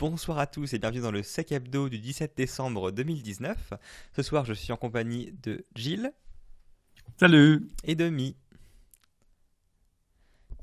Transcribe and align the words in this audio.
Bonsoir 0.00 0.38
à 0.38 0.46
tous 0.46 0.72
et 0.72 0.78
bienvenue 0.78 1.02
dans 1.02 1.10
le 1.10 1.22
Sec 1.22 1.52
Hebdo 1.52 1.90
du 1.90 1.98
17 1.98 2.32
décembre 2.34 2.90
2019. 2.90 3.74
Ce 4.16 4.22
soir, 4.22 4.46
je 4.46 4.54
suis 4.54 4.72
en 4.72 4.78
compagnie 4.78 5.34
de 5.42 5.66
Gilles. 5.76 6.10
Salut 7.18 7.68
Et 7.84 7.96
de 7.96 8.08
Mi. 8.08 8.34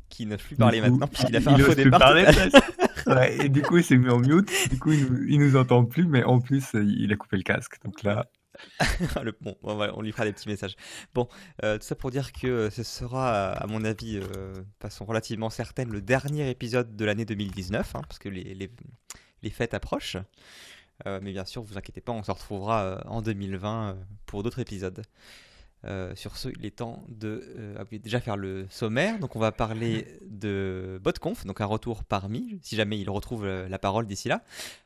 Qui 0.10 0.26
ne 0.26 0.38
plus 0.38 0.56
parler 0.56 0.82
maintenant 0.82 1.06
puisqu'il 1.06 1.36
a 1.36 1.42
fait 1.42 1.52
un 1.52 1.58
faux 1.60 1.76
départ. 1.76 2.16
ouais, 2.16 3.46
et 3.46 3.50
du 3.50 3.62
coup, 3.62 3.78
il 3.78 3.84
s'est 3.84 3.98
mis 3.98 4.10
en 4.10 4.18
mute. 4.18 4.50
Du 4.72 4.80
coup, 4.80 4.92
il 4.92 5.06
nous, 5.38 5.38
nous 5.38 5.56
entend 5.56 5.86
plus, 5.86 6.08
mais 6.08 6.24
en 6.24 6.40
plus, 6.40 6.74
il 6.74 7.14
a 7.14 7.16
coupé 7.16 7.38
le 7.38 7.44
casque. 7.44 7.76
Donc 7.86 8.02
là. 8.02 8.26
le, 9.24 9.38
bon, 9.40 9.56
on, 9.62 10.02
lui 10.02 10.14
fera 10.14 10.26
des 10.26 10.34
petits 10.34 10.50
messages. 10.50 10.76
Bon, 11.14 11.28
euh, 11.64 11.78
tout 11.78 11.86
ça 11.86 11.94
pour 11.94 12.10
dire 12.10 12.34
que 12.34 12.72
ce 12.72 12.82
sera, 12.82 13.52
à 13.52 13.68
mon 13.68 13.86
avis, 13.86 14.18
euh, 14.18 14.56
de 14.56 14.66
façon 14.82 15.06
relativement 15.06 15.52
certaine, 15.52 15.92
le 15.92 16.02
dernier 16.02 16.50
épisode 16.50 16.96
de 16.96 17.06
l'année 17.06 17.26
2019, 17.26 17.96
hein, 17.96 18.02
parce 18.02 18.18
que 18.18 18.30
les, 18.30 18.56
les, 18.56 18.72
fêtes 19.50 19.74
approchent. 19.74 20.18
Euh, 21.06 21.20
mais 21.22 21.32
bien 21.32 21.46
sûr, 21.46 21.62
vous 21.62 21.78
inquiétez 21.78 22.02
pas, 22.02 22.12
on 22.12 22.24
se 22.24 22.32
retrouvera 22.32 23.04
en 23.06 23.22
2020 23.22 23.98
pour 24.26 24.44
d'autres 24.44 24.60
épisodes. 24.60 25.04
sur 26.16 26.38
ce, 26.38 26.50
il 26.60 26.66
est 26.66 26.78
temps 26.78 27.04
de 27.08 27.44
déjà 27.92 28.20
faire 28.20 28.36
le 28.36 28.66
sommaire. 28.70 29.20
Donc, 29.20 29.36
on 29.36 29.40
va 29.40 29.52
parler 29.52 30.08
de 30.26 31.00
BotConf, 31.04 31.46
donc 31.46 31.62
un 31.62 31.66
retour 31.66 32.04
parmi, 32.04 32.60
si 32.64 32.76
jamais 32.76 33.00
il 33.00 33.10
retrouve 33.10 33.46
la 33.48 33.80
parole 33.80 34.08
d'ici 34.08 34.28
là. 34.28 34.44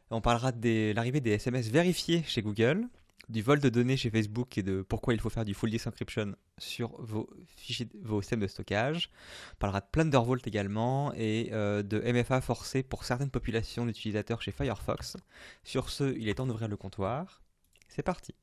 On 0.09 0.19
parlera 0.19 0.51
de 0.51 0.91
l'arrivée 0.93 1.21
des 1.21 1.31
SMS 1.31 1.69
vérifiés 1.69 2.23
chez 2.27 2.41
Google 2.41 2.89
du 3.29 3.41
vol 3.41 3.59
de 3.59 3.69
données 3.69 3.97
chez 3.97 4.09
Facebook 4.09 4.57
et 4.57 4.63
de 4.63 4.81
pourquoi 4.81 5.13
il 5.13 5.19
faut 5.19 5.29
faire 5.29 5.45
du 5.45 5.53
full 5.53 5.69
disk 5.69 5.87
encryption 5.87 6.35
sur 6.57 7.01
vos, 7.01 7.29
fichiers, 7.55 7.89
vos 8.01 8.21
systèmes 8.21 8.39
de 8.39 8.47
stockage. 8.47 9.09
On 9.53 9.57
parlera 9.59 9.81
de 9.81 9.85
Plundervault 9.91 10.37
également 10.45 11.13
et 11.13 11.49
euh, 11.51 11.83
de 11.83 11.99
MFA 11.99 12.41
forcé 12.41 12.83
pour 12.83 13.03
certaines 13.05 13.31
populations 13.31 13.85
d'utilisateurs 13.85 14.41
chez 14.41 14.51
Firefox. 14.51 15.17
Sur 15.63 15.89
ce, 15.89 16.15
il 16.17 16.29
est 16.29 16.35
temps 16.35 16.47
d'ouvrir 16.47 16.67
le 16.67 16.77
comptoir. 16.77 17.41
C'est 17.87 18.03
parti. 18.03 18.33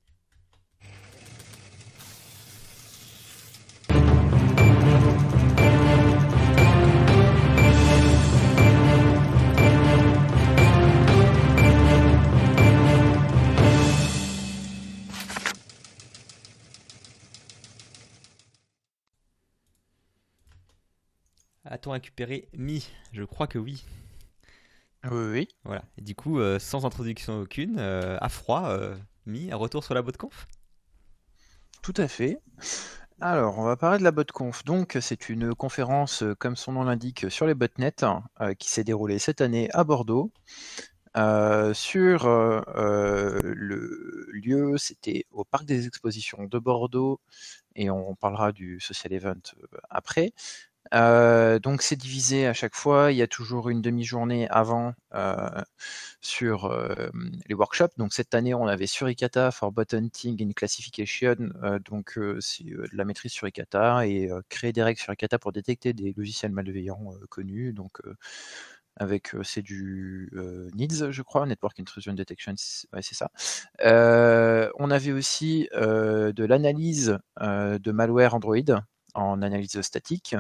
A-t-on 21.71 21.91
récupéré 21.91 22.49
Mi? 22.57 22.91
Je 23.13 23.25
crois 23.25 23.47
que 23.47 23.59
oui. 23.59 23.85
Oui, 25.05 25.31
oui. 25.31 25.49
Voilà. 25.65 25.85
Et 25.99 26.01
du 26.01 26.15
coup, 26.15 26.41
euh, 26.41 26.59
sans 26.59 26.87
introduction 26.87 27.43
aucune, 27.43 27.79
euh, 27.79 28.17
à 28.23 28.31
froid, 28.31 28.71
euh, 28.71 28.97
Mi, 29.27 29.53
un 29.53 29.57
retour 29.57 29.85
sur 29.85 29.93
la 29.93 30.03
conf 30.03 30.47
Tout 31.83 31.93
à 31.99 32.09
fait. 32.09 32.39
Alors, 33.21 33.59
on 33.59 33.65
va 33.65 33.77
parler 33.77 33.99
de 33.99 34.05
la 34.05 34.13
conf. 34.13 34.65
Donc, 34.65 34.97
c'est 35.03 35.29
une 35.29 35.55
conférence, 35.55 36.25
comme 36.39 36.57
son 36.57 36.73
nom 36.73 36.85
l'indique, 36.85 37.31
sur 37.31 37.47
les 37.47 37.55
botnets, 37.55 37.93
qui 38.59 38.71
s'est 38.71 38.85
déroulée 38.85 39.19
cette 39.19 39.43
année 39.43 39.69
à 39.73 39.85
Bordeaux. 39.85 40.33
sur 41.75 42.27
le 42.27 44.31
lieu, 44.33 44.79
c'était 44.79 45.27
au 45.33 45.45
Parc 45.45 45.67
des 45.67 45.87
Expositions 45.87 46.45
de 46.45 46.59
Bordeaux, 46.59 47.21
et 47.75 47.91
on 47.91 48.15
parlera 48.15 48.53
du 48.53 48.81
social 48.81 49.13
event 49.13 49.35
après. 49.91 50.33
Euh, 50.95 51.59
donc 51.59 51.83
c'est 51.83 51.97
divisé 51.97 52.47
à 52.47 52.53
chaque 52.53 52.75
fois. 52.75 53.13
Il 53.13 53.17
y 53.19 53.23
a 53.23 53.27
toujours 53.27 53.69
une 53.69 53.83
demi-journée 53.83 54.49
avant 54.49 54.95
euh, 55.15 55.63
sur 56.21 56.67
euh, 56.67 57.11
les 57.47 57.55
workshops. 57.55 57.97
Donc 57.97 58.13
cette 58.13 58.35
année, 58.35 58.55
on 58.55 58.67
avait 58.67 58.87
Suricata 58.87 59.51
for 59.51 59.73
Bot 59.73 59.93
Hunting 59.95 60.43
and 60.47 60.53
Classification. 60.53 61.37
donc 61.85 62.19
c'est 62.41 62.65
de 62.65 62.89
la 62.93 63.05
maîtrise 63.05 63.33
sur 63.33 63.41
Suricata 63.41 64.07
et 64.07 64.31
créer 64.49 64.73
des 64.73 64.83
règles 64.83 64.99
sur 64.99 65.07
Suricata 65.07 65.39
pour 65.39 65.53
détecter 65.53 65.93
des 65.93 66.13
logiciels 66.17 66.53
malveillants 66.53 67.13
connus. 67.29 67.73
Donc 67.73 68.01
avec 68.97 69.33
c'est 69.43 69.63
du 69.63 70.31
NIDS, 70.75 71.11
je 71.13 71.23
crois, 71.23 71.47
Network 71.47 71.79
Intrusion 71.81 72.15
Detection, 72.15 72.55
ouais, 72.93 73.03
c'est 73.03 73.15
ça. 73.15 73.31
on 74.79 74.91
avait 74.91 75.13
aussi 75.13 75.69
de 75.73 76.45
l'analyse 76.45 77.19
de 77.41 77.93
malware 77.93 78.35
Android 78.35 78.57
en 79.15 79.43
analyse 79.43 79.81
statique. 79.83 80.35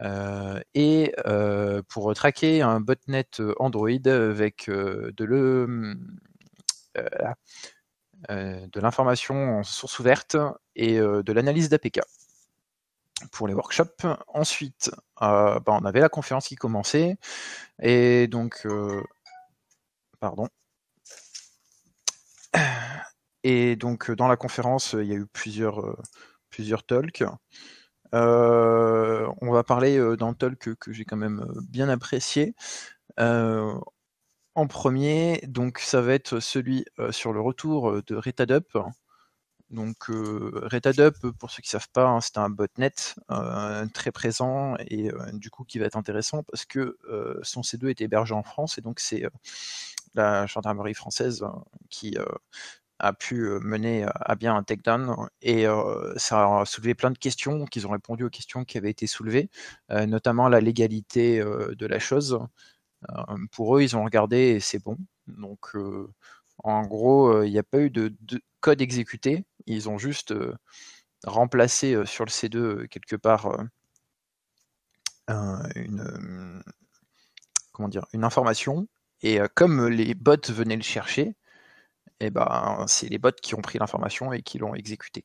Euh, 0.00 0.60
et 0.74 1.14
euh, 1.26 1.82
pour 1.88 2.12
traquer 2.14 2.62
un 2.62 2.80
botnet 2.80 3.28
Android 3.58 4.06
avec 4.06 4.68
euh, 4.68 5.12
de 5.16 5.24
le 5.24 5.96
de 8.28 8.80
l'information 8.80 9.58
en 9.58 9.62
source 9.64 9.98
ouverte 9.98 10.36
et 10.76 10.98
de 10.98 11.32
l'analyse 11.32 11.68
d'APK 11.68 12.00
pour 13.32 13.48
les 13.48 13.54
workshops. 13.54 14.06
Ensuite, 14.28 14.90
bah, 15.20 15.60
on 15.66 15.84
avait 15.84 16.00
la 16.00 16.08
conférence 16.08 16.46
qui 16.48 16.54
commençait. 16.56 17.16
Et 17.82 18.28
donc, 18.28 18.66
pardon. 20.20 20.48
Et 23.42 23.76
donc, 23.76 24.10
dans 24.12 24.28
la 24.28 24.36
conférence, 24.36 24.94
il 24.94 25.06
y 25.06 25.12
a 25.12 25.16
eu 25.16 25.26
plusieurs, 25.26 25.96
plusieurs 26.48 26.84
talks. 26.84 27.24
Euh, 28.14 29.28
on 29.40 29.50
va 29.50 29.64
parler 29.64 29.98
euh, 29.98 30.16
d'un 30.16 30.34
talk 30.34 30.74
que, 30.76 30.92
j'ai 30.92 31.04
quand 31.04 31.16
même 31.16 31.40
euh, 31.40 31.60
bien 31.68 31.88
apprécié. 31.88 32.54
en 33.18 34.66
premier, 34.68 35.40
donc 35.48 35.78
ça 35.80 36.00
va 36.00 36.14
être 36.14 36.40
celui 36.40 36.84
sur 37.10 37.32
le 37.32 37.40
retour 37.40 38.02
de 38.04 38.14
Retadup. 38.16 38.78
Donc 39.70 40.06
Retadup, 40.08 41.16
pour 41.38 41.50
ceux 41.50 41.62
qui 41.62 41.68
ne 41.68 41.80
savent 41.80 41.90
pas, 41.92 42.06
hein, 42.06 42.20
c'est 42.20 42.38
un 42.38 42.50
botnet 42.50 42.92
très 43.92 44.12
présent 44.12 44.76
et 44.88 45.10
du 45.32 45.50
coup 45.50 45.64
qui 45.64 45.78
va 45.78 45.86
être 45.86 45.96
intéressant 45.96 46.44
parce 46.44 46.64
que 46.66 46.98
son 47.42 47.62
C2 47.62 47.88
est 47.90 48.00
hébergé 48.00 48.34
en 48.34 48.44
France 48.44 48.78
et 48.78 48.80
donc 48.80 49.00
c'est 49.00 49.24
la 50.14 50.46
gendarmerie 50.46 50.94
française 50.94 51.44
qui 51.90 52.16
a 52.98 53.12
pu 53.12 53.48
mener 53.60 54.06
à 54.14 54.34
bien 54.34 54.54
un 54.54 54.62
takedown 54.62 55.28
et 55.42 55.66
ça 56.16 56.60
a 56.60 56.64
soulevé 56.64 56.94
plein 56.94 57.10
de 57.10 57.18
questions, 57.18 57.64
qu'ils 57.66 57.86
ont 57.86 57.90
répondu 57.90 58.24
aux 58.24 58.30
questions 58.30 58.64
qui 58.64 58.78
avaient 58.78 58.90
été 58.90 59.06
soulevées, 59.06 59.50
notamment 59.90 60.48
la 60.48 60.60
légalité 60.60 61.40
de 61.40 61.86
la 61.86 61.98
chose. 61.98 62.38
pour 63.52 63.76
eux, 63.76 63.82
ils 63.82 63.96
ont 63.96 64.04
regardé 64.04 64.36
et 64.36 64.60
c'est 64.60 64.82
bon. 64.82 64.96
Donc, 65.26 65.72
en 66.58 66.82
gros, 66.82 67.42
il 67.42 67.50
n'y 67.50 67.58
a 67.58 67.62
pas 67.62 67.80
eu 67.80 67.90
de, 67.90 68.14
code 68.60 68.80
exécuté. 68.80 69.44
Ils 69.66 69.88
ont 69.88 69.98
juste 69.98 70.34
remplacé 71.24 72.04
sur 72.06 72.24
le 72.24 72.30
C2 72.30 72.88
quelque 72.88 73.16
part 73.16 73.50
une, 75.28 76.62
une 78.12 78.24
information. 78.24 78.88
Et 79.22 79.40
comme 79.54 79.88
les 79.88 80.14
bots 80.14 80.36
venaient 80.48 80.76
le 80.76 80.82
chercher, 80.82 81.34
et 82.20 82.30
ben, 82.30 82.84
c'est 82.86 83.08
les 83.08 83.18
bots 83.18 83.30
qui 83.42 83.54
ont 83.54 83.60
pris 83.60 83.78
l'information 83.78 84.32
et 84.32 84.42
qui 84.42 84.58
l'ont 84.58 84.74
exécuté. 84.74 85.24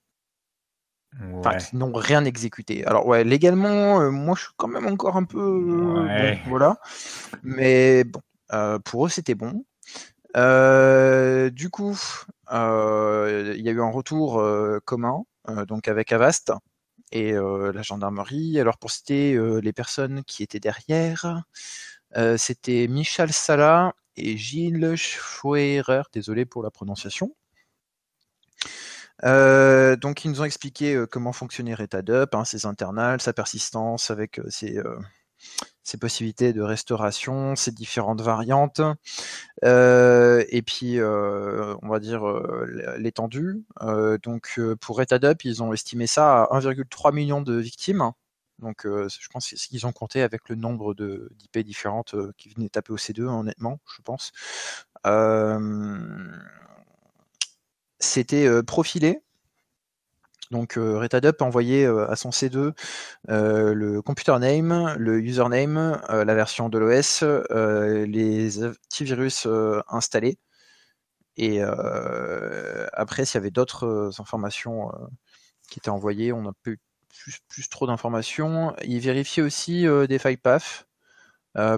Enfin, 1.34 1.58
qui 1.58 1.76
n'ont 1.76 1.92
rien 1.92 2.24
exécuté. 2.24 2.86
Alors 2.86 3.08
ouais, 3.08 3.24
légalement, 3.24 4.00
euh, 4.00 4.12
moi 4.12 4.36
je 4.36 4.44
suis 4.44 4.54
quand 4.58 4.68
même 4.68 4.86
encore 4.86 5.18
un 5.18 5.24
peu... 5.24 6.06
voilà. 6.48 6.78
Mais 7.42 8.04
bon, 8.04 8.22
euh, 8.54 8.80
pour 8.80 9.06
eux 9.06 9.10
c'était 9.10 9.36
bon. 9.36 9.66
Euh, 10.38 11.50
du 11.50 11.72
coup, 11.72 11.98
il 12.52 13.62
y 13.62 13.70
a 13.70 13.72
eu 13.72 13.82
un 13.82 13.90
retour 13.90 14.44
commun, 14.86 15.24
donc 15.68 15.88
avec 15.88 16.12
Avast 16.12 16.54
et 17.12 17.34
la 17.34 17.82
gendarmerie. 17.82 18.60
Alors 18.60 18.78
pour 18.78 18.92
citer 18.92 19.36
les 19.62 19.74
personnes 19.74 20.24
qui 20.26 20.44
étaient 20.44 20.60
derrière, 20.60 21.44
c'était 22.38 22.88
Michel 22.88 23.34
Sala 23.34 23.94
et 24.17 24.38
Gilles 24.38 24.96
Schwerer, 24.96 26.03
désolé 26.14 26.46
pour 26.46 26.64
la 26.64 26.72
prononciation. 26.72 27.35
Euh, 29.26 29.96
donc, 29.96 30.23
ils 30.23 30.32
nous 30.32 30.41
ont 30.41 30.46
expliqué 30.46 30.96
euh, 30.96 31.06
comment 31.06 31.34
fonctionnait 31.34 31.73
Retadup, 31.76 32.34
hein, 32.34 32.46
ses 32.46 32.66
internals, 32.66 33.22
sa 33.22 33.34
persistance 33.34 34.11
avec 34.11 34.40
euh, 34.40 34.50
ses, 34.50 35.97
possibilités 36.00 36.53
de 36.53 36.61
restauration, 36.61 37.56
ses 37.56 37.72
différentes 37.72 38.22
variantes, 38.22 38.82
et 39.64 40.61
puis, 40.66 41.02
on 41.02 41.88
va 41.88 42.00
dire, 42.00 42.23
l'étendue. 42.97 43.64
donc, 44.22 44.59
pour 44.82 44.97
Retadup, 44.97 45.44
ils 45.46 45.64
ont 45.64 45.73
estimé 45.73 46.06
ça 46.06 46.44
à 46.44 46.59
1,3 46.59 47.14
million 47.14 47.41
de 47.41 47.56
victimes. 47.56 48.11
Donc, 48.59 48.82
je 48.84 49.28
pense 49.29 49.47
qu'ils 49.47 49.88
ont 49.88 49.91
compté 49.91 50.22
avec 50.22 50.50
le 50.50 50.56
nombre 50.56 50.94
d'IP 50.94 51.59
différentes 51.59 52.16
qui 52.38 52.50
venaient 52.50 52.70
taper 52.70 52.94
au 52.94 52.97
C2, 52.97 53.23
honnêtement, 53.23 53.79
je 53.96 54.02
pense. 54.02 54.32
C'était 58.00 58.64
profilé. 58.64 59.22
Donc 60.52 60.73
Retadup 60.78 61.41
a 61.44 61.46
envoyé 61.46 61.85
à 61.85 62.16
son 62.16 62.32
C2 62.32 62.73
le 63.28 64.02
computer 64.02 64.40
name, 64.40 64.96
le 64.97 65.20
username, 65.22 66.02
la 66.09 66.34
version 66.34 66.70
de 66.70 66.79
l'OS, 66.79 67.23
les 68.08 68.66
antivirus 68.66 69.47
installés. 69.88 70.40
Et 71.38 71.61
après, 71.61 73.26
s'il 73.26 73.35
y 73.35 73.38
avait 73.38 73.52
d'autres 73.52 74.11
informations 74.20 74.91
qui 75.70 75.78
étaient 75.79 75.90
envoyées, 75.90 76.34
on 76.34 76.41
n'a 76.41 76.53
plus, 76.64 76.79
plus, 77.47 77.70
trop 77.70 77.88
d'informations. 77.88 78.76
Il 78.84 79.00
vérifiait 79.00 79.44
aussi 79.44 79.85
des 80.08 80.20
file 80.20 80.38
paths 80.38 80.88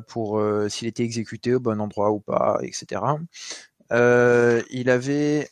pour 0.07 0.41
s'il 0.69 0.87
était 0.87 1.03
exécuté 1.03 1.53
au 1.55 1.59
bon 1.59 1.81
endroit 1.81 2.11
ou 2.11 2.19
pas, 2.19 2.59
etc. 2.61 3.01
il 3.91 4.89
avait 4.89 5.49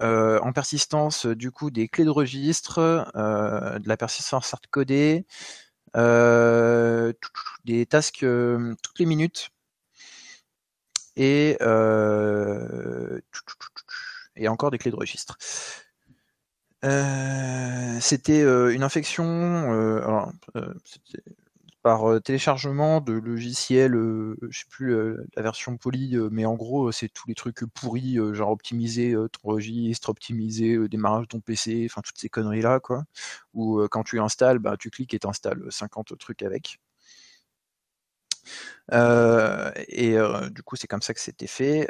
en 0.00 0.52
persistance 0.52 1.26
du 1.26 1.50
coup 1.50 1.70
des 1.70 1.88
clés 1.88 2.04
de 2.04 2.10
registre, 2.10 3.10
de 3.14 3.88
la 3.88 3.96
persistance 3.96 4.52
hardcodée, 4.52 5.26
des 7.64 7.86
tasks 7.86 8.26
toutes 8.82 8.98
les 8.98 9.06
minutes 9.06 9.50
et 11.16 11.56
encore 14.48 14.70
des 14.70 14.78
clés 14.78 14.90
de 14.92 14.96
registre. 14.96 15.36
C'était 16.82 18.42
une 18.42 18.82
infection. 18.82 19.70
Alors, 20.02 20.32
par 21.82 22.20
téléchargement 22.22 23.00
de 23.00 23.12
logiciels, 23.14 23.94
je 23.94 24.58
sais 24.58 24.66
plus 24.68 25.16
la 25.36 25.42
version 25.42 25.76
polie, 25.76 26.16
mais 26.30 26.44
en 26.44 26.54
gros, 26.54 26.92
c'est 26.92 27.08
tous 27.08 27.28
les 27.28 27.34
trucs 27.34 27.64
pourris, 27.72 28.18
genre 28.32 28.50
optimiser 28.50 29.14
ton 29.14 29.48
registre, 29.48 30.10
optimiser 30.10 30.74
le 30.74 30.88
démarrage 30.88 31.22
de 31.22 31.28
ton 31.28 31.40
PC, 31.40 31.86
enfin 31.88 32.02
toutes 32.02 32.18
ces 32.18 32.28
conneries-là, 32.28 32.80
quoi. 32.80 33.04
Ou 33.54 33.86
quand 33.90 34.02
tu 34.02 34.20
installes, 34.20 34.58
bah, 34.58 34.76
tu 34.78 34.90
cliques 34.90 35.14
et 35.14 35.18
t'installes 35.20 35.62
50 35.70 36.18
trucs 36.18 36.42
avec. 36.42 36.78
et 38.92 40.16
du 40.50 40.62
coup, 40.62 40.76
c'est 40.76 40.86
comme 40.88 41.02
ça 41.02 41.14
que 41.14 41.20
c'était 41.20 41.46
fait. 41.46 41.88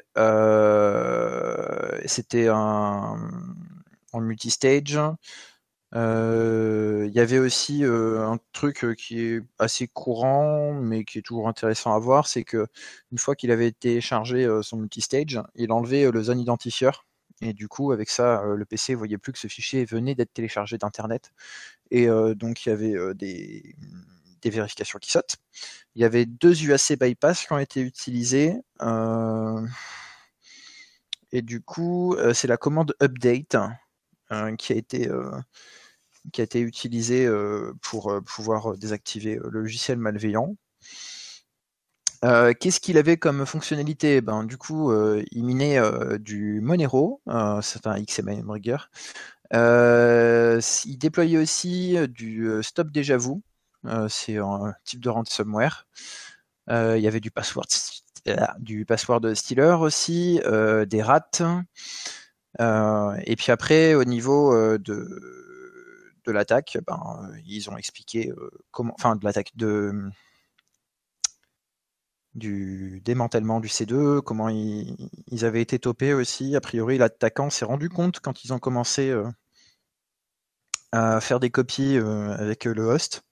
c'était 2.07 2.49
un 2.49 3.17
en 4.13 4.21
multistage. 4.21 4.99
Il 5.95 7.11
y 7.15 7.21
avait 7.21 7.39
aussi 7.39 7.83
un 7.85 8.39
truc 8.53 8.87
qui 8.97 9.21
est 9.21 9.43
assez 9.59 9.89
courant, 9.89 10.75
mais 10.75 11.05
qui 11.05 11.19
est 11.19 11.23
toujours 11.23 11.49
intéressant 11.49 11.95
à 11.95 11.99
voir, 11.99 12.27
c'est 12.27 12.45
que 12.45 12.67
une 13.13 13.19
fois 13.19 13.35
qu'il 13.35 13.51
avait 13.51 13.73
téléchargé 13.73 14.47
son 14.63 14.77
multistage, 14.79 15.41
il 15.55 15.73
enlevait 15.73 16.11
le 16.11 16.23
zone 16.23 16.41
identifieur. 16.41 17.07
Et 17.41 17.53
du 17.53 17.69
coup, 17.69 17.93
avec 17.93 18.11
ça, 18.11 18.43
le 18.45 18.65
PC 18.65 18.95
voyait 18.95 19.19
plus 19.19 19.33
que 19.33 19.39
ce 19.39 19.47
fichier 19.47 19.85
venait 19.85 20.15
d'être 20.15 20.33
téléchargé 20.33 20.77
d'Internet. 20.77 21.33
Et 21.91 22.09
donc, 22.37 22.67
il 22.67 22.71
y 22.71 22.73
avait 22.73 23.15
des, 23.15 23.75
des, 24.43 24.51
vérifications 24.51 24.99
qui 24.99 25.11
sautent. 25.11 25.37
Il 25.95 26.03
y 26.03 26.05
avait 26.05 26.27
deux 26.27 26.63
UAC 26.65 26.99
bypass 26.99 27.47
qui 27.47 27.53
ont 27.53 27.59
été 27.59 27.81
utilisés. 27.81 28.55
et 31.33 31.43
du 31.43 31.61
coup, 31.63 32.17
c'est 32.35 32.49
la 32.49 32.57
commande 32.57 32.95
update 33.03 33.57
qui 34.59 34.73
a 34.73 34.77
été 34.77 35.09
qui 36.33 36.41
a 36.41 36.45
été 36.45 36.61
utilisé 36.61 37.29
pour 37.83 38.13
pouvoir 38.25 38.77
désactiver 38.77 39.39
le 39.43 39.61
logiciel 39.61 39.99
malveillant. 39.99 40.57
Qu'est-ce 42.23 42.81
qu'il 42.81 42.99
avait 42.99 43.17
comme 43.17 43.47
fonctionnalité? 43.47 44.21
Ben, 44.21 44.45
Du 44.45 44.59
coup, 44.59 44.93
il 45.31 45.45
minait 45.45 45.81
du 46.19 46.61
Monero, 46.61 47.23
c'est 47.63 47.87
un 47.87 48.03
XML 48.03 48.45
rigger. 48.49 48.77
il 49.53 50.99
déployait 50.99 51.39
aussi 51.39 51.97
du 52.09 52.51
Stop 52.63 52.91
Déjà 52.91 53.17
Vu, 53.17 53.35
c'est 54.09 54.39
un 54.39 54.75
type 54.85 55.01
de 55.01 55.09
ransomware. 55.09 55.87
il 56.69 56.99
y 57.01 57.07
avait 57.07 57.21
du 57.21 57.31
password, 57.31 57.67
du 58.59 58.85
password 58.85 59.35
stealer 59.35 59.77
aussi, 59.81 60.41
des 60.89 61.03
rats. 61.03 61.31
Et 62.61 63.37
puis 63.37 63.53
après, 63.53 63.95
au 63.95 64.05
niveau 64.05 64.79
de 64.79 65.39
de 66.27 66.33
l'attaque, 66.33 66.79
ben, 66.87 67.31
ils 67.47 67.71
ont 67.71 67.77
expliqué 67.79 68.33
comment, 68.71 68.95
enfin 68.99 69.17
de 69.17 69.25
l'attaque 69.25 69.57
de 69.57 70.11
du 72.35 73.01
démantèlement 73.05 73.61
du 73.61 73.69
C2, 73.69 74.21
comment 74.23 74.49
ils, 74.49 75.45
avaient 75.45 75.63
été 75.63 75.79
topés 75.79 76.15
aussi. 76.15 76.57
A 76.57 76.61
priori, 76.61 76.99
l'attaquant 76.99 77.51
s'est 77.51 77.65
rendu 77.65 77.89
compte 77.89 78.21
quand 78.21 78.45
ils 78.45 78.53
ont 78.53 78.59
commencé 78.59 79.15
à 80.93 81.21
faire 81.21 81.41
des 81.41 81.51
copies 81.51 81.97
avec 81.97 82.65
le 82.65 82.83
host. 82.85 83.23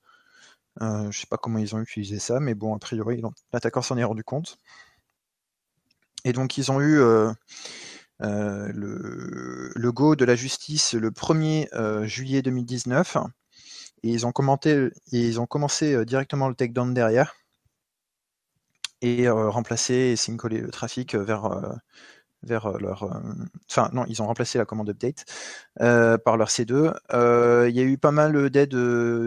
je 0.81 1.11
sais 1.13 1.27
pas 1.29 1.39
comment 1.39 1.59
ils 1.59 1.75
ont 1.75 1.81
utilisé 1.81 2.19
ça, 2.19 2.41
mais 2.41 2.55
bon, 2.55 2.75
a 2.75 2.79
priori, 2.79 3.23
l'attaquant 3.53 3.83
s'en 3.83 3.97
est 3.97 4.05
rendu 4.05 4.25
compte. 4.25 4.59
Et 6.25 6.33
donc, 6.33 6.59
ils 6.59 6.73
ont 6.73 6.81
eu 6.81 7.01
euh, 8.23 8.71
le, 8.73 9.93
go 9.93 10.17
de 10.17 10.25
la 10.25 10.35
justice 10.35 10.95
le 10.95 11.11
1er 11.11 11.69
euh, 11.75 12.07
juillet 12.07 12.43
2019. 12.43 13.19
Et 14.03 14.11
ils 14.11 14.27
ont, 14.27 14.33
commenté, 14.33 14.91
ils 15.13 15.41
ont 15.41 15.47
commencé 15.47 15.95
euh, 15.95 16.05
directement 16.05 16.49
le 16.49 16.55
takedown 16.55 16.95
derrière 16.95 17.35
et 19.03 19.29
remplacé 19.29 19.95
et 19.95 20.17
syncoller 20.17 20.59
le 20.59 20.71
trafic 20.71 21.15
vers, 21.15 21.51
vers 22.43 22.79
leur. 22.79 23.21
Enfin, 23.71 23.91
non, 23.93 24.07
ils 24.09 24.23
ont 24.23 24.27
remplacé 24.27 24.57
la 24.57 24.65
commande 24.65 24.89
update 24.89 25.27
par 25.77 26.39
leur 26.39 26.49
C2. 26.49 26.95
Il 27.69 27.77
y 27.77 27.81
a 27.81 27.83
eu 27.83 27.99
pas 27.99 28.11
mal 28.11 28.49
d'aide 28.49 28.75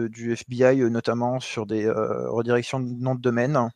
du 0.08 0.32
FBI, 0.32 0.90
notamment 0.90 1.38
sur 1.38 1.66
des 1.66 1.88
redirections 1.88 2.80
de 2.80 3.00
nom 3.00 3.14
de 3.14 3.20
domaine. 3.20 3.70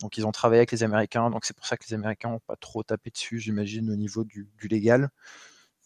Donc 0.00 0.16
ils 0.16 0.26
ont 0.26 0.32
travaillé 0.32 0.60
avec 0.60 0.72
les 0.72 0.82
Américains, 0.82 1.30
donc 1.30 1.44
c'est 1.44 1.56
pour 1.56 1.66
ça 1.66 1.76
que 1.76 1.84
les 1.88 1.94
Américains 1.94 2.30
n'ont 2.30 2.40
pas 2.40 2.56
trop 2.56 2.82
tapé 2.82 3.10
dessus, 3.10 3.38
j'imagine, 3.38 3.90
au 3.90 3.96
niveau 3.96 4.24
du, 4.24 4.48
légal. 4.68 5.10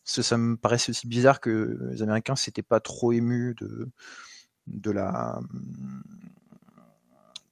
ça 0.04 0.36
me 0.36 0.56
paraissait 0.56 0.90
aussi 0.90 1.06
bizarre 1.08 1.40
que 1.40 1.78
les 1.90 2.02
Américains 2.02 2.36
s'étaient 2.36 2.62
pas 2.62 2.80
trop 2.80 3.12
émus 3.12 3.54
de, 3.60 3.88
de 4.66 4.90
la 4.90 5.40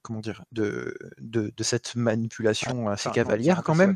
comment 0.01 0.19
dire 0.19 0.43
de, 0.51 0.95
de, 1.19 1.51
cette 1.63 1.95
manipulation 1.95 2.89
assez 2.89 3.09
cavalière 3.09 3.63
quand 3.63 3.75
même. 3.75 3.95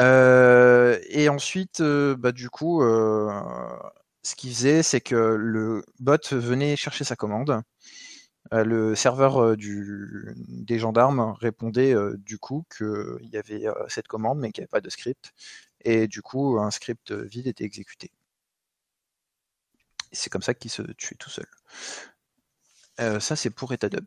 Euh, 0.00 0.98
et 1.08 1.28
ensuite, 1.28 1.80
euh, 1.80 2.16
bah, 2.16 2.32
du 2.32 2.50
coup, 2.50 2.82
euh, 2.82 3.30
ce 4.22 4.34
qu'il 4.34 4.50
faisait, 4.50 4.82
c'est 4.82 5.00
que 5.00 5.14
le 5.14 5.84
bot 6.00 6.18
venait 6.32 6.76
chercher 6.76 7.04
sa 7.04 7.16
commande 7.16 7.62
le 8.52 8.94
serveur 8.94 9.42
euh, 9.42 9.56
des 9.56 10.78
gendarmes 10.78 11.34
répondait 11.40 11.94
euh, 11.94 12.16
du 12.18 12.38
coup 12.38 12.64
qu'il 12.76 13.28
y 13.32 13.36
avait 13.38 13.64
cette 13.88 14.08
commande 14.08 14.38
mais 14.38 14.52
qu'il 14.52 14.62
n'y 14.62 14.64
avait 14.64 14.70
pas 14.70 14.80
de 14.80 14.90
script. 14.90 15.32
Et 15.84 16.06
du 16.06 16.22
coup, 16.22 16.58
un 16.60 16.70
script 16.70 17.12
vide 17.12 17.46
était 17.48 17.64
exécuté. 17.64 18.10
C'est 20.12 20.30
comme 20.30 20.42
ça 20.42 20.54
qu'il 20.54 20.70
se 20.70 20.82
tuait 20.92 21.16
tout 21.18 21.30
seul. 21.30 21.46
Euh, 23.02 23.20
ça, 23.20 23.36
c'est 23.36 23.50
pour 23.50 23.72
Etadup. 23.72 24.04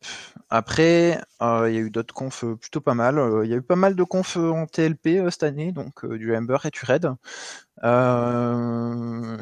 Après, 0.50 1.22
euh, 1.42 1.70
il 1.70 1.76
y 1.76 1.78
a 1.78 1.82
eu 1.82 1.90
d'autres 1.90 2.14
confs 2.14 2.44
euh, 2.44 2.56
plutôt 2.56 2.82
pas 2.82 2.94
mal. 2.94 3.22
Il 3.44 3.50
y 3.50 3.54
a 3.54 3.58
eu 3.58 3.62
pas 3.62 3.76
mal 3.76 3.96
de 3.96 4.04
confs 4.04 4.38
en 4.38 4.66
TLP 4.68 5.30
cette 5.30 5.44
année, 5.44 5.72
donc 5.72 6.06
du 6.06 6.36
Ember 6.36 6.58
et 6.66 6.70
du 6.70 6.80
Red. 6.84 7.12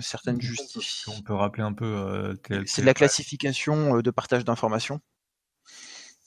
certaines 0.01 0.41
justifiées. 0.41 1.13
On 1.15 1.21
peut 1.21 1.33
rappeler 1.33 1.63
un 1.63 1.73
peu 1.73 2.37
TLP. 2.43 2.67
C'est 2.67 2.81
de 2.81 2.87
la 2.87 2.93
classification 2.93 3.99
de 3.99 4.11
partage 4.11 4.43
d'informations. 4.43 4.99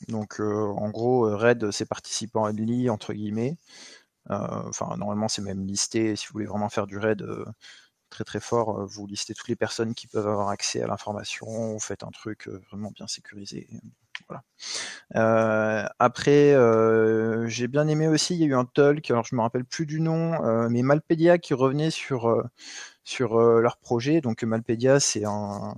Donc, 0.08 0.40
en 0.40 0.90
gros, 0.90 1.36
Red, 1.36 1.70
c'est 1.70 1.86
participant 1.86 2.44
à 2.44 2.52
entre 2.90 3.12
guillemets. 3.12 3.56
Enfin, 4.28 4.96
normalement, 4.96 5.28
c'est 5.28 5.42
même 5.42 5.66
listé. 5.66 6.16
Si 6.16 6.26
vous 6.26 6.34
voulez 6.34 6.46
vraiment 6.46 6.68
faire 6.68 6.86
du 6.86 6.98
Red 6.98 7.26
très 8.10 8.24
très 8.24 8.40
fort. 8.40 8.80
Euh, 8.80 8.86
vous 8.86 9.06
listez 9.06 9.34
toutes 9.34 9.48
les 9.48 9.56
personnes 9.56 9.94
qui 9.94 10.06
peuvent 10.06 10.28
avoir 10.28 10.48
accès 10.48 10.82
à 10.82 10.86
l'information, 10.86 11.46
vous 11.46 11.80
faites 11.80 12.04
un 12.04 12.10
truc 12.10 12.48
euh, 12.48 12.60
vraiment 12.70 12.90
bien 12.90 13.06
sécurisé. 13.06 13.68
Voilà. 14.28 14.44
Euh, 15.16 15.86
après, 15.98 16.54
j'ai 17.48 17.68
bien 17.68 17.86
aimé 17.86 18.08
aussi, 18.08 18.34
il 18.34 18.40
y 18.40 18.44
a 18.44 18.46
eu 18.46 18.54
un 18.54 18.64
talk, 18.64 19.10
alors 19.10 19.24
je 19.24 19.36
me 19.36 19.42
rappelle 19.42 19.64
plus 19.64 19.86
du 19.86 20.00
nom, 20.00 20.68
mais 20.70 20.82
Malpedia 20.82 21.38
qui 21.38 21.52
revenait 21.52 21.90
sur, 21.90 22.42
sur 23.04 23.38
leur 23.38 23.76
projet. 23.76 24.22
Donc 24.22 24.42
Malpedia, 24.42 25.00
c'est 25.00 25.26
un, 25.26 25.74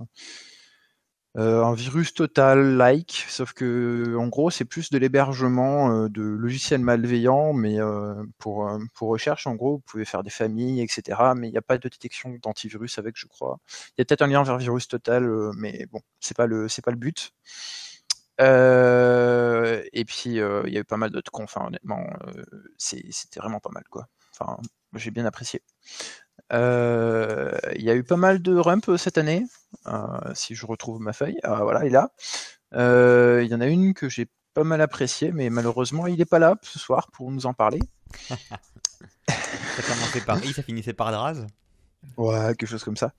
euh, 1.39 1.63
un 1.63 1.73
virus 1.73 2.13
total 2.13 2.75
like, 2.75 3.25
sauf 3.29 3.53
que 3.53 4.15
en 4.17 4.27
gros 4.27 4.49
c'est 4.51 4.65
plus 4.65 4.89
de 4.89 4.97
l'hébergement 4.97 5.89
euh, 6.03 6.09
de 6.09 6.21
logiciels 6.21 6.81
malveillants, 6.81 7.53
mais 7.53 7.79
euh, 7.79 8.13
pour, 8.39 8.69
pour 8.93 9.07
recherche 9.09 9.47
en 9.47 9.55
gros 9.55 9.77
vous 9.77 9.83
pouvez 9.85 10.03
faire 10.05 10.21
des 10.23 10.29
familles, 10.29 10.81
etc. 10.81 11.33
Mais 11.37 11.47
il 11.47 11.51
n'y 11.51 11.57
a 11.57 11.61
pas 11.61 11.77
de 11.77 11.87
détection 11.87 12.37
d'antivirus 12.41 12.97
avec, 12.99 13.15
je 13.17 13.25
crois. 13.27 13.59
Il 13.97 13.99
y 13.99 14.01
a 14.01 14.05
peut-être 14.05 14.21
un 14.21 14.27
lien 14.27 14.43
vers 14.43 14.57
virus 14.57 14.87
total, 14.89 15.29
mais 15.55 15.85
bon, 15.91 16.01
c'est 16.19 16.35
pas 16.35 16.45
le 16.45 16.67
c'est 16.67 16.83
pas 16.83 16.91
le 16.91 16.97
but. 16.97 17.31
et 18.39 20.05
puis 20.05 20.31
il 20.31 20.35
y 20.35 20.41
a 20.77 20.79
eu 20.79 20.83
pas 20.83 20.97
mal 20.97 21.09
d'autres 21.11 21.31
confs, 21.31 21.55
honnêtement, 21.57 22.05
c'était 22.77 23.39
vraiment 23.39 23.59
pas 23.59 23.71
mal 23.71 23.83
quoi. 23.89 24.07
Enfin, 24.33 24.57
j'ai 24.95 25.11
bien 25.11 25.25
apprécié. 25.25 25.61
Euh, 26.51 27.51
il 27.75 27.83
y 27.83 27.89
a 27.89 27.95
eu 27.95 28.03
pas 28.03 28.17
mal 28.17 28.41
de 28.41 28.55
rump 28.55 28.89
cette 28.97 29.17
année. 29.17 29.45
Euh, 29.87 29.97
si 30.33 30.55
je 30.55 30.65
retrouve 30.65 30.99
ma 30.99 31.13
feuille, 31.13 31.39
ah, 31.43 31.63
voilà, 31.63 31.83
il 31.83 31.87
est 31.87 31.91
là. 31.91 32.11
Euh, 32.73 33.41
il 33.43 33.49
y 33.49 33.55
en 33.55 33.61
a 33.61 33.67
une 33.67 33.93
que 33.93 34.09
j'ai 34.09 34.27
pas 34.53 34.63
mal 34.63 34.81
appréciée, 34.81 35.31
mais 35.31 35.49
malheureusement, 35.49 36.07
il 36.07 36.17
n'est 36.17 36.25
pas 36.25 36.39
là 36.39 36.55
ce 36.61 36.79
soir 36.79 37.09
pour 37.11 37.31
nous 37.31 37.45
en 37.45 37.53
parler. 37.53 37.79
ça 38.29 39.83
commençait 39.87 40.21
par 40.21 40.43
I, 40.43 40.53
ça 40.53 40.63
finissait 40.63 40.93
par 40.93 41.11
Draz. 41.11 41.45
Ouais, 42.17 42.55
quelque 42.55 42.65
chose 42.65 42.83
comme 42.83 42.97
ça. 42.97 43.13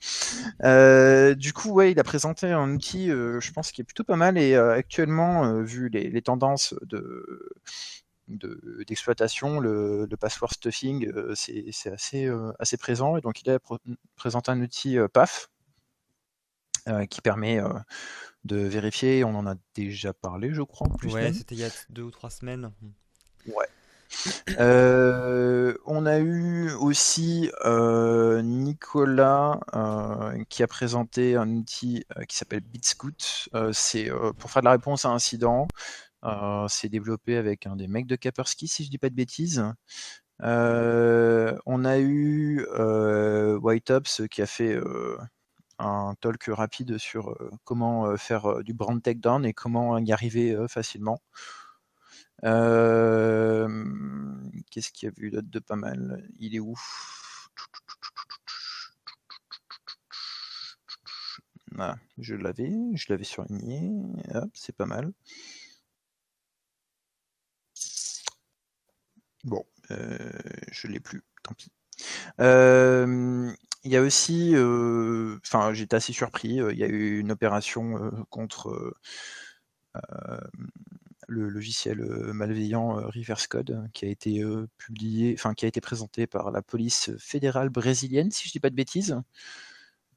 Euh, 0.65 1.35
du 1.35 1.53
coup, 1.53 1.71
ouais, 1.71 1.93
il 1.93 2.01
a 2.01 2.05
présenté 2.05 2.51
un 2.51 2.71
outil, 2.73 3.11
euh, 3.11 3.41
je 3.41 3.53
pense, 3.53 3.73
qui 3.73 3.81
est 3.81 3.85
plutôt 3.85 4.05
pas 4.05 4.17
mal. 4.17 4.39
Et 4.39 4.55
euh, 4.55 4.75
actuellement, 4.75 5.61
vu 5.63 5.89
les, 5.89 6.23
tendances 6.23 6.75
de 6.83 7.51
d'exploitation, 8.87 9.61
le, 9.61 10.07
password 10.19 10.53
stuffing, 10.53 11.11
c'est 11.35 11.93
assez, 11.93 12.31
assez 12.59 12.77
présent. 12.77 13.17
Et 13.17 13.21
donc, 13.21 13.43
il 13.43 13.51
a 13.51 13.59
présenté 14.17 14.51
un 14.51 14.61
outil 14.61 14.99
PAF 15.13 15.51
qui 17.11 17.21
permet 17.21 17.61
de 18.45 18.57
vérifier. 18.57 19.25
On 19.25 19.35
en 19.35 19.47
a 19.47 19.55
déjà 19.75 20.13
parlé, 20.13 20.53
je 20.53 20.63
crois. 20.63 20.89
plus 20.99 21.13
ouais, 21.13 21.33
c'était 21.33 21.55
il 21.55 21.61
y 21.61 21.65
a 21.65 21.71
deux 21.91 22.03
ou 22.03 22.11
trois 22.11 22.31
semaines. 22.31 22.73
Ouais. 23.47 23.67
Euh, 24.59 25.75
on 25.87 26.05
a 26.05 26.19
eu 26.19 26.73
aussi 26.73 27.51
euh, 27.65 28.43
Nicolas 28.43 29.61
euh, 29.75 30.43
qui 30.49 30.63
a 30.63 30.67
présenté 30.67 31.37
un 31.37 31.49
outil 31.51 32.05
qui 32.29 32.37
s'appelle 32.37 32.61
BitScoot. 32.61 33.49
c'est 33.73 34.11
pour 34.39 34.51
faire 34.51 34.63
de 34.63 34.67
la 34.67 34.73
réponse 34.73 35.05
à 35.05 35.11
incident. 35.11 35.69
C'est 36.69 36.89
développé 36.89 37.37
avec 37.37 37.67
un 37.67 37.77
des 37.77 37.89
mecs 37.89 38.07
de 38.07 38.17
Kaspersky, 38.17 38.69
si 38.69 38.85
je 38.85 38.91
dis 38.91 38.99
pas 38.99 39.11
de 39.11 39.15
bêtises. 39.15 39.65
on 40.41 41.85
a 41.85 41.99
eu 41.99 42.67
Whiteops 43.63 44.23
qui 44.31 44.43
a 44.43 44.47
fait 44.47 44.79
un 45.79 46.15
talk 46.21 46.45
rapide 46.49 46.99
sur 46.99 47.37
comment 47.65 48.17
faire 48.17 48.63
du 48.63 48.75
brand 48.75 49.03
takedown 49.03 49.45
et 49.47 49.55
comment 49.55 49.99
y 49.99 50.13
arriver 50.13 50.57
facilement. 50.69 51.21
Euh, 52.45 53.69
qu'est-ce 54.71 54.91
qu'il 54.93 55.09
y 55.09 55.13
a 55.13 55.15
vu 55.15 55.31
d'autre 55.31 55.49
de 55.51 55.59
pas 55.59 55.77
mal? 55.77 56.27
Il 56.39 56.55
est 56.55 56.61
où? 56.61 56.75
Ah, 61.79 61.97
je 62.19 62.35
l'avais, 62.35 62.73
je 62.95 63.07
l'avais 63.09 63.25
surligné. 63.25 63.93
c'est 64.55 64.75
pas 64.75 64.87
mal. 64.87 65.13
Bon, 69.45 69.65
euh, 69.91 70.19
je 70.71 70.87
l'ai 70.87 71.01
plus, 71.01 71.23
tant 71.43 71.55
pis. 71.55 71.71
Euh, 72.41 73.53
il 73.85 73.91
y 73.93 73.97
a 73.97 74.03
aussi, 74.03 74.55
enfin, 74.57 75.73
j'étais 75.73 75.97
assez 75.97 76.13
surpris. 76.13 76.57
Il 76.57 76.79
y 76.79 76.85
a 76.85 76.89
eu 76.89 77.19
une 77.19 77.33
opération 77.33 78.11
contre 78.31 78.95
le 81.31 81.49
logiciel 81.49 82.01
euh, 82.01 82.33
malveillant 82.33 82.99
euh, 82.99 83.07
Reverse 83.07 83.47
Code 83.47 83.71
hein, 83.71 83.89
qui 83.95 84.05
a 84.05 84.09
été 84.09 84.43
euh, 84.43 84.67
publié, 84.77 85.35
enfin 85.39 85.55
qui 85.55 85.65
a 85.65 85.69
été 85.69 85.81
présenté 85.81 86.27
par 86.27 86.51
la 86.51 86.61
police 86.61 87.11
fédérale 87.19 87.71
brésilienne, 87.71 88.31
si 88.31 88.49
je 88.49 88.53
dis 88.53 88.61
pas 88.61 88.71
de 88.71 88.75
bêtises. 88.75 89.17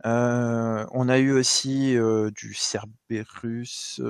on 0.03 1.09
a 1.09 1.17
eu 1.19 1.31
aussi 1.31 1.95
du 2.35 2.53
Cerberus, 2.53 4.01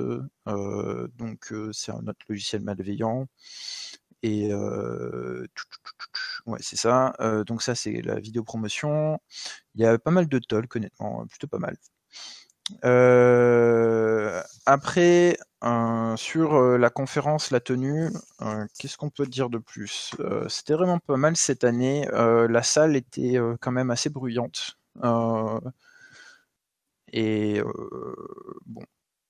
donc 0.46 1.54
c'est 1.72 1.92
un 1.92 2.06
autre 2.06 2.24
logiciel 2.28 2.62
malveillant. 2.62 3.28
Et 4.24 4.50
ouais, 6.46 6.58
c'est 6.60 6.76
ça. 6.76 7.14
donc 7.46 7.62
ça, 7.62 7.74
c'est 7.74 8.00
la 8.02 8.18
vidéo 8.18 8.42
promotion. 8.42 9.20
Il 9.74 9.82
y 9.82 9.86
a 9.86 9.98
pas 9.98 10.10
mal 10.10 10.28
de 10.28 10.38
talk, 10.38 10.74
honnêtement, 10.76 11.26
plutôt 11.26 11.46
pas 11.46 11.58
mal. 11.58 11.76
Après, 14.66 15.36
sur 16.16 16.78
la 16.78 16.90
conférence, 16.90 17.50
la 17.50 17.60
tenue, 17.60 18.08
qu'est-ce 18.78 18.96
qu'on 18.96 19.10
peut 19.10 19.26
dire 19.26 19.50
de 19.50 19.58
plus 19.58 20.14
C'était 20.48 20.72
vraiment 20.74 20.98
pas 21.00 21.18
mal 21.18 21.36
cette 21.36 21.64
année. 21.64 22.08
la 22.10 22.62
salle 22.62 22.96
était 22.96 23.38
quand 23.60 23.72
même 23.72 23.90
assez 23.90 24.08
bruyante. 24.08 24.78
et 27.12 27.60
bon, 28.66 28.82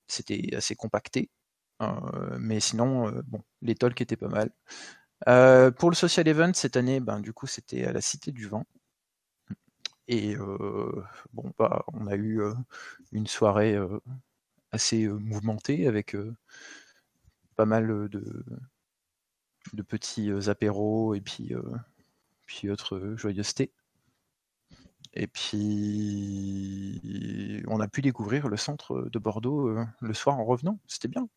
c'était 0.06 0.54
assez 0.54 0.76
compacté. 0.76 1.30
Mais 2.38 2.60
sinon, 2.60 3.10
bon, 3.26 3.42
les 3.62 3.74
talks 3.74 4.00
étaient 4.00 4.16
pas 4.16 4.28
mal. 4.28 4.50
pour 5.76 5.90
le 5.90 5.96
social 5.96 6.26
event 6.28 6.52
cette 6.54 6.76
année, 6.76 7.00
ben, 7.00 7.20
du 7.20 7.32
coup, 7.32 7.46
c'était 7.46 7.84
à 7.84 7.92
la 7.92 8.00
Cité 8.00 8.32
du 8.32 8.46
Vent. 8.46 8.64
Et 10.08 10.36
bon, 11.32 11.52
bah, 11.58 11.84
on 11.92 12.06
a 12.06 12.16
eu 12.16 12.40
une 13.12 13.26
soirée 13.26 13.76
assez 14.72 15.08
mouvementée 15.08 15.86
avec 15.86 16.16
pas 17.56 17.64
mal 17.66 18.08
de, 18.08 18.44
de 19.72 19.82
petits 19.82 20.30
apéros 20.48 21.14
et 21.14 21.20
puis, 21.20 21.52
puis 22.46 22.70
autres 22.70 23.14
joyeusetés. 23.16 23.72
Et 25.14 25.26
puis, 25.28 27.00
on 27.68 27.78
a 27.80 27.86
pu 27.88 28.02
découvrir 28.02 28.48
le 28.48 28.56
centre 28.56 29.08
de 29.10 29.18
Bordeaux 29.18 29.74
le 30.00 30.14
soir 30.14 30.38
en 30.38 30.44
revenant. 30.44 30.78
C'était 30.86 31.08
bien. 31.08 31.28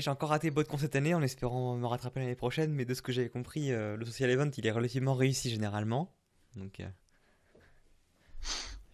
J'ai 0.00 0.10
encore 0.10 0.30
raté 0.30 0.50
BotCon 0.50 0.78
cette 0.78 0.96
année 0.96 1.14
en 1.14 1.22
espérant 1.22 1.76
me 1.76 1.86
rattraper 1.86 2.20
l'année 2.20 2.34
prochaine, 2.34 2.72
mais 2.72 2.84
de 2.84 2.94
ce 2.94 3.02
que 3.02 3.12
j'avais 3.12 3.28
compris, 3.28 3.72
euh, 3.72 3.96
le 3.96 4.04
social 4.04 4.30
event 4.30 4.50
il 4.56 4.66
est 4.66 4.70
relativement 4.70 5.14
réussi 5.14 5.50
généralement. 5.50 6.14
Donc, 6.56 6.80
euh, 6.80 6.88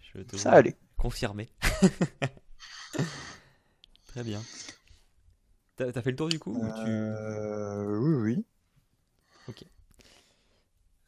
je 0.00 0.21
te 0.21 0.37
Ça 0.37 0.52
allait. 0.52 0.76
Confirmé. 0.97 1.49
Très 4.09 4.25
bien. 4.25 4.42
T'as 5.76 5.87
as 5.95 6.02
fait 6.02 6.11
le 6.11 6.16
tour 6.16 6.28
du 6.28 6.38
coup 6.38 6.62
euh, 6.62 7.99
Oui, 7.99 8.35
oui. 8.35 8.45
Ok. 9.49 9.64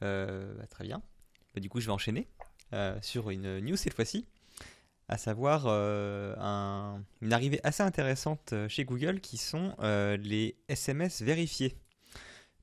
Bah, 0.01 0.67
très 0.69 0.85
bien. 0.85 1.03
Bah, 1.55 1.61
du 1.61 1.69
coup, 1.69 1.81
je 1.81 1.87
vais 1.87 1.93
enchaîner 1.93 2.27
sur 3.03 3.31
une 3.31 3.61
news 3.61 3.77
cette 3.77 3.95
fois-ci 3.95 4.27
à 5.09 5.19
savoir 5.19 5.65
euh, 5.67 6.35
une 7.21 7.33
arrivée 7.33 7.61
assez 7.65 7.83
intéressante 7.83 8.53
euh, 8.53 8.69
chez 8.69 8.85
Google 8.85 9.21
qui 9.21 9.37
sont 9.37 9.75
euh, 9.81 10.17
les 10.17 10.57
SMS 10.69 11.23
vérifiés. 11.23 11.75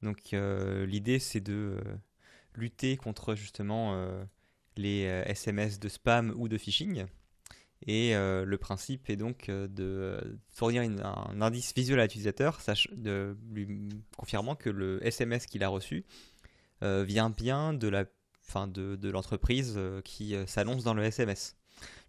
Donc 0.02 0.32
l'idée 0.32 1.20
c'est 1.20 1.42
de 1.42 1.78
lutter 2.56 2.96
contre 2.96 3.36
justement 3.36 4.02
les 4.78 5.02
SMS 5.02 5.78
de 5.78 5.90
spam 5.90 6.34
ou 6.38 6.48
de 6.48 6.58
phishing. 6.58 7.06
Et 7.86 8.14
le 8.14 8.58
principe 8.58 9.10
est 9.10 9.18
donc 9.18 9.48
de 9.48 10.40
fournir 10.54 10.84
un 10.84 11.42
indice 11.42 11.74
visuel 11.76 12.00
à 12.00 12.04
l'utilisateur, 12.04 12.62
lui 13.52 13.90
confirmant 14.16 14.56
que 14.56 14.70
le 14.70 15.06
SMS 15.06 15.48
qu'il 15.48 15.66
a 15.66 15.68
reçu 15.68 16.06
vient 16.82 17.30
bien 17.30 17.74
de 17.74 19.10
l'entreprise 19.10 19.78
qui 20.06 20.34
s'annonce 20.48 20.86
dans 20.86 20.94
le 20.94 21.04
SMS 21.04 21.59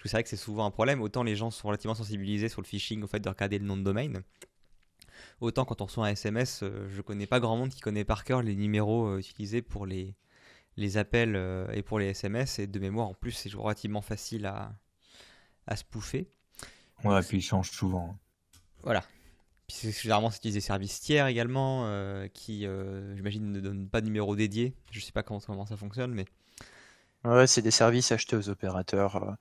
c'est 0.05 0.13
vrai 0.13 0.23
que 0.23 0.29
c'est 0.29 0.37
souvent 0.37 0.65
un 0.67 0.71
problème. 0.71 1.03
Autant 1.03 1.23
les 1.23 1.37
gens 1.37 1.51
sont 1.51 1.69
relativement 1.69 1.95
sensibilisés 1.95 2.49
sur 2.49 2.63
le 2.63 2.67
phishing, 2.67 3.03
au 3.03 3.07
fait 3.07 3.21
de 3.21 3.29
regarder 3.29 3.59
le 3.59 3.65
nom 3.65 3.77
de 3.77 3.83
domaine. 3.83 4.23
Autant 5.41 5.65
quand 5.65 5.81
on 5.81 5.87
reçoit 5.87 6.07
un 6.07 6.11
SMS, 6.11 6.63
euh, 6.63 6.89
je 6.89 7.03
connais 7.03 7.27
pas 7.27 7.41
grand 7.41 7.57
monde 7.57 7.71
qui 7.71 7.81
connaît 7.81 8.05
par 8.05 8.25
cœur 8.25 8.43
les 8.43 8.57
numéros 8.57 9.07
euh, 9.07 9.19
utilisés 9.19 9.63
pour 9.63 9.87
les, 9.87 10.15
les 10.77 10.97
appels 10.97 11.37
euh, 11.37 11.71
et 11.73 11.83
pour 11.83 11.99
les 11.99 12.09
SMS. 12.09 12.59
Et 12.59 12.67
de 12.67 12.79
mémoire, 12.79 13.09
en 13.09 13.15
plus, 13.15 13.33
c'est 13.33 13.53
relativement 13.55 14.03
facile 14.03 14.47
à, 14.47 14.73
à 15.67 15.77
spoofer. 15.77 16.29
Ouais, 17.05 17.19
et 17.19 17.23
puis 17.23 17.39
ils 17.39 17.43
changent 17.43 17.71
souvent. 17.71 18.19
Voilà. 18.83 19.03
Puis 19.67 19.93
généralement, 19.93 20.31
c'est 20.31 20.43
des 20.43 20.61
services 20.61 21.01
tiers 21.01 21.27
également, 21.29 21.87
qui, 22.35 22.67
j'imagine, 23.15 23.53
ne 23.53 23.61
donnent 23.61 23.89
pas 23.89 24.01
de 24.01 24.07
numéro 24.07 24.35
dédié. 24.35 24.75
Je 24.91 24.99
sais 24.99 25.13
pas 25.13 25.23
comment, 25.23 25.39
comment 25.39 25.65
ça 25.65 25.77
fonctionne, 25.77 26.13
mais 26.13 26.25
Ouais, 27.25 27.47
c'est 27.47 27.61
des 27.61 27.71
services 27.71 28.13
achetés 28.13 28.35
aux 28.37 28.49
opérateurs, 28.49 29.17
euh, 29.17 29.33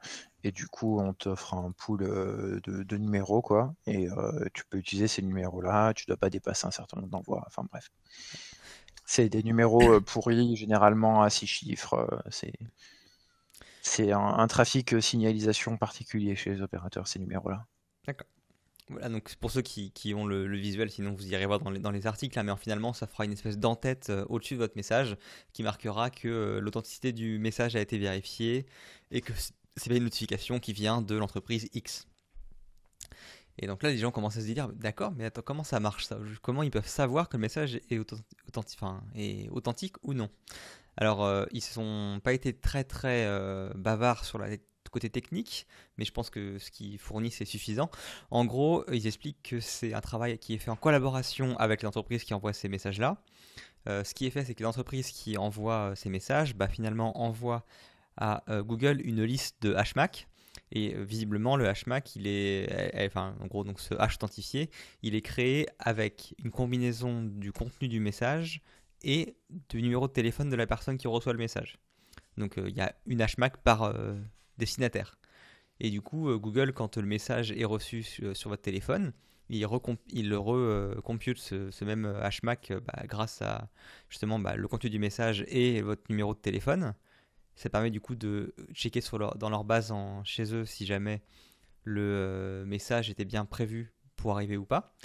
et 0.44 0.52
du 0.52 0.68
coup, 0.68 1.00
on 1.00 1.14
t'offre 1.14 1.54
un 1.54 1.72
pool, 1.72 2.04
euh, 2.04 2.60
de 2.66 2.98
numéros, 2.98 3.42
quoi 3.42 3.74
et 3.86 4.10
euh, 4.10 4.46
tu 4.54 4.64
peux 4.70 4.78
utiliser 4.78 5.08
ces 5.08 5.22
numéros-là, 5.22 5.94
tu 5.94 6.06
dois 6.06 6.18
pas 6.18 6.30
dépasser 6.30 6.68
un 6.68 6.72
certain 6.72 6.98
nombre 6.98 7.10
d'envois, 7.10 7.44
enfin 7.48 7.64
bref. 7.72 7.90
C'est 9.06 9.30
des 9.30 9.44
numéros, 9.44 10.00
pourris, 10.02 10.58
généralement 10.58 11.22
à 11.22 11.30
6 11.30 11.48
chiffres, 11.48 12.22
c'est 12.30 12.54
c'est 13.82 14.12
un 14.12 14.48
trafic, 14.48 15.02
signalisation 15.02 15.78
particulier 15.78 16.36
chez 16.36 16.52
les 16.52 16.62
opérateurs, 16.62 17.08
ces 17.08 17.18
numéros-là. 17.18 17.66
D'accord. 18.06 18.28
Voilà, 18.90 19.10
donc 19.10 19.36
pour 19.36 19.52
ceux 19.52 19.62
qui, 19.62 20.14
ont 20.16 20.26
le, 20.26 20.58
visuel, 20.58 20.90
sinon 20.90 21.14
vous 21.14 21.28
irez 21.28 21.46
voir 21.46 21.60
dans 21.60 21.92
les, 21.92 22.08
articles, 22.08 22.38
hein, 22.40 22.44
mais 22.44 22.56
finalement 22.58 22.92
ça 22.92 23.06
fera 23.06 23.24
une 23.24 23.34
espèce 23.34 23.60
d'entête 23.60 24.10
euh, 24.10 24.26
au-dessus 24.30 24.56
de 24.56 24.60
votre 24.60 24.76
message 24.76 25.16
qui 25.54 25.62
marquera 25.62 26.10
que 26.10 26.28
euh, 26.28 26.60
l'authenticité 26.60 27.12
du 27.12 27.38
message 27.38 27.76
a 27.76 27.82
été 27.82 28.00
vérifiée 28.00 28.66
et 29.12 29.22
que 29.22 29.32
c'est 29.76 29.90
bien 29.90 29.98
une 29.98 30.06
notification 30.06 30.60
qui 30.60 30.74
vient 30.74 31.04
de 31.04 31.16
l'entreprise 31.16 31.70
X. 31.74 32.08
Et 33.60 33.68
donc 33.68 33.84
là, 33.84 33.92
les 33.92 33.98
gens 33.98 34.10
commencent 34.10 34.38
à 34.38 34.42
se 34.42 34.46
dire, 34.46 34.70
d'accord, 34.70 35.12
mais 35.12 35.26
attends, 35.26 35.42
comment 35.44 35.64
ça 35.64 35.80
marche 35.80 36.06
ça? 36.06 36.18
Comment 36.42 36.64
ils 36.64 36.72
peuvent 36.72 36.88
savoir 36.88 37.30
que 37.30 37.38
le 37.38 37.42
message 37.42 37.80
est 37.90 38.00
authentique, 38.00 38.80
authentique 39.52 39.96
ou 40.02 40.14
non? 40.14 40.30
Alors, 40.98 41.24
euh, 41.24 41.46
ils 41.52 41.58
ne 41.58 41.62
sont 41.62 42.22
pas 42.24 42.34
été 42.34 42.54
très 42.54 42.84
très 42.84 43.28
bavards 43.76 44.26
sur 44.26 44.40
le 44.40 44.46
côté 44.90 45.10
technique, 45.10 45.68
mais 45.98 46.06
je 46.06 46.12
pense 46.12 46.30
que 46.30 46.58
ce 46.60 46.72
qu'ils 46.72 47.00
fournissent 47.00 47.42
est 47.42 47.46
suffisant. 47.46 47.90
En 48.32 48.46
gros, 48.46 48.84
ils 48.92 49.08
expliquent 49.08 49.42
que 49.44 49.60
c'est 49.60 49.94
un 49.94 50.02
travail 50.02 50.38
qui 50.38 50.54
est 50.54 50.58
fait 50.58 50.72
en 50.72 50.76
collaboration 50.76 51.58
avec 51.58 51.84
l'entreprise 51.84 52.24
qui 52.24 52.34
envoie 52.34 52.54
ces 52.54 52.70
messages-là. 52.70 53.22
Euh, 53.88 54.04
ce 54.04 54.14
qui 54.14 54.26
est 54.26 54.30
fait, 54.30 54.44
c'est 54.46 54.56
que 54.56 54.64
l'entreprise 54.64 55.12
qui 55.12 55.38
envoie 55.38 55.94
ces 55.96 56.10
messages, 56.10 56.56
bah, 56.56 56.68
finalement, 56.68 57.22
envoie 57.22 57.66
à 58.18 58.44
Google 58.50 59.00
une 59.06 59.24
liste 59.24 59.62
de 59.62 59.74
HMAC 59.74 60.28
et 60.72 60.96
euh, 60.96 61.04
visiblement, 61.04 61.56
le 61.56 61.66
HMAC, 61.66 62.16
il 62.16 62.28
est, 62.28 62.94
enfin, 63.08 63.36
en 63.40 63.48
gros, 63.48 63.64
donc 63.64 63.80
ce 63.80 63.94
hash 63.96 64.16
authentifié, 64.16 64.70
il 65.02 65.16
est 65.16 65.22
créé 65.22 65.68
avec 65.80 66.36
une 66.44 66.52
combinaison 66.52 67.24
du 67.24 67.52
contenu 67.52 67.88
du 67.88 68.00
message 68.00 68.62
et 69.04 69.36
du 69.70 69.82
numéro 69.82 70.08
de 70.08 70.14
téléphone 70.14 70.50
de 70.50 70.56
la 70.56 70.68
personne 70.68 70.98
qui 70.98 71.08
reçoit 71.08 71.34
le 71.34 71.40
message. 71.40 71.78
Donc, 72.38 72.58
euh, 72.58 72.70
il 72.70 72.76
y 72.76 72.82
a 72.82 72.96
une 73.06 73.26
HMAC 73.26 73.58
par 73.58 73.84
euh, 73.84 74.16
destinataire. 74.60 75.18
Et 75.80 75.90
du 75.90 76.02
coup, 76.02 76.38
Google, 76.38 76.74
quand 76.74 76.98
le 76.98 77.08
message 77.08 77.52
est 77.52 77.66
reçu 77.66 78.04
sur, 78.04 78.50
votre 78.50 78.62
téléphone, 78.62 79.14
il, 79.50 79.66
il 80.12 80.36
recompute 80.36 81.40
ce, 81.40 81.84
même 81.84 82.06
HMAC 82.44 82.74
bah, 82.86 83.04
grâce 83.06 83.42
à 83.42 83.70
justement 84.10 84.40
bah, 84.40 84.56
le 84.56 84.68
contenu 84.68 84.90
du 84.90 85.00
message 85.00 85.46
et 85.48 85.82
votre 85.82 86.04
numéro 86.10 86.34
de 86.34 86.40
téléphone. 86.40 86.94
Ça 87.56 87.70
permet 87.70 87.92
du 87.92 88.00
coup 88.00 88.16
de 88.16 88.54
checker 88.74 89.02
dans 89.36 89.50
leur 89.50 89.64
base 89.64 89.94
chez 90.24 90.54
eux 90.54 90.66
si 90.66 90.86
jamais 90.86 91.22
le 91.84 92.02
euh, 92.02 92.66
message 92.66 93.10
était 93.10 93.26
bien 93.26 93.46
prévu 93.46 93.92
pour 94.16 94.32
arriver 94.32 94.58
ou 94.58 94.66
pas. 94.66 94.96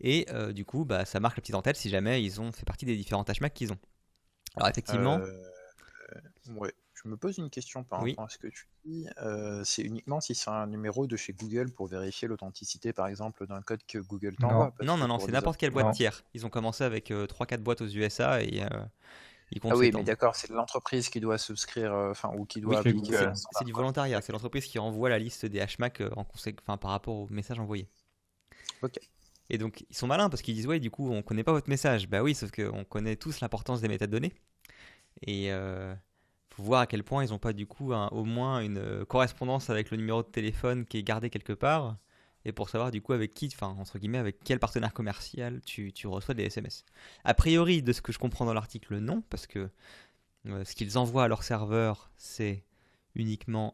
Et 0.00 0.26
euh, 0.30 0.52
du 0.52 0.64
coup, 0.64 0.84
bah, 0.84 1.04
ça 1.04 1.20
marque 1.20 1.36
la 1.36 1.40
petite 1.40 1.54
en 1.54 1.62
tête 1.62 1.76
si 1.76 1.88
jamais 1.88 2.22
ils 2.22 2.40
ont 2.40 2.52
fait 2.52 2.64
partie 2.64 2.84
des 2.84 2.96
différents 2.96 3.24
HMAC 3.24 3.54
qu'ils 3.54 3.72
ont. 3.72 3.78
Alors 4.56 4.68
effectivement... 4.68 5.20
Euh. 5.20 6.70
Je 7.04 7.08
me 7.08 7.16
pose 7.16 7.38
une 7.38 7.50
question 7.50 7.82
par 7.82 8.00
rapport 8.00 8.24
à 8.24 8.28
ce 8.28 8.38
que 8.38 8.46
tu 8.46 8.68
dis. 8.84 9.06
c'est 9.64 9.82
uniquement 9.82 10.20
si 10.20 10.34
c'est 10.34 10.50
un 10.50 10.66
numéro 10.66 11.06
de 11.06 11.16
chez 11.16 11.32
Google 11.32 11.70
pour 11.70 11.86
vérifier 11.86 12.28
l'authenticité, 12.28 12.92
par 12.92 13.08
exemple, 13.08 13.46
d'un 13.46 13.60
code 13.62 13.80
que 13.86 13.98
Google 13.98 14.36
t'envoie. 14.36 14.72
Non, 14.82 14.96
non, 14.96 15.08
non, 15.08 15.18
c'est 15.18 15.32
n'importe 15.32 15.58
quelle 15.58 15.70
boîte 15.70 15.94
tiers. 15.94 16.22
Ils 16.34 16.46
ont 16.46 16.50
commencé 16.50 16.84
avec 16.84 17.10
3-4 17.10 17.58
boîtes 17.58 17.80
aux 17.80 17.88
USA 17.88 18.42
et 18.42 18.64
ah 19.64 19.76
oui, 19.76 19.90
mais 19.92 20.02
d'accord, 20.02 20.34
c'est 20.34 20.50
l'entreprise 20.50 21.08
qui 21.08 21.20
doit 21.20 21.38
souscrire, 21.38 21.92
euh, 21.92 22.10
enfin, 22.10 22.30
ou 22.36 22.44
qui 22.44 22.60
doit. 22.60 22.82
C'est 22.82 23.64
du 23.64 23.72
volontariat, 23.72 24.20
c'est 24.20 24.32
l'entreprise 24.32 24.66
qui 24.66 24.78
envoie 24.78 25.08
la 25.08 25.18
liste 25.18 25.46
des 25.46 25.58
HMAC 25.58 26.00
euh, 26.00 26.10
en 26.16 26.26
enfin, 26.34 26.76
par 26.76 26.90
rapport 26.90 27.16
au 27.16 27.28
message 27.28 27.58
envoyé. 27.58 27.88
Ok. 28.82 28.98
Et 29.50 29.58
donc, 29.58 29.84
ils 29.90 29.96
sont 29.96 30.06
malins 30.06 30.30
parce 30.30 30.40
qu'ils 30.40 30.54
disent, 30.54 30.66
ouais, 30.66 30.80
du 30.80 30.90
coup, 30.90 31.10
on 31.10 31.22
connaît 31.22 31.44
pas 31.44 31.52
votre 31.52 31.68
message. 31.68 32.08
Bah 32.08 32.22
oui, 32.22 32.34
sauf 32.34 32.50
qu'on 32.50 32.84
connaît 32.84 33.16
tous 33.16 33.40
l'importance 33.40 33.82
des 33.82 33.88
métadonnées. 33.88 34.32
Et 35.26 35.52
euh, 35.52 35.94
faut 36.52 36.62
voir 36.62 36.82
à 36.82 36.86
quel 36.86 37.02
point 37.02 37.24
ils 37.24 37.30
n'ont 37.30 37.38
pas, 37.38 37.52
du 37.52 37.66
coup, 37.66 37.92
au 37.92 38.24
moins 38.24 38.60
une 38.60 38.78
euh, 38.78 39.04
correspondance 39.04 39.70
avec 39.70 39.90
le 39.90 39.96
numéro 39.96 40.22
de 40.22 40.28
téléphone 40.28 40.84
qui 40.84 40.98
est 40.98 41.02
gardé 41.02 41.30
quelque 41.30 41.52
part 41.52 41.96
et 42.44 42.52
pour 42.52 42.68
savoir 42.68 42.90
du 42.90 43.00
coup 43.00 43.12
avec 43.12 43.34
qui, 43.34 43.48
enfin 43.54 43.76
entre 43.78 43.98
guillemets, 43.98 44.18
avec 44.18 44.38
quel 44.44 44.58
partenaire 44.58 44.92
commercial 44.92 45.60
tu, 45.64 45.92
tu, 45.92 46.06
reçois 46.06 46.34
des 46.34 46.44
SMS. 46.44 46.84
A 47.24 47.34
priori, 47.34 47.82
de 47.82 47.92
ce 47.92 48.02
que 48.02 48.12
je 48.12 48.18
comprends 48.18 48.44
dans 48.44 48.54
l'article, 48.54 48.98
non, 48.98 49.22
parce 49.30 49.46
que 49.46 49.70
euh, 50.46 50.64
ce 50.64 50.74
qu'ils 50.74 50.98
envoient 50.98 51.24
à 51.24 51.28
leur 51.28 51.44
serveur, 51.44 52.10
c'est 52.16 52.64
uniquement 53.14 53.72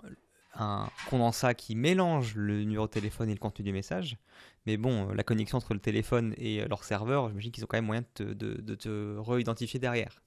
un 0.55 0.89
condensat 1.09 1.55
qui 1.55 1.75
mélange 1.77 2.35
le 2.35 2.65
numéro 2.65 2.87
de 2.87 2.93
téléphone 2.93 3.31
et 3.31 3.35
le 3.35 3.39
contenu 3.39 3.65
du 3.65 3.73
message. 3.73 4.19
Mais 4.67 4.77
bon, 4.77 5.11
euh, 5.11 5.15
la 5.15 5.23
connexion 5.23 5.59
entre 5.59 5.73
le 5.73 5.81
téléphone 5.81 6.35
et 6.37 6.67
leur 6.69 6.85
serveur, 6.85 7.29
j'imagine 7.31 7.53
qu'ils 7.53 7.65
ont 7.65 7.69
quand 7.69 7.79
même 7.79 7.87
moyen 7.87 8.03
de 8.03 8.07
te, 8.15 8.23
de, 8.23 8.61
de 8.61 8.75
te 8.75 9.17
re-identifier 9.19 9.81
derrière. 9.81 10.21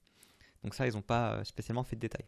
Donc 0.64 0.74
ça, 0.74 0.86
ils 0.86 0.94
n'ont 0.94 1.02
pas 1.02 1.44
spécialement 1.44 1.84
fait 1.84 1.96
de 1.96 2.00
détails. 2.00 2.26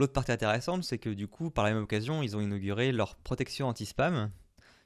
L'autre 0.00 0.14
partie 0.14 0.32
intéressante, 0.32 0.82
c'est 0.82 0.96
que 0.96 1.10
du 1.10 1.28
coup, 1.28 1.50
par 1.50 1.62
la 1.62 1.74
même 1.74 1.82
occasion, 1.82 2.22
ils 2.22 2.34
ont 2.34 2.40
inauguré 2.40 2.90
leur 2.90 3.16
protection 3.16 3.68
anti-spam, 3.68 4.30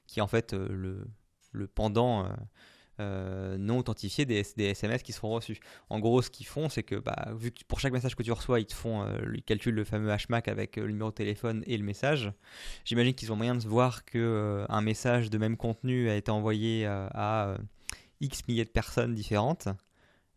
qui 0.07 0.19
est 0.19 0.21
en 0.21 0.27
fait 0.27 0.53
euh, 0.53 0.67
le, 0.69 1.07
le 1.53 1.67
pendant 1.67 2.25
euh, 2.25 2.29
euh, 2.99 3.57
non 3.57 3.77
authentifié 3.77 4.25
des, 4.25 4.43
SMS 4.57 5.03
qui 5.03 5.13
seront 5.13 5.29
reçus. 5.29 5.57
En 5.89 5.99
gros, 5.99 6.21
ce 6.21 6.29
qu'ils 6.29 6.45
font, 6.45 6.67
c'est 6.67 6.83
que 6.83 6.95
bah, 6.95 7.29
vu 7.33 7.51
que 7.51 7.63
pour 7.65 7.79
chaque 7.79 7.93
message 7.93 8.13
que 8.13 8.23
tu 8.23 8.31
reçois, 8.33 8.59
ils 8.59 8.73
font, 8.73 9.07
ils 9.33 9.41
calculent 9.41 9.75
le 9.75 9.85
fameux 9.85 10.13
HMAC 10.13 10.49
avec 10.49 10.75
le 10.75 10.87
numéro 10.87 11.11
de 11.11 11.15
téléphone 11.15 11.63
et 11.65 11.77
le 11.77 11.85
message. 11.85 12.33
J'imagine 12.83 13.13
qu'ils 13.13 13.31
ont 13.31 13.37
moyen 13.37 13.55
de 13.55 13.65
voir 13.65 14.03
que 14.03 14.65
un 14.67 14.81
message 14.81 15.29
de 15.29 15.37
même 15.37 15.55
contenu 15.55 16.09
a 16.09 16.15
été 16.17 16.29
envoyé 16.29 16.85
à 16.85 17.57
X 18.19 18.45
milliers 18.49 18.65
de 18.65 18.69
personnes 18.69 19.13
différentes, 19.13 19.69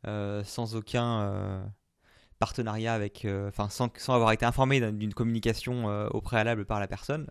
sans 0.04 0.76
aucun 0.76 1.68
partenariat 2.38 2.94
avec, 2.94 3.26
enfin 3.48 3.68
sans, 3.68 3.90
avoir 4.08 4.32
été 4.32 4.46
informé 4.46 4.80
d'une 4.92 5.14
communication 5.14 5.86
au 6.08 6.20
préalable 6.20 6.64
par 6.64 6.80
la 6.80 6.88
personne 6.88 7.26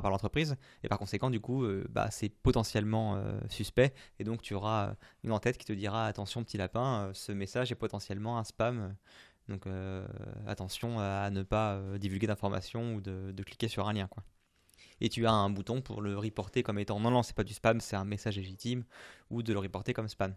par 0.00 0.10
l'entreprise. 0.10 0.56
Et 0.82 0.88
par 0.88 0.98
conséquent, 0.98 1.28
du 1.28 1.40
coup, 1.40 1.64
euh, 1.64 1.84
bah, 1.90 2.08
c'est 2.10 2.30
potentiellement 2.30 3.16
euh, 3.16 3.38
suspect. 3.48 3.92
Et 4.18 4.24
donc, 4.24 4.40
tu 4.42 4.54
auras 4.54 4.88
euh, 4.88 4.94
une 5.24 5.32
en-tête 5.32 5.58
qui 5.58 5.66
te 5.66 5.72
dira 5.72 6.06
attention, 6.06 6.42
petit 6.42 6.56
lapin, 6.56 7.10
ce 7.12 7.32
message 7.32 7.70
est 7.72 7.76
potentiellement 7.76 8.38
un 8.38 8.44
spam. 8.44 8.96
Donc, 9.48 9.66
attention 10.46 11.00
à 11.00 11.28
ne 11.30 11.42
pas 11.42 11.82
divulguer 11.98 12.28
d'informations 12.28 12.94
ou 12.94 13.00
de, 13.00 13.32
de, 13.32 13.42
cliquer 13.42 13.66
sur 13.66 13.88
un 13.88 13.92
lien. 13.92 14.06
Quoi. 14.06 14.22
Et 15.00 15.08
tu 15.08 15.26
as 15.26 15.32
un 15.32 15.50
bouton 15.50 15.82
pour 15.82 16.00
le 16.00 16.16
reporter 16.16 16.62
comme 16.62 16.78
étant 16.78 17.00
non, 17.00 17.10
non, 17.10 17.24
c'est 17.24 17.34
pas 17.34 17.42
du 17.42 17.52
spam, 17.52 17.80
c'est 17.80 17.96
un 17.96 18.04
message 18.04 18.36
légitime, 18.36 18.84
ou 19.30 19.42
de 19.42 19.52
le 19.52 19.58
reporter 19.58 19.92
comme 19.94 20.06
spam. 20.06 20.34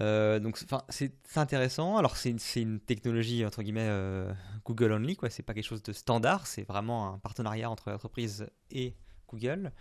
Euh, 0.00 0.38
donc, 0.38 0.58
c'est 0.88 1.12
intéressant. 1.36 1.96
Alors, 1.96 2.16
c'est 2.16 2.30
une, 2.56 2.80
technologie 2.80 3.44
entre 3.44 3.62
guillemets 3.62 3.88
euh, 3.88 4.32
Google 4.64 4.92
only, 4.92 5.16
quoi. 5.16 5.30
C'est 5.30 5.42
pas 5.42 5.54
quelque 5.54 5.64
chose 5.66 5.82
de 5.82 5.92
standard. 5.92 6.46
C'est 6.46 6.62
vraiment 6.62 7.14
un 7.14 7.18
partenariat 7.18 7.70
entre 7.70 7.90
l'entreprise 7.90 8.46
et 8.70 8.94
Google. 9.28 9.72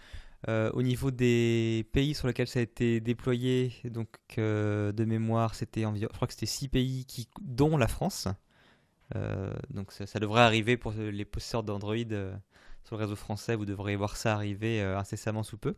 Euh, 0.47 0.71
au 0.71 0.82
niveau 0.82 1.12
des 1.12 1.86
pays 1.91 2.13
sur 2.13 2.27
lesquels 2.27 2.47
ça 2.47 2.60
a 2.60 2.62
été 2.62 3.01
déployé, 3.01 3.73
donc 3.86 4.08
de 4.38 5.05
mémoire, 5.05 5.53
c'était 5.55 5.82
je 5.82 6.05
crois 6.08 6.27
que 6.27 6.34
c'était 6.34 6.45
6 6.45 6.69
pays, 6.69 7.05
qui, 7.05 7.27
dont 7.41 7.77
la 7.77 7.88
France. 7.88 8.27
donc 9.69 9.91
ça, 9.91 10.05
ça, 10.05 10.19
devrait 10.19 10.41
arriver 10.41 10.77
pour 10.77 10.93
les 10.93 11.25
possesseurs 11.25 11.63
d'Android 11.63 11.95
sur 12.84 12.95
le 12.95 13.03
réseau 13.03 13.15
français. 13.17 13.55
Vous 13.55 13.65
devrez 13.65 13.95
voir 13.97 14.15
ça 14.15 14.34
arriver 14.34 14.82
incessamment 14.82 15.43
sous 15.43 15.58
peu. 15.58 15.75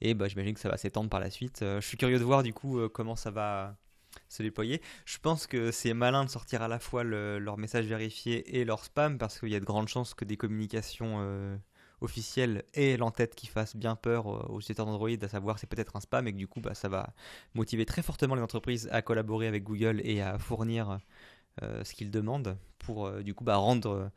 Et 0.00 0.14
bah, 0.14 0.28
j'imagine 0.28 0.54
que 0.54 0.60
ça 0.60 0.68
va 0.68 0.76
s'étendre 0.76 1.08
par 1.08 1.20
la 1.20 1.30
suite. 1.30 1.62
Euh, 1.62 1.80
je 1.80 1.86
suis 1.86 1.96
curieux 1.96 2.18
de 2.18 2.24
voir 2.24 2.42
du 2.42 2.52
coup 2.52 2.78
euh, 2.78 2.88
comment 2.88 3.16
ça 3.16 3.30
va 3.30 3.76
se 4.28 4.42
déployer. 4.42 4.80
Je 5.04 5.18
pense 5.18 5.46
que 5.46 5.70
c'est 5.70 5.94
malin 5.94 6.24
de 6.24 6.30
sortir 6.30 6.62
à 6.62 6.68
la 6.68 6.78
fois 6.78 7.04
leur 7.04 7.58
message 7.58 7.86
vérifié 7.86 8.58
et 8.58 8.64
leur 8.64 8.84
spam 8.84 9.18
parce 9.18 9.38
qu'il 9.38 9.50
y 9.50 9.54
a 9.54 9.60
de 9.60 9.64
grandes 9.64 9.88
chances 9.88 10.14
que 10.14 10.24
des 10.24 10.36
communications 10.36 11.18
euh, 11.20 11.56
officielles 12.00 12.64
aient 12.74 12.96
l'entête 12.96 13.34
qui 13.34 13.46
fasse 13.46 13.76
bien 13.76 13.94
peur 13.94 14.26
aux 14.26 14.58
utilisateurs 14.58 14.86
d'Android, 14.86 15.10
à 15.22 15.28
savoir 15.28 15.58
c'est 15.58 15.66
peut-être 15.66 15.96
un 15.96 16.00
spam 16.00 16.26
et 16.26 16.32
que 16.32 16.38
du 16.38 16.48
coup 16.48 16.60
bah, 16.60 16.74
ça 16.74 16.88
va 16.88 17.14
motiver 17.54 17.84
très 17.84 18.02
fortement 18.02 18.34
les 18.34 18.42
entreprises 18.42 18.88
à 18.90 19.02
collaborer 19.02 19.46
avec 19.46 19.64
Google 19.64 20.00
et 20.02 20.22
à 20.22 20.38
fournir 20.38 20.98
ce 21.62 21.94
qu'ils 21.94 22.10
demandent 22.10 22.58
pour 22.78 23.10
du 23.22 23.32
coup 23.34 23.44
bah, 23.44 23.56
rendre 23.56 24.10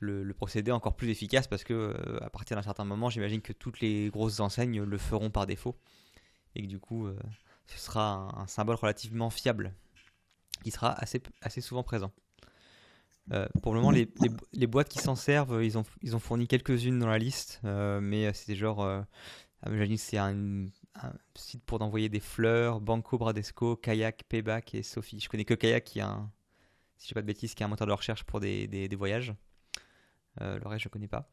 le, 0.00 0.32
procédé 0.34 0.72
encore 0.72 0.96
plus 0.96 1.10
efficace 1.10 1.46
parce 1.46 1.62
que 1.62 1.74
euh, 1.74 2.24
à 2.24 2.30
partir 2.30 2.56
d'un 2.56 2.62
certain 2.62 2.84
moment, 2.84 3.10
j'imagine 3.10 3.42
que 3.42 3.52
toutes 3.52 3.80
les 3.80 4.10
grosses 4.10 4.40
enseignes 4.40 4.82
le 4.82 4.98
feront 4.98 5.30
par 5.30 5.46
défaut 5.46 5.76
et 6.54 6.62
que 6.62 6.66
du 6.66 6.78
coup, 6.78 7.06
euh, 7.06 7.16
ce 7.66 7.78
sera 7.78 8.34
un, 8.36 8.46
symbole 8.46 8.76
relativement 8.76 9.30
fiable 9.30 9.72
qui 10.64 10.70
sera 10.70 10.92
assez, 10.92 11.22
assez 11.42 11.60
souvent 11.60 11.82
présent. 11.82 12.10
Euh, 13.32 13.46
pour 13.62 13.74
le 13.74 13.80
moment, 13.80 13.92
les, 13.92 14.10
les, 14.52 14.66
boîtes 14.66 14.88
qui 14.88 14.98
s'en 14.98 15.14
servent, 15.14 15.62
ils 15.62 15.78
ont, 15.78 15.84
ils 16.02 16.16
ont 16.16 16.18
fourni 16.18 16.48
quelques-unes 16.48 16.98
dans 16.98 17.06
la 17.06 17.18
liste, 17.18 17.60
mais 17.62 18.32
c'est 18.32 18.56
genre, 18.56 18.82
ah, 18.82 19.06
j'imagine 19.66 19.96
c'est 19.96 20.18
un, 20.18 20.66
site 21.36 21.62
pour 21.64 21.80
envoyer 21.80 22.08
des 22.08 22.20
fleurs, 22.20 22.80
Banco, 22.80 23.18
Bradesco, 23.18 23.76
Kayak, 23.76 24.24
Payback 24.28 24.74
et 24.74 24.82
Sophie. 24.82 25.20
Je 25.20 25.28
connais 25.28 25.44
que 25.44 25.54
Kayak 25.54 25.84
qui 25.84 26.00
a 26.00 26.08
un, 26.08 26.30
si 26.96 27.08
je 27.08 27.14
pas 27.14 27.22
de 27.22 27.26
bêtises, 27.26 27.54
qui 27.54 27.62
a 27.62 27.66
un 27.66 27.68
moteur 27.68 27.86
de 27.86 27.92
recherche 27.92 28.24
pour 28.24 28.40
des, 28.40 28.66
des 28.66 28.96
voyages. 28.96 29.32
Euh, 30.42 30.58
le 30.58 30.68
reste, 30.68 30.84
je 30.84 30.88
connais 30.88 31.08
pas. 31.08 31.28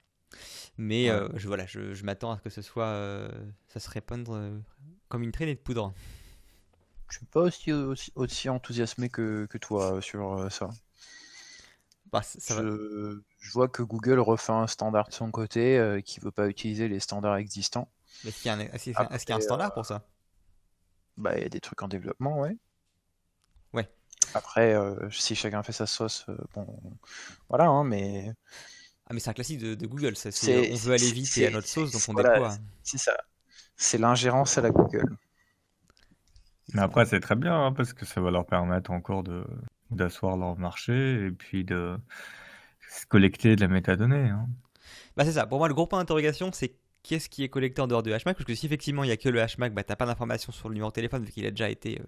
Mais 0.78 1.10
euh, 1.10 1.30
je, 1.36 1.48
voilà, 1.48 1.66
je, 1.66 2.04
m'attends 2.04 2.32
à 2.32 2.38
ce 2.38 2.42
que 2.42 2.50
ce 2.50 2.62
soit, 2.62 2.86
euh, 2.86 3.30
ça 3.68 3.80
se 3.80 3.90
répandre 3.90 4.52
comme 5.10 5.24
une 5.24 5.32
traînée 5.32 5.56
de 5.56 5.60
poudre. 5.60 5.94
Je 7.10 7.18
suis 7.18 7.26
pas 7.26 7.42
aussi, 7.42 7.72
aussi, 8.16 8.50
enthousiasmé 8.50 9.10
que, 9.10 9.46
que, 9.50 9.58
toi 9.58 10.02
sur 10.02 10.52
ça. 10.52 10.70
Bah, 12.12 12.22
je, 12.22 13.22
je, 13.40 13.52
vois 13.52 13.68
que 13.68 13.82
Google 13.82 14.20
refait 14.20 14.54
un 14.54 14.68
standard 14.68 15.10
de 15.10 15.14
son 15.14 15.30
côté 15.32 15.78
euh, 15.78 16.00
qui 16.02 16.20
veut 16.20 16.32
pas 16.32 16.48
utiliser 16.48 16.88
les 16.88 17.00
standards 17.00 17.38
existants. 17.38 17.90
Est-ce 18.26 18.42
qu'il 18.42 18.46
y, 18.46 18.96
a 18.96 19.36
un 19.36 19.42
standard 19.42 19.74
pour 19.74 19.86
ça? 19.86 20.06
Bah, 21.18 21.38
il 21.38 21.44
y 21.44 21.46
a 21.46 21.50
des 21.50 21.60
trucs 21.60 21.82
en 21.82 21.88
développement, 21.88 22.40
ouais. 22.40 22.58
Ouais. 23.74 23.90
Après, 24.34 24.76
si 25.12 25.36
chacun 25.36 25.64
fait 25.64 25.72
sa 25.72 25.86
sauce, 25.86 26.26
bon, 26.54 26.68
voilà, 27.50 27.66
hein, 27.66 27.84
mais 27.84 28.34
Ah, 29.10 29.14
mais 29.14 29.20
c'est 29.20 29.30
un 29.30 29.34
classique 29.34 29.60
de, 29.60 29.76
de 29.76 29.88
Google, 29.88 30.16
ça. 30.16 30.32
C'est- 30.32 30.46
C'est, 30.46 30.72
on 30.72 30.76
veut 30.76 30.94
aller 30.94 31.12
vite 31.12 31.26
c'est- 31.28 31.42
et 31.42 31.48
à 31.48 31.52
notre 31.52 31.68
sauce, 31.68 31.92
donc 31.92 32.02
on 32.10 32.14
voilà, 32.14 32.30
déploie. 32.34 32.58
C'est 32.84 32.98
ça. 32.98 33.18
C'est 33.78 33.98
l'ingérence 33.98 34.58
à 34.58 34.62
la 34.62 34.72
Google. 34.72 35.18
Mais 36.74 36.82
après, 36.82 37.06
c'est 37.06 37.20
très 37.20 37.36
bien 37.36 37.54
hein, 37.66 37.72
parce 37.74 37.94
que 37.94 38.06
ça 38.06 38.20
va 38.22 38.32
leur 38.32 38.46
permettre 38.46 38.92
encore 38.92 39.24
de 39.24 39.44
d'asseoir 39.90 40.36
leur 40.36 40.58
marché 40.58 41.28
et 41.28 41.32
puis 41.32 41.64
de 41.64 41.98
se 42.90 43.06
collecter 43.06 43.56
de 43.56 43.62
la 43.62 43.68
métadonnée. 43.70 44.30
hein. 44.30 44.48
Bah, 45.16 45.26
c'est 45.26 45.34
ça. 45.34 45.46
Pour 45.48 45.60
moi, 45.60 45.68
le 45.68 45.74
gros 45.74 45.88
point 45.88 46.00
d'interrogation, 46.00 46.52
c'est 46.54 46.76
qu'est-ce 47.04 47.30
qui 47.30 47.44
est 47.44 47.50
collecté 47.50 47.82
en 47.82 47.88
dehors 47.88 48.04
de 48.04 48.12
HMAC 48.12 48.24
Parce 48.38 48.46
que 48.46 48.56
si 48.56 48.66
effectivement 48.66 49.04
il 49.04 49.08
n'y 49.08 49.14
a 49.14 49.18
que 49.18 49.30
le 49.30 49.40
HMAC, 49.40 49.74
bah, 49.74 49.84
t'as 49.84 49.96
pas 49.96 50.06
d'informations 50.06 50.52
sur 50.52 50.70
le 50.70 50.74
numéro 50.76 50.90
de 50.90 50.94
téléphone 50.96 51.24
vu 51.24 51.32
qu'il 51.32 51.46
a 51.46 51.52
déjà 51.52 51.70
été 51.70 52.00
euh, 52.02 52.04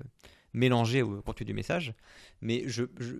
mélangé 0.53 1.01
au 1.01 1.21
contenu 1.21 1.45
du 1.45 1.53
message. 1.53 1.93
Mais 2.41 2.63
je, 2.67 2.83
je- 2.99 3.15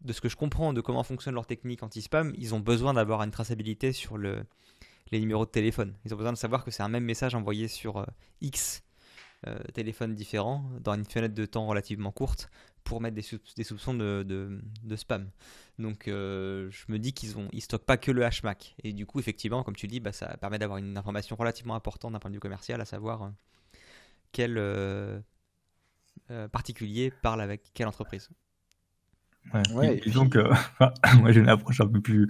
de 0.00 0.12
ce 0.12 0.20
que 0.20 0.28
je 0.28 0.36
comprends 0.36 0.72
de 0.72 0.80
comment 0.80 1.02
fonctionne 1.02 1.34
leur 1.34 1.46
technique 1.46 1.82
anti-spam, 1.82 2.34
ils 2.36 2.54
ont 2.54 2.60
besoin 2.60 2.94
d'avoir 2.94 3.22
une 3.22 3.30
traçabilité 3.30 3.92
sur 3.92 4.18
le, 4.18 4.44
les 5.10 5.20
numéros 5.20 5.46
de 5.46 5.50
téléphone. 5.50 5.94
Ils 6.04 6.12
ont 6.12 6.16
besoin 6.16 6.32
de 6.32 6.38
savoir 6.38 6.64
que 6.64 6.70
c'est 6.70 6.82
un 6.82 6.88
même 6.88 7.04
message 7.04 7.34
envoyé 7.34 7.68
sur 7.68 7.98
euh, 7.98 8.04
X 8.42 8.82
euh, 9.46 9.58
téléphones 9.72 10.14
différents 10.14 10.64
dans 10.80 10.94
une 10.94 11.04
fenêtre 11.04 11.34
de 11.34 11.46
temps 11.46 11.66
relativement 11.66 12.12
courte 12.12 12.50
pour 12.82 13.00
mettre 13.00 13.14
des, 13.14 13.22
sou- 13.22 13.38
des 13.56 13.64
soupçons 13.64 13.94
de, 13.94 14.22
de- 14.26 14.96
spam. 14.96 15.30
Donc 15.78 16.06
euh, 16.06 16.70
je 16.70 16.84
me 16.92 16.98
dis 16.98 17.12
qu'ils 17.14 17.36
ont 17.38 17.48
ils 17.52 17.60
stockent 17.62 17.84
pas 17.84 17.96
que 17.96 18.10
le 18.10 18.22
HMAC 18.22 18.74
et 18.84 18.92
du 18.92 19.06
coup 19.06 19.18
effectivement 19.20 19.62
comme 19.62 19.74
tu 19.76 19.86
dis 19.86 20.00
bah, 20.00 20.12
ça 20.12 20.36
permet 20.36 20.58
d'avoir 20.58 20.78
une 20.78 20.96
information 20.96 21.34
relativement 21.36 21.74
importante 21.74 22.12
d'un 22.12 22.18
point 22.20 22.30
de 22.30 22.36
vue 22.36 22.40
commercial 22.40 22.80
à 22.80 22.84
savoir 22.84 23.22
euh, 23.22 23.28
quel 24.32 24.56
euh, 26.30 26.48
particulier 26.48 27.12
parle 27.22 27.40
avec 27.40 27.62
quelle 27.74 27.86
entreprise. 27.88 28.30
Ouais. 29.74 30.00
Et 30.06 30.10
moi 31.20 31.30
j'ai 31.30 31.40
une 31.40 31.50
approche 31.50 31.78
un 31.82 31.86
peu 31.86 32.00
plus, 32.00 32.26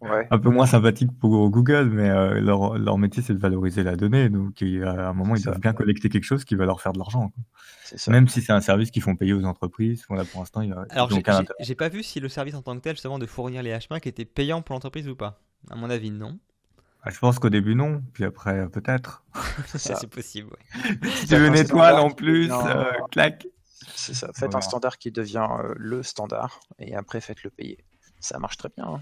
Ouais. 0.00 0.26
un 0.30 0.38
peu 0.38 0.48
moins 0.48 0.64
sympathique 0.64 1.10
pour 1.20 1.50
Google, 1.50 1.90
mais 1.92 2.08
euh, 2.08 2.40
leur, 2.40 2.78
leur 2.78 2.96
métier 2.96 3.22
c'est 3.22 3.34
de 3.34 3.38
valoriser 3.38 3.82
la 3.82 3.96
donnée, 3.96 4.30
donc 4.30 4.62
a 4.82 4.88
à 4.92 5.08
un 5.10 5.12
moment 5.12 5.34
ils 5.36 5.40
ça. 5.42 5.50
doivent 5.50 5.60
bien 5.60 5.74
collecter 5.74 6.08
quelque 6.08 6.24
chose 6.24 6.46
qui 6.46 6.54
va 6.54 6.64
leur 6.64 6.80
faire 6.80 6.94
de 6.94 6.98
l'argent. 6.98 7.28
quoi. 7.28 7.44
C'est 7.84 7.98
ça. 7.98 8.10
Même 8.10 8.28
si 8.28 8.40
c'est 8.40 8.52
un 8.52 8.62
service 8.62 8.90
qu'ils 8.90 9.02
font 9.02 9.14
payer 9.14 9.34
aux 9.34 9.44
entreprises, 9.44 10.04
bon, 10.08 10.14
là 10.14 10.24
pour 10.24 10.40
l'instant 10.40 10.62
ils 10.62 10.72
Alors 10.88 11.10
j'ai- 11.10 11.18
aucun 11.18 11.32
j'ai 11.32 11.38
intérêt. 11.40 11.58
j'ai 11.60 11.74
pas 11.74 11.90
vu 11.90 12.02
si 12.02 12.18
le 12.18 12.30
service 12.30 12.54
en 12.54 12.62
tant 12.62 12.74
que 12.74 12.80
tel 12.80 12.94
justement 12.94 13.18
de 13.18 13.26
fournir 13.26 13.62
les 13.62 13.70
HMAC 13.78 14.06
était 14.06 14.24
payant 14.24 14.62
pour 14.62 14.72
l'entreprise 14.74 15.06
ou 15.06 15.14
pas. 15.16 15.38
À 15.70 15.76
mon 15.76 15.90
avis 15.90 16.10
non. 16.10 16.38
Ah, 17.06 17.10
Je 17.10 17.18
pense 17.18 17.38
qu'au 17.38 17.50
début 17.50 17.74
non, 17.74 18.02
puis 18.14 18.24
après 18.24 18.60
euh, 18.60 18.68
peut-être. 18.68 19.24
C'est 19.76 20.06
possible. 20.08 20.50
ouais. 20.50 21.10
Si 21.16 21.26
tu 21.26 21.36
veux 21.36 21.46
une 21.46 21.52
un 21.54 21.56
étoile 21.56 21.96
en 21.96 22.10
plus, 22.10 22.50
euh, 22.50 22.84
clac. 23.10 23.46
C'est 23.94 24.14
ça. 24.14 24.28
Faites 24.28 24.50
Voilà. 24.50 24.56
un 24.58 24.60
standard 24.62 24.96
qui 24.98 25.10
devient 25.12 25.46
euh, 25.60 25.74
le 25.76 26.02
standard 26.02 26.60
et 26.78 26.94
après 26.94 27.20
faites-le 27.20 27.50
payer. 27.50 27.84
Ça 28.20 28.38
marche 28.38 28.56
très 28.56 28.70
bien. 28.76 28.86
hein. 28.86 29.00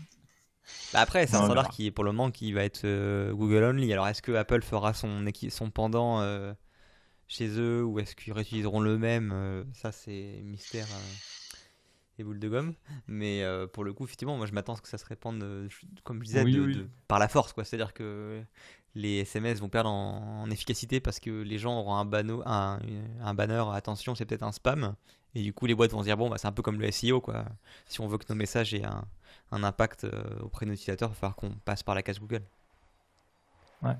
Bah 0.93 1.01
après, 1.01 1.27
c'est 1.27 1.37
un 1.37 1.45
standard 1.45 1.69
qui 1.69 1.87
est 1.87 1.91
pour 1.91 2.05
le 2.05 2.13
moment 2.13 2.31
qui 2.31 2.53
va 2.53 2.65
être 2.65 2.83
euh, 2.85 3.33
Google 3.33 3.63
only. 3.65 3.93
Alors 3.93 4.09
est-ce 4.09 4.23
que 4.23 4.33
Apple 4.33 4.63
fera 4.63 4.93
son, 4.95 5.25
pendant 5.73 6.21
euh, 6.21 6.53
chez 7.29 7.49
eux 7.59 7.85
ou 7.85 7.99
est-ce 8.01 8.15
qu'ils 8.17 8.33
réutiliseront 8.33 8.81
le 8.81 8.99
même 8.99 9.31
euh, 9.33 9.65
Ça 9.75 9.93
c'est 9.93 10.41
mystère 10.45 10.87
euh, 12.19 12.21
et 12.21 12.25
boule 12.25 12.39
de 12.39 12.49
gomme. 12.49 12.75
Mais 13.07 13.43
euh, 13.43 13.67
pour 13.67 13.85
le 13.85 13.93
coup, 13.93 14.05
effectivement, 14.05 14.37
moi 14.37 14.47
je 14.47 14.53
m'attends 14.53 14.75
à 14.75 14.77
ce 14.77 14.83
que 14.83 14.89
ça 14.89 14.99
se 14.99 15.07
répande, 15.07 15.43
euh, 15.43 15.69
comme 16.05 16.21
je 16.21 16.27
disais, 16.27 16.43
Oui, 16.43 16.55
de- 16.55 16.61
oui. 16.63 16.77
de- 16.77 16.89
par 17.09 17.19
la 17.19 17.29
force. 17.29 17.53
quoi. 17.53 17.65
C'est-à-dire 17.65 17.93
que 17.95 18.43
les 18.95 19.21
SMS 19.21 19.61
vont 19.61 19.69
perdre 19.71 19.89
en, 19.91 20.43
en 20.43 20.51
efficacité 20.51 21.01
parce 21.01 21.19
que 21.21 21.31
les 21.31 21.59
gens 21.59 21.79
auront 21.79 21.97
un, 21.97 22.05
banneau, 22.05 22.43
un, 22.47 22.79
un 23.23 23.35
banner, 23.35 23.65
attention, 23.73 24.15
c'est 24.15 24.27
peut-être 24.27 24.43
un 24.43 24.53
spam. 24.53 24.95
Et 25.35 25.43
du 25.43 25.55
coup, 25.55 25.65
les 25.65 25.75
boîtes 25.75 25.93
vont 25.93 26.01
se 26.01 26.05
dire, 26.05 26.19
bon, 26.19 26.29
bah, 26.29 26.37
c'est 26.37 26.47
un 26.47 26.53
peu 26.53 26.61
comme 26.63 26.79
le 26.79 26.91
SEO, 26.91 27.23
quoi. 27.23 27.47
Si 27.87 28.03
on 28.03 28.07
veut 28.07 28.19
que 28.19 28.27
nos 28.29 28.35
messages 28.35 28.75
aient 28.75 28.85
un, 28.85 29.05
un 29.51 29.65
impact 29.65 30.05
euh, 30.05 30.23
auprès 30.41 30.67
de 30.67 30.71
nos 30.71 30.75
utilisateurs, 30.75 31.09
il 31.09 31.13
va 31.13 31.17
falloir 31.19 31.37
qu'on 31.37 31.53
passe 31.65 31.83
par 31.83 31.95
la 31.95 32.03
case 32.03 32.21
Google. 32.21 32.43
Ouais. 33.83 33.97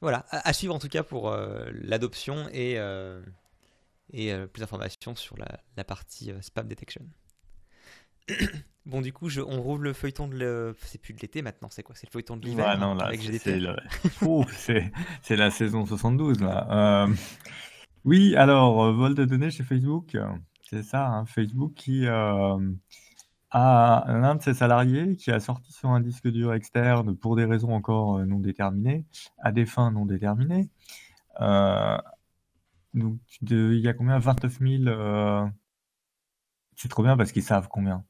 Voilà, 0.00 0.24
à, 0.30 0.48
à 0.48 0.52
suivre 0.54 0.74
en 0.74 0.78
tout 0.78 0.88
cas 0.88 1.02
pour 1.02 1.30
l'adoption 1.72 2.48
et, 2.52 2.76
et 4.12 4.32
euh, 4.32 4.46
plus 4.46 4.60
d'informations 4.60 5.14
sur 5.14 5.36
la, 5.36 5.60
la 5.76 5.84
partie 5.84 6.30
euh, 6.30 6.40
spam 6.40 6.66
detection. 6.68 7.02
bon, 8.86 9.00
du 9.00 9.12
coup, 9.12 9.28
je, 9.28 9.40
on 9.40 9.60
roule 9.62 9.82
le 9.82 9.92
feuilleton 9.92 10.28
de. 10.28 10.74
C'est 10.82 11.00
plus 11.00 11.14
de 11.14 11.20
l'été 11.20 11.42
maintenant, 11.42 11.68
c'est 11.70 11.82
quoi? 11.82 11.94
C'est 11.94 12.06
le 12.06 12.12
feuilleton 12.12 12.36
de 12.36 12.46
l'hiver 12.46 12.66
Ouais, 12.66 12.76
non, 12.76 12.94
là, 12.94 13.10
c'est 13.20 13.38
c'est 13.38 15.36
le- 15.36 15.36
la 15.36 15.50
saison 15.50 15.86
72, 15.86 16.40
là. 16.40 17.04
Euh, 17.06 17.14
Oui, 18.04 18.34
alors, 18.36 18.92
vol 18.92 19.14
de 19.14 19.24
données 19.24 19.50
chez 19.50 19.62
Facebook, 19.64 20.16
c'est 20.68 20.82
ça, 20.82 21.06
hein, 21.06 21.26
Facebook 21.26 21.74
qui 21.74 22.06
euh, 22.06 22.58
a 23.50 24.04
l'un 24.08 24.36
de 24.36 24.42
ses 24.42 24.54
salariés 24.54 25.16
qui 25.16 25.30
a 25.30 25.40
sorti 25.40 25.72
sur 25.72 25.90
un 25.90 26.00
disque 26.00 26.28
dur 26.28 26.54
externe 26.54 27.16
pour 27.16 27.36
des 27.36 27.44
raisons 27.44 27.72
encore 27.74 28.20
non 28.24 28.38
déterminées, 28.38 29.04
à 29.38 29.52
des 29.52 29.66
fins 29.66 29.90
non 29.90 30.06
déterminées. 30.06 30.68
Euh, 31.40 31.98
donc, 32.94 33.18
il 33.42 33.78
y 33.80 33.88
a 33.88 33.92
combien? 33.94 34.18
29 34.18 34.58
000. 34.60 34.84
euh, 34.86 35.46
c'est 36.76 36.88
trop 36.88 37.02
bien 37.02 37.16
parce 37.16 37.32
qu'ils 37.32 37.42
savent 37.42 37.68
combien. 37.68 38.04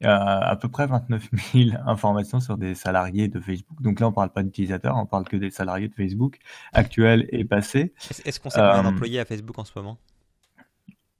Il 0.00 0.04
y 0.04 0.06
a 0.06 0.38
à 0.38 0.56
peu 0.56 0.68
près 0.68 0.86
29 0.86 1.28
000 1.52 1.70
informations 1.86 2.40
sur 2.40 2.56
des 2.58 2.74
salariés 2.74 3.28
de 3.28 3.38
Facebook. 3.40 3.80
Donc 3.82 4.00
là, 4.00 4.08
on 4.08 4.12
parle 4.12 4.30
pas 4.30 4.42
d'utilisateurs, 4.42 4.96
on 4.96 5.06
parle 5.06 5.24
que 5.24 5.36
des 5.36 5.50
salariés 5.50 5.88
de 5.88 5.94
Facebook 5.94 6.38
actuels 6.72 7.26
et 7.32 7.44
passés. 7.44 7.94
Est-ce 8.24 8.40
qu'on 8.40 8.50
sait 8.50 8.60
combien 8.60 8.80
Euh, 8.80 8.82
d'employés 8.82 9.20
à 9.20 9.24
Facebook 9.24 9.58
en 9.58 9.64
ce 9.64 9.72
moment? 9.76 9.98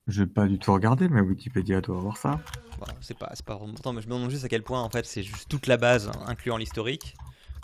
Je 0.07 0.23
vais 0.23 0.29
pas 0.31 0.47
du 0.47 0.59
tout 0.59 0.73
regarder, 0.73 1.09
mais 1.09 1.21
Wikipédia 1.23 1.81
doit 1.81 1.97
avoir 1.97 2.17
ça. 2.19 2.39
Voilà, 2.79 2.93
c'est 3.01 3.17
pas, 3.19 3.33
pas 3.47 3.55
vraiment 3.55 3.71
important, 3.71 3.95
mais 3.95 4.03
je 4.03 4.09
me 4.09 4.13
demande 4.15 4.31
juste 4.31 4.45
à 4.45 4.49
quel 4.49 4.63
point 4.63 4.83
en 4.83 4.91
fait 4.91 5.07
c'est 5.07 5.23
juste 5.23 5.49
toute 5.49 5.67
la 5.67 5.79
base, 5.79 6.09
hein, 6.09 6.25
incluant 6.27 6.59
l'historique, 6.59 7.15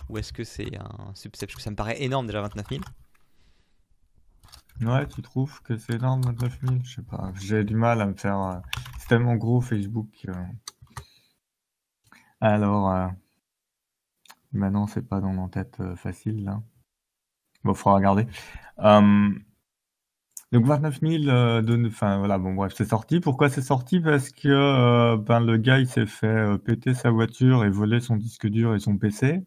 ou 0.08 0.16
est-ce 0.16 0.32
que 0.32 0.44
c'est 0.44 0.74
un 0.78 1.14
subset 1.14 1.46
Parce 1.46 1.56
que 1.56 1.62
ça 1.62 1.70
me 1.70 1.76
paraît 1.76 2.02
énorme 2.02 2.26
déjà 2.26 2.40
29 2.40 2.66
000. 2.70 2.80
Ouais, 4.82 5.06
tu 5.08 5.22
trouves 5.22 5.62
que 5.62 5.76
c'est 5.78 5.94
énorme, 5.94 6.22
29 6.22 6.60
000? 6.60 6.80
Je 6.84 6.96
sais 6.96 7.02
pas. 7.02 7.32
J'ai 7.40 7.64
du 7.64 7.76
mal 7.76 8.00
à 8.00 8.06
me 8.06 8.14
faire. 8.14 8.38
euh, 8.40 8.58
C'est 8.98 9.08
tellement 9.08 9.36
gros 9.36 9.60
Facebook. 9.60 10.08
euh. 10.28 10.32
Alors, 12.40 12.90
euh, 12.90 13.08
maintenant, 14.52 14.86
c'est 14.86 15.02
pas 15.06 15.20
dans 15.20 15.32
mon 15.32 15.48
tête 15.48 15.76
euh, 15.80 15.96
facile 15.96 16.44
là. 16.44 16.62
Bon, 17.64 17.74
faudra 17.74 17.96
regarder. 17.98 18.26
Euh, 18.80 19.30
Donc 20.52 20.64
29 20.66 21.00
000 21.00 21.28
euh, 21.28 21.62
de, 21.62 21.86
enfin 21.86 22.18
voilà, 22.18 22.38
bon 22.38 22.54
bref, 22.54 22.72
c'est 22.76 22.84
sorti. 22.84 23.20
Pourquoi 23.20 23.48
c'est 23.48 23.62
sorti? 23.62 24.00
Parce 24.00 24.30
que 24.30 25.16
ben 25.16 25.40
le 25.40 25.56
gars 25.58 25.78
il 25.78 25.86
s'est 25.86 26.06
fait 26.06 26.58
péter 26.58 26.94
sa 26.94 27.10
voiture 27.10 27.64
et 27.64 27.70
voler 27.70 28.00
son 28.00 28.16
disque 28.16 28.48
dur 28.48 28.74
et 28.74 28.80
son 28.80 28.96
PC. 28.98 29.42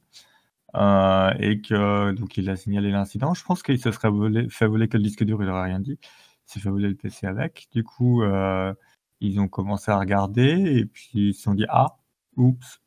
Euh, 0.76 1.32
et 1.40 1.62
que 1.62 2.14
donc 2.14 2.38
il 2.38 2.50
a 2.50 2.56
signalé 2.56 2.92
l'incident. 2.92 3.34
Je 3.34 3.44
pense 3.44 3.62
qu'il 3.62 3.80
se 3.80 3.92
serait 3.92 4.10
fait 4.50 4.68
voler 4.68 4.88
que 4.88 4.98
le 4.98 5.04
disque 5.04 5.24
dur, 5.24 5.42
il 5.44 5.50
aurait 5.50 5.66
rien 5.66 5.80
dit. 5.80 6.00
Il 6.02 6.52
s'est 6.52 6.60
fait 6.60 6.70
voler 6.70 6.90
le 6.90 6.96
PC 6.96 7.28
avec. 7.28 7.68
Du 7.72 7.84
coup, 7.84 8.24
euh, 8.24 8.74
ils 9.22 9.40
ont 9.40 9.48
commencé 9.48 9.92
à 9.92 10.00
regarder 10.00 10.78
et 10.78 10.86
puis 10.86 11.30
ils 11.30 11.34
se 11.34 11.44
sont 11.44 11.54
dit 11.54 11.66
ah, 11.70 11.98
oups. 12.38 12.82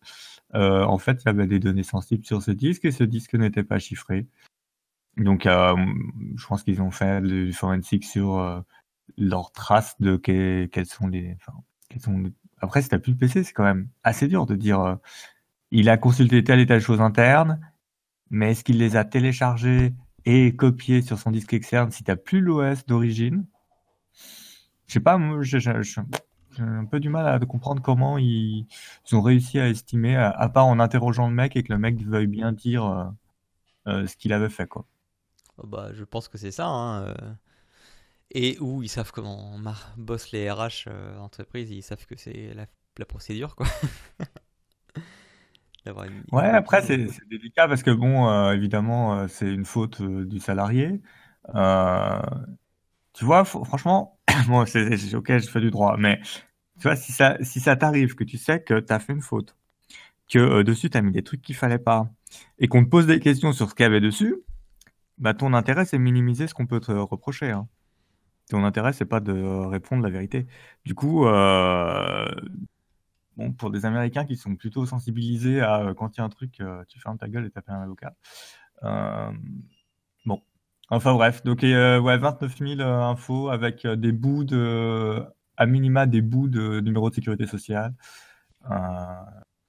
Euh, 0.55 0.83
en 0.85 0.99
fait, 0.99 1.23
il 1.23 1.27
y 1.27 1.29
avait 1.29 1.47
des 1.47 1.61
données 1.61 1.85
sensibles 1.85 2.25
sur 2.25 2.43
ce 2.43 2.51
disque 2.51 2.85
et 2.85 2.93
ce 2.93 3.05
disque 3.05 3.35
n'était 3.35 3.65
pas 3.65 3.79
chiffré. 3.79 4.27
Donc, 5.17 5.45
je 5.45 6.47
pense 6.47 6.63
qu'ils 6.63 6.83
ont 6.83 6.91
fait 6.91 7.23
du 7.23 7.53
forensic 7.53 8.05
sur 8.05 8.65
leurs 9.17 9.51
traces 9.53 9.97
de 10.01 10.17
que- 10.17 10.67
quels 10.67 10.87
sont 10.87 11.07
les. 11.09 11.37
Enfin, 11.37 11.59
sont 12.01 12.25
Après, 12.61 12.83
si 12.83 12.89
t'as 12.91 12.99
plus 12.99 13.13
le 13.13 13.19
PC, 13.19 13.45
c'est 13.45 13.53
quand 13.55 13.65
même 13.65 13.89
assez 14.03 14.29
dur 14.29 14.47
de 14.47 14.57
dire. 14.57 14.99
il 15.71 15.89
a 15.89 15.97
consulté 15.99 16.45
telle 16.45 16.61
et 16.61 16.67
telle 16.67 16.81
chose 16.81 17.01
interne, 17.01 17.61
mais 18.31 18.53
est-ce 18.53 18.65
qu'il 18.65 18.79
les 18.79 18.97
a 18.97 19.05
téléchargés 19.05 19.95
et 20.25 20.55
copiés 20.57 21.03
sur 21.03 21.19
son 21.19 21.31
disque 21.31 21.53
externe 21.53 21.91
si 21.91 22.05
t'as 22.05 22.17
plus 22.17 22.41
l'OS 22.41 22.87
d'origine? 22.87 23.47
Je 24.87 24.95
sais 24.95 25.01
pas, 25.01 25.19
j'ai 25.43 26.63
un 26.63 26.85
peu 26.85 27.01
du 27.01 27.09
mal 27.09 27.27
à 27.29 27.39
comprendre 27.45 27.83
comment 27.83 28.19
ils, 28.19 28.67
ont 29.13 29.21
réussi 29.21 29.59
à 29.59 29.69
estimer, 29.69 30.17
à, 30.17 30.49
part 30.49 30.67
en 30.67 30.79
interrogeant 30.79 31.29
le 31.29 31.35
mec 31.35 31.57
et 31.57 31.63
que 31.63 31.73
le 31.73 31.79
mec 31.79 32.01
veuille 32.03 32.27
bien 32.27 32.53
dire 32.53 32.85
euh, 32.87 33.05
euh, 33.89 34.07
ce 34.07 34.17
qu'il 34.17 34.33
avait 34.33 34.49
fait, 34.49 34.67
quoi. 34.67 34.87
Oh, 35.59 35.67
bah, 35.67 35.91
je 35.93 36.05
pense 36.05 36.29
que 36.29 36.39
c'est 36.39 36.51
ça. 36.51 36.67
hein, 36.67 37.03
euh. 37.03 37.15
Et 38.33 38.59
où 38.61 38.83
ils 38.83 38.89
savent 38.89 39.13
comment 39.13 39.59
bossent 39.97 40.33
les 40.33 40.51
RH 40.51 40.89
entreprises, 41.21 41.71
ils 41.71 41.83
savent 41.83 42.07
que 42.07 42.17
c'est 42.17 42.53
la, 42.55 42.67
la 42.99 43.05
procédure, 43.07 43.55
quoi. 43.55 43.67
D'avoir 45.87 46.07
une- 46.07 46.25
Ouais, 46.33 46.49
une 46.49 46.55
après, 46.55 46.83
c'est 46.83 47.09
c'est 47.09 47.27
délicat 47.29 47.69
parce 47.69 47.83
que, 47.83 47.91
bon, 47.91 48.29
euh, 48.29 48.53
évidemment, 48.53 49.21
euh, 49.21 49.29
c'est 49.29 49.53
une 49.53 49.65
faute 49.65 50.01
euh, 50.01 50.25
du 50.27 50.39
salarié. 50.41 51.01
Euh, 51.55 52.21
tu 53.13 53.25
vois, 53.25 53.45
faut- 53.45 53.65
franchement, 53.65 54.19
moi, 54.49 54.67
c'est 54.67 54.97
c'est- 54.97 55.15
ok, 55.17 55.39
je 55.39 55.49
fais 55.49 55.61
du 55.61 55.71
droit, 55.71 55.97
mais 55.99 56.21
tu 56.81 56.85
vois, 56.85 56.97
si 56.97 57.13
ça, 57.13 57.37
si 57.43 57.61
ça 57.61 57.77
t'arrive 57.77 58.15
que 58.17 58.25
tu 58.25 58.39
sais 58.39 58.63
que 58.63 58.81
tu 58.81 58.93
as 58.93 59.01
fait 59.01 59.13
une 59.15 59.23
faute, 59.23 59.57
que 60.31 60.39
euh, 60.41 60.65
dessus, 60.65 60.91
tu 60.91 60.99
as 60.99 61.03
mis 61.03 61.13
des 61.13 61.23
trucs 61.25 61.43
qu'il 61.43 61.57
fallait 61.57 61.79
pas, 61.81 62.11
et 62.59 62.69
qu'on 62.69 62.85
te 62.85 62.91
pose 62.91 63.07
des 63.07 63.21
questions 63.21 63.53
sur 63.53 63.71
ce 63.71 63.75
qu'il 63.77 63.85
y 63.85 63.87
avait 63.89 64.01
dessus, 64.01 64.37
bah, 65.19 65.35
ton 65.35 65.55
intérêt, 65.55 65.85
c'est 65.87 65.99
de 65.99 66.03
minimiser 66.03 66.47
ce 66.49 66.55
qu'on 66.55 66.67
peut 66.67 66.81
te 66.81 66.93
reprocher. 66.93 67.51
hein. 67.53 67.69
Ton 68.51 68.65
intérêt, 68.65 68.93
c'est 68.93 69.07
pas 69.07 69.21
de 69.21 69.33
répondre 69.67 70.03
la 70.05 70.11
vérité. 70.11 70.47
Du 70.85 70.95
coup, 70.95 71.27
euh, 71.27 72.27
bon, 73.37 73.53
pour 73.53 73.71
des 73.71 73.85
Américains 73.87 74.25
qui 74.25 74.37
sont 74.37 74.57
plutôt 74.57 74.87
sensibilisés 74.87 75.61
à 75.61 75.95
quand 75.97 76.17
il 76.17 76.21
y 76.21 76.23
a 76.23 76.25
un 76.25 76.29
truc, 76.29 76.63
tu 76.89 77.01
fermes 77.01 77.19
ta 77.19 77.29
gueule 77.29 77.47
et 77.47 77.51
t'appelles 77.51 77.75
un 77.75 77.83
avocat. 77.83 78.15
bon, 80.25 80.43
enfin 80.91 81.15
bref, 81.15 81.43
donc 81.45 81.63
ouais, 81.63 82.19
29 82.19 82.59
000 82.59 82.81
infos 82.81 83.49
avec 83.51 83.87
des 83.87 84.13
bouts 84.13 84.45
de, 84.45 85.23
à 85.57 85.67
minima 85.67 86.07
des 86.07 86.23
bouts 86.23 86.49
de 86.49 86.81
numéro 86.81 87.11
de 87.11 87.15
sécurité 87.15 87.47
sociale. 87.47 87.95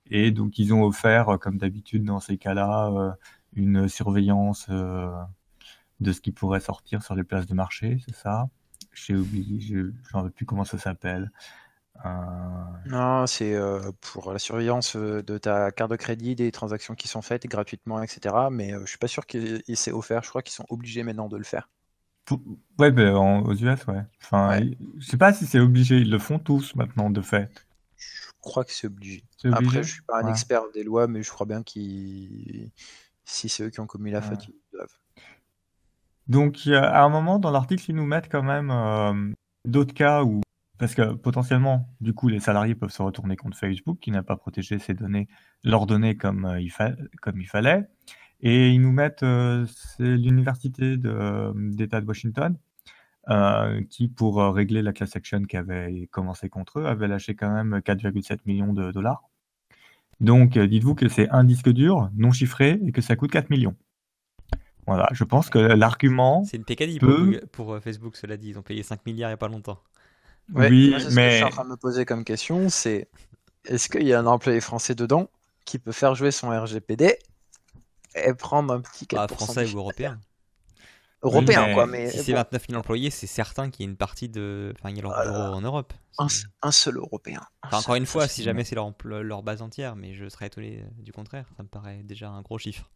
et 0.10 0.32
donc 0.32 0.58
ils 0.60 0.74
ont 0.74 0.84
offert, 0.84 1.38
comme 1.40 1.58
d'habitude 1.58 2.04
dans 2.04 2.20
ces 2.20 2.38
cas-là, 2.38 3.18
une 3.54 3.88
surveillance 3.88 4.70
de 6.00 6.12
ce 6.12 6.22
qui 6.22 6.32
pourrait 6.32 6.60
sortir 6.60 7.04
sur 7.04 7.16
les 7.16 7.24
places 7.24 7.48
de 7.48 7.54
marché, 7.54 7.98
c'est 8.06 8.16
ça? 8.16 8.50
J'ai 8.94 9.16
oublié, 9.16 9.60
je 9.60 9.78
ne 9.78 9.92
sais 10.24 10.30
plus 10.32 10.46
comment 10.46 10.64
ça 10.64 10.78
s'appelle. 10.78 11.32
Euh, 12.06 12.10
non, 12.86 13.28
c'est 13.28 13.54
euh, 13.54 13.92
pour 14.02 14.32
la 14.32 14.40
surveillance 14.40 14.96
euh, 14.96 15.24
de 15.24 15.38
ta 15.38 15.72
carte 15.72 15.92
de 15.92 15.96
crédit, 15.96 16.36
des 16.36 16.52
transactions 16.52 16.96
qui 16.96 17.08
sont 17.08 17.22
faites 17.22 17.46
gratuitement, 17.48 18.02
etc. 18.02 18.36
Mais 18.52 18.72
je 18.82 18.86
suis 18.86 18.98
pas 18.98 19.08
sûr 19.08 19.26
qu'il 19.26 19.64
s'est 19.76 19.92
offert. 19.92 20.24
Je 20.24 20.30
crois 20.30 20.42
qu'ils 20.42 20.54
sont 20.54 20.66
obligés 20.70 21.04
maintenant 21.04 21.28
de 21.28 21.38
le 21.38 21.44
faire. 21.44 21.70
Ouais, 22.78 22.92
ben, 22.92 23.16
aux 23.16 23.54
US, 23.54 23.88
ouais. 23.88 24.04
Enfin, 24.22 24.60
je 24.98 25.06
sais 25.06 25.18
pas 25.18 25.34
si 25.34 25.46
c'est 25.46 25.60
obligé. 25.60 25.98
Ils 25.98 26.12
le 26.12 26.20
font 26.20 26.40
tous 26.40 26.76
maintenant, 26.76 27.10
de 27.10 27.22
fait. 27.22 27.50
Je 27.96 28.32
crois 28.42 28.66
que 28.66 28.74
c'est 28.74 28.88
obligé. 28.88 29.24
Après, 29.46 29.82
je 29.84 29.94
suis 29.94 30.02
pas 30.02 30.22
un 30.22 30.28
expert 30.28 30.64
des 30.74 30.84
lois, 30.84 31.08
mais 31.08 31.24
je 31.24 31.32
crois 31.32 31.46
bien 31.46 31.64
qu'ils, 31.64 32.70
si 33.24 33.50
c'est 33.50 33.64
eux 33.64 33.70
qui 33.70 33.80
ont 33.80 33.88
commis 33.88 34.12
la 34.12 34.22
faute, 34.22 34.46
ils 34.48 34.54
doivent. 34.74 34.98
Donc, 36.28 36.68
à 36.68 37.02
un 37.02 37.10
moment 37.10 37.40
dans 37.40 37.52
l'article, 37.52 37.86
ils 37.90 37.96
nous 37.96 38.06
mettent 38.06 38.30
quand 38.30 38.44
même 38.44 39.34
d'autres 39.66 39.94
cas 39.94 40.24
où 40.24 40.42
parce 40.78 40.94
que 40.94 41.14
potentiellement, 41.14 41.90
du 42.02 42.14
coup, 42.14 42.28
les 42.28 42.40
salariés 42.40 42.76
peuvent 42.76 42.92
se 42.92 43.02
retourner 43.02 43.36
contre 43.36 43.58
Facebook 43.58 43.98
qui 44.00 44.12
n'a 44.12 44.24
pas 44.24 44.36
protégé 44.36 44.80
ses 44.80 44.94
données, 44.94 45.28
leurs 45.64 45.86
données 45.86 46.16
comme, 46.16 46.46
euh, 46.46 46.62
il, 46.62 46.72
comme 47.22 47.42
il 47.42 47.48
fallait. 47.48 47.88
Et 48.42 48.70
ils 48.70 48.82
nous 48.82 48.92
mettent, 48.92 49.24
euh, 49.24 49.66
c'est 49.68 50.04
l'université 50.04 50.98
d'État 50.98 52.02
de, 52.02 52.06
Washington 52.06 52.56
euh, 53.30 53.82
qui, 53.90 54.08
pour 54.08 54.38
régler 54.54 54.84
la 54.84 54.94
class 54.94 55.16
action 55.16 55.44
qui 55.44 55.58
avait 55.58 56.08
commencé 56.12 56.48
contre 56.48 56.80
eux, 56.80 56.86
avait 56.86 57.08
lâché 57.08 57.34
quand 57.34 57.52
même 57.52 57.80
4,7 57.80 58.40
millions 58.46 58.74
de 58.74 58.92
dollars. 58.92 59.24
Donc, 60.20 60.58
dites-vous 60.58 60.94
que 60.94 61.10
c'est 61.10 61.30
un 61.30 61.44
disque 61.44 61.70
dur 61.70 62.10
non 62.16 62.32
chiffré 62.32 62.80
et 62.86 62.92
que 62.92 63.02
ça 63.02 63.16
coûte 63.16 63.32
4 63.32 63.50
millions. 63.50 63.76
Voilà, 64.86 65.10
je 65.12 65.24
pense 65.24 65.50
que 65.50 65.60
l'argument. 65.60 66.44
C'est 66.46 66.58
une 66.58 66.64
pécadille 66.64 67.00
pour, 67.00 67.18
pour, 67.52 67.80
Facebook, 67.80 68.16
cela 68.16 68.38
dit. 68.38 68.50
Ils 68.50 68.60
ont 68.60 68.64
payé 68.64 68.84
5 68.84 69.06
milliards 69.06 69.30
il 69.30 69.32
n'y 69.32 69.34
a 69.34 69.38
pas 69.38 69.50
longtemps 69.50 69.82
oui, 70.54 70.92
mais... 70.92 71.00
Ce 71.00 71.06
que 71.06 71.22
je 71.22 71.36
suis 71.36 71.44
en 71.44 71.50
train 71.50 71.66
de 71.66 71.70
me 71.70 71.78
poser 71.78 72.06
comme 72.06 72.24
question, 72.24 72.70
c'est 72.70 73.10
est-ce 73.66 73.90
qu'il 73.90 74.08
y 74.08 74.14
a 74.14 74.20
un 74.20 74.26
employé 74.26 74.62
français 74.62 74.96
dedans 74.96 75.30
qui 75.66 75.80
peut 75.80 75.92
faire 75.92 76.16
jouer 76.16 76.32
son 76.32 76.50
RGPD 76.50 77.20
et 78.16 78.34
prendre 78.34 78.74
un 78.74 78.82
petit 78.82 79.06
4% 79.06 79.18
ah, 79.20 79.28
français 79.28 79.74
ou 79.74 79.78
européen 79.78 80.20
Européen, 81.24 81.74
quoi. 81.74 81.88
Mais 81.88 82.10
si 82.12 82.24
c'est 82.24 82.34
29 82.34 82.68
000 82.70 82.80
employés, 82.80 83.10
c'est 83.10 83.28
certain 83.28 83.70
qu'il 83.70 83.86
y 83.86 83.88
a 83.88 83.90
une 83.90 83.98
partie 83.98 84.30
de. 84.30 84.74
Enfin, 84.78 84.92
il 84.92 84.98
y 84.98 85.00
a 85.00 85.04
leur 85.04 85.56
en 85.56 85.62
Europe. 85.62 85.94
Un, 86.20 86.72
seul 86.72 86.98
européen. 86.98 87.42
encore 87.72 87.96
une 87.96 88.06
fois, 88.06 88.28
si 88.28 88.44
jamais 88.44 88.64
c'est 88.64 88.76
leur, 88.76 88.92
leur 89.04 89.44
base 89.44 89.62
entière, 89.62 89.96
mais 89.96 90.14
je 90.14 90.30
serais 90.30 90.48
étonné 90.48 90.84
du 90.98 91.12
contraire. 91.12 91.46
Ça 91.58 91.64
me 91.64 91.68
paraît 91.68 92.02
déjà 92.04 92.30
un 92.30 92.42
gros 92.42 92.58
chiffre. 92.58 92.90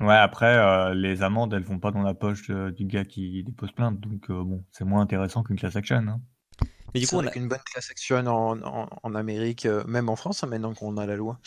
Ouais, 0.00 0.14
après, 0.14 0.56
euh, 0.56 0.92
les 0.94 1.22
amendes, 1.22 1.54
elles 1.54 1.62
vont 1.62 1.78
pas 1.78 1.92
dans 1.92 2.02
la 2.02 2.14
poche 2.14 2.50
du 2.50 2.84
gars 2.84 3.04
qui 3.04 3.44
dépose 3.44 3.70
plainte, 3.70 4.00
donc 4.00 4.28
euh, 4.28 4.42
bon, 4.42 4.64
c'est 4.72 4.84
moins 4.84 5.00
intéressant 5.00 5.44
qu'une 5.44 5.56
class 5.56 5.76
action. 5.76 5.96
Hein. 5.96 6.20
Mais 6.92 7.00
du 7.00 7.06
coup, 7.06 7.16
on 7.16 7.26
a 7.26 7.34
une 7.34 7.48
bonne 7.48 7.60
class 7.72 7.90
action 7.90 8.26
en, 8.26 8.88
en, 9.02 9.14
Amérique, 9.14 9.66
euh, 9.66 9.84
même 9.84 10.08
en 10.08 10.16
France, 10.16 10.42
hein, 10.42 10.48
maintenant 10.48 10.74
qu'on 10.74 10.96
a 10.96 11.06
la 11.06 11.16
loi. 11.16 11.38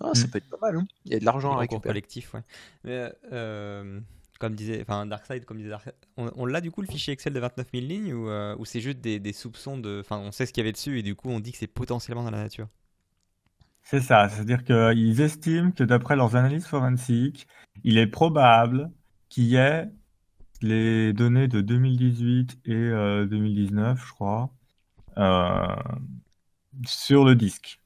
Ah, 0.00 0.14
ça 0.14 0.26
mm. 0.26 0.30
peut 0.30 0.38
être 0.38 0.48
pas 0.48 0.58
mal. 0.60 0.76
Hein. 0.76 0.86
Il 1.04 1.12
y 1.12 1.16
a 1.16 1.18
de 1.18 1.24
l'argent 1.24 1.52
à 1.54 1.58
récupérer. 1.58 1.90
collectif, 1.90 2.32
ouais. 2.32 2.42
Mais, 2.84 3.12
comme 4.40 4.54
disait, 4.54 4.80
enfin, 4.80 5.06
Darkseid, 5.06 5.44
comme 5.44 5.58
disait 5.58 5.74
on, 6.16 6.46
l'a 6.46 6.60
du 6.60 6.70
coup 6.70 6.80
le 6.80 6.88
fichier 6.88 7.12
Excel 7.12 7.32
de 7.32 7.38
29 7.38 7.66
000 7.72 7.86
lignes 7.86 8.12
ou, 8.12 8.28
ou 8.58 8.64
c'est 8.64 8.80
juste 8.80 9.00
des, 9.00 9.20
des 9.20 9.32
soupçons 9.32 9.78
de. 9.78 10.00
Enfin, 10.00 10.18
on 10.18 10.32
sait 10.32 10.46
ce 10.46 10.52
qu'il 10.52 10.62
y 10.62 10.64
avait 10.64 10.72
dessus 10.72 10.98
et 10.98 11.02
du 11.02 11.14
coup, 11.14 11.28
on 11.28 11.40
dit 11.40 11.52
que 11.52 11.58
c'est 11.58 11.66
potentiellement 11.66 12.24
dans 12.24 12.30
la 12.30 12.42
nature? 12.42 12.68
C'est 13.82 14.00
ça, 14.00 14.28
c'est-à-dire 14.28 14.64
qu'ils 14.64 15.20
estiment 15.20 15.72
que 15.72 15.84
d'après 15.84 16.16
leurs 16.16 16.36
analyses 16.36 16.66
forensiques, 16.66 17.46
il 17.84 17.98
est 17.98 18.06
probable 18.06 18.90
qu'il 19.28 19.44
y 19.44 19.56
ait 19.56 19.88
les 20.62 21.12
données 21.12 21.48
de 21.48 21.60
2018 21.60 22.60
et 22.64 22.90
2019, 23.26 23.98
euh, 23.98 24.02
je 24.02 24.12
crois, 24.12 24.50
euh, 25.18 25.76
sur 26.86 27.24
le 27.24 27.34
disque. 27.34 27.80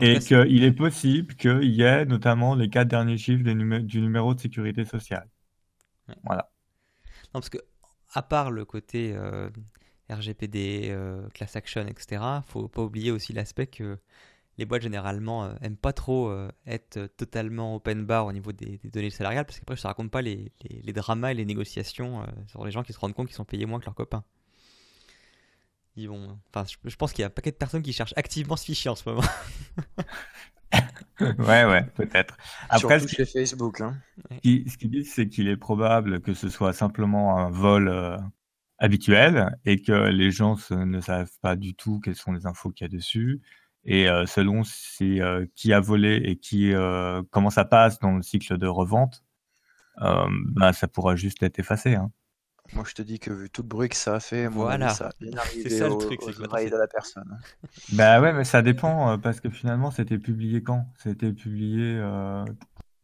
Et 0.00 0.18
qu'il 0.20 0.62
est 0.62 0.72
possible 0.72 1.34
qu'il 1.34 1.64
y 1.64 1.82
ait 1.82 2.04
notamment 2.04 2.54
les 2.54 2.68
quatre 2.68 2.88
derniers 2.88 3.18
chiffres 3.18 3.42
du 3.42 4.00
numéro 4.00 4.34
de 4.34 4.40
sécurité 4.40 4.84
sociale. 4.84 5.28
Voilà. 6.24 6.50
Non, 7.26 7.40
parce 7.40 7.48
que, 7.48 7.58
à 8.14 8.22
part 8.22 8.52
le 8.52 8.64
côté 8.64 9.12
euh, 9.16 9.50
RGPD, 10.08 10.96
class 11.34 11.56
action, 11.56 11.86
etc., 11.86 12.22
faut 12.46 12.68
pas 12.68 12.82
oublier 12.82 13.10
aussi 13.10 13.32
l'aspect 13.32 13.66
que 13.66 13.98
les 14.58 14.66
boîtes 14.66 14.82
généralement 14.82 15.44
euh, 15.44 15.54
aiment 15.62 15.76
pas 15.76 15.92
trop 15.92 16.28
euh, 16.28 16.50
être 16.66 17.06
totalement 17.16 17.76
open 17.76 18.04
bar 18.04 18.26
au 18.26 18.32
niveau 18.32 18.52
des, 18.52 18.80
données 18.84 19.10
salariales 19.10 19.46
parce 19.46 19.58
qu'après 19.60 19.76
ça 19.76 19.88
raconte 19.88 20.10
pas 20.10 20.20
les, 20.20 20.52
dramas 20.88 21.30
et 21.30 21.34
les 21.34 21.44
négociations 21.44 22.22
euh, 22.22 22.26
sur 22.48 22.64
les 22.64 22.72
gens 22.72 22.82
qui 22.82 22.92
se 22.92 22.98
rendent 22.98 23.14
compte 23.14 23.28
qu'ils 23.28 23.36
sont 23.36 23.44
payés 23.44 23.66
moins 23.66 23.78
que 23.78 23.86
leurs 23.86 23.94
copains. 23.94 24.24
Ils 25.96 26.08
vont... 26.08 26.38
enfin, 26.52 26.64
je, 26.84 26.96
pense 26.96 27.12
qu'il 27.12 27.22
y 27.22 27.24
a 27.24 27.28
un 27.28 27.30
paquet 27.30 27.50
de 27.50 27.56
personnes 27.56 27.82
qui 27.82 27.92
cherchent 27.92 28.14
activement 28.16 28.56
ce 28.56 28.64
fichier 28.64 28.90
en 28.90 28.94
ce 28.94 29.08
moment. 29.08 29.22
ouais, 31.20 31.64
ouais, 31.64 31.84
peut-être. 31.94 32.36
Après, 32.68 33.00
Surtout 33.00 33.16
chez 33.16 33.26
Facebook. 33.26 33.80
Hein. 33.80 33.96
Ce 34.44 34.76
qu'ils 34.76 34.90
disent, 34.90 35.12
c'est 35.12 35.28
qu'il 35.28 35.48
est 35.48 35.56
probable 35.56 36.20
que 36.20 36.34
ce 36.34 36.48
soit 36.50 36.72
simplement 36.72 37.36
un 37.36 37.50
vol 37.50 38.20
habituel 38.78 39.58
et 39.64 39.82
que 39.82 40.08
les 40.08 40.30
gens 40.30 40.56
ne 40.70 41.00
savent 41.00 41.32
pas 41.40 41.56
du 41.56 41.74
tout 41.74 41.98
quelles 41.98 42.14
sont 42.14 42.30
les 42.30 42.46
infos 42.46 42.70
qu'il 42.70 42.84
y 42.84 42.90
a 42.90 42.96
dessus 42.96 43.40
et 43.90 44.06
selon 44.26 44.64
c'est 44.64 45.18
qui 45.54 45.72
a 45.72 45.80
volé 45.80 46.20
et 46.24 46.36
qui 46.36 46.72
comment 47.30 47.50
ça 47.50 47.64
passe 47.64 47.98
dans 47.98 48.12
le 48.12 48.22
cycle 48.22 48.58
de 48.58 48.66
revente, 48.66 49.24
bah, 49.98 50.72
ça 50.74 50.88
pourra 50.88 51.16
juste 51.16 51.42
être 51.42 51.58
effacé. 51.58 51.94
Hein. 51.94 52.12
Moi, 52.74 52.84
je 52.86 52.92
te 52.92 53.00
dis 53.00 53.18
que 53.18 53.30
vu 53.30 53.48
tout 53.48 53.62
le 53.62 53.68
bruit 53.68 53.88
que 53.88 53.96
ça 53.96 54.16
a 54.16 54.20
fait, 54.20 54.46
voilà. 54.46 54.90
ça 54.90 55.06
a 55.06 55.10
bien 55.18 55.32
arrivé 55.38 55.70
ça, 55.70 55.88
le 55.88 55.96
truc, 55.96 56.22
aux 56.22 56.32
de 56.32 56.76
la 56.76 56.86
personne. 56.86 57.38
Bah 57.94 58.20
ouais, 58.20 58.34
mais 58.34 58.44
ça 58.44 58.60
dépend 58.60 59.18
parce 59.18 59.40
que 59.40 59.48
finalement, 59.48 59.90
c'était 59.90 60.18
publié 60.18 60.62
quand? 60.62 60.86
C'était 60.98 61.32
publié 61.32 61.98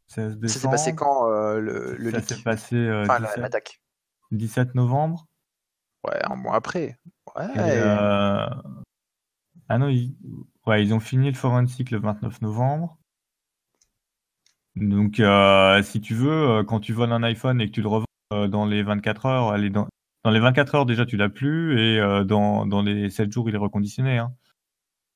16 0.08 0.36
décembre? 0.36 0.62
Ça 0.62 0.68
passé 0.68 0.94
quand 0.94 1.26
le, 1.28 1.96
le 1.96 2.10
Ça 2.10 2.20
s'est 2.20 2.42
passé 2.42 3.04
enfin, 3.08 3.20
17... 3.20 3.80
17 4.32 4.74
novembre? 4.74 5.26
Ouais, 6.06 6.20
un 6.24 6.36
mois 6.36 6.56
après. 6.56 6.98
Ouais. 7.34 7.46
Ah 9.68 9.78
non, 9.78 9.88
ils... 9.88 10.14
Ouais, 10.66 10.82
ils 10.82 10.94
ont 10.94 11.00
fini 11.00 11.28
le 11.28 11.36
forensic 11.36 11.90
le 11.90 11.98
29 11.98 12.40
novembre. 12.40 12.98
Donc, 14.76 15.20
euh, 15.20 15.82
si 15.82 16.00
tu 16.00 16.14
veux, 16.14 16.30
euh, 16.30 16.64
quand 16.64 16.80
tu 16.80 16.92
voles 16.92 17.12
un 17.12 17.22
iPhone 17.22 17.60
et 17.60 17.66
que 17.66 17.72
tu 17.72 17.82
le 17.82 17.88
revends 17.88 18.06
euh, 18.32 18.48
dans 18.48 18.66
les 18.66 18.82
24 18.82 19.26
heures, 19.26 19.54
elle 19.54 19.70
dans... 19.70 19.88
dans 20.24 20.30
les 20.30 20.40
24 20.40 20.74
heures 20.74 20.86
déjà 20.86 21.06
tu 21.06 21.16
l'as 21.16 21.28
plus 21.28 21.78
et 21.78 22.00
dans, 22.24 22.66
dans 22.66 22.82
les 22.82 23.10
7 23.10 23.30
jours 23.30 23.48
il 23.48 23.54
est 23.54 23.58
reconditionné. 23.58 24.18
Hein. 24.18 24.34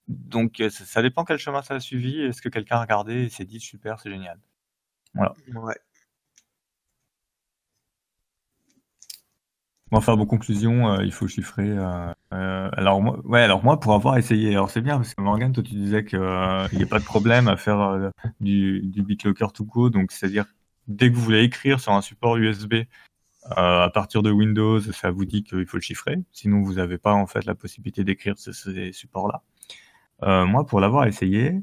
Donc, 0.07 0.63
ça, 0.71 1.03
dépend 1.03 1.25
quel 1.25 1.39
chemin 1.39 1.63
ça 1.63 1.75
a 1.75 1.81
suivi. 1.81 2.21
Est-ce 2.21 2.41
que 2.41 2.49
quelqu'un 2.49 2.77
a 2.77 2.83
regardé 2.83 3.25
et 3.25 3.29
s'est 3.29 3.45
dit 3.45 3.61
super, 3.61 4.01
c'est 4.01 4.11
génial. 4.11 4.39
Voilà. 5.15 5.35
Ouais. 5.55 5.75
Enfin, 9.93 10.17
bon, 10.17 10.27
conclusion, 10.27 11.01
il 11.01 11.13
faut 11.13 11.29
chiffrer. 11.29 11.77
Euh, 12.33 12.69
alors 12.75 13.01
moi, 13.01 13.19
ouais, 13.25 13.41
alors 13.41 13.65
moi 13.65 13.81
pour 13.81 13.95
avoir 13.95 14.19
essayé, 14.19 14.51
alors 14.51 14.71
c'est 14.71 14.83
bien 14.83 14.97
parce 14.97 15.15
que 15.15 15.23
Morgan, 15.23 15.53
toi 15.53 15.63
tu 15.63 15.75
disais 15.75 16.05
qu'il 16.05 16.19
n'y 16.19 16.83
a 16.83 16.87
pas 16.91 16.99
de 16.99 17.05
problème 17.05 17.49
à 17.49 17.57
faire 17.57 17.81
euh, 17.81 18.11
du, 18.41 18.83
du 18.83 19.03
BitLocker 19.03 19.47
to 19.55 19.65
go, 19.65 19.89
donc 19.89 20.13
c'est-à-dire 20.13 20.45
dès 20.89 21.11
que 21.11 21.17
vous 21.17 21.23
voulez 21.23 21.43
écrire 21.43 21.81
sur 21.81 21.93
un 21.93 22.03
support 22.03 22.37
USB 22.37 22.75
euh, 22.75 22.85
à 23.83 23.91
partir 23.91 24.23
de 24.23 24.31
Windows, 24.31 24.81
ça 24.81 25.11
vous 25.11 25.25
dit 25.25 25.43
qu'il 25.43 25.67
faut 25.67 25.79
le 25.79 25.83
chiffrer, 25.83 26.19
sinon 26.33 26.61
vous 26.63 26.75
n'avez 26.75 26.99
pas 26.99 27.15
en 27.15 27.27
fait 27.27 27.47
la 27.47 27.55
possibilité 27.55 28.05
d'écrire 28.05 28.37
ces, 28.37 28.53
ces 28.53 28.93
supports-là. 28.93 29.43
moi 30.45 30.67
pour 30.67 30.81
l'avoir 30.81 31.07
essayé, 31.07 31.63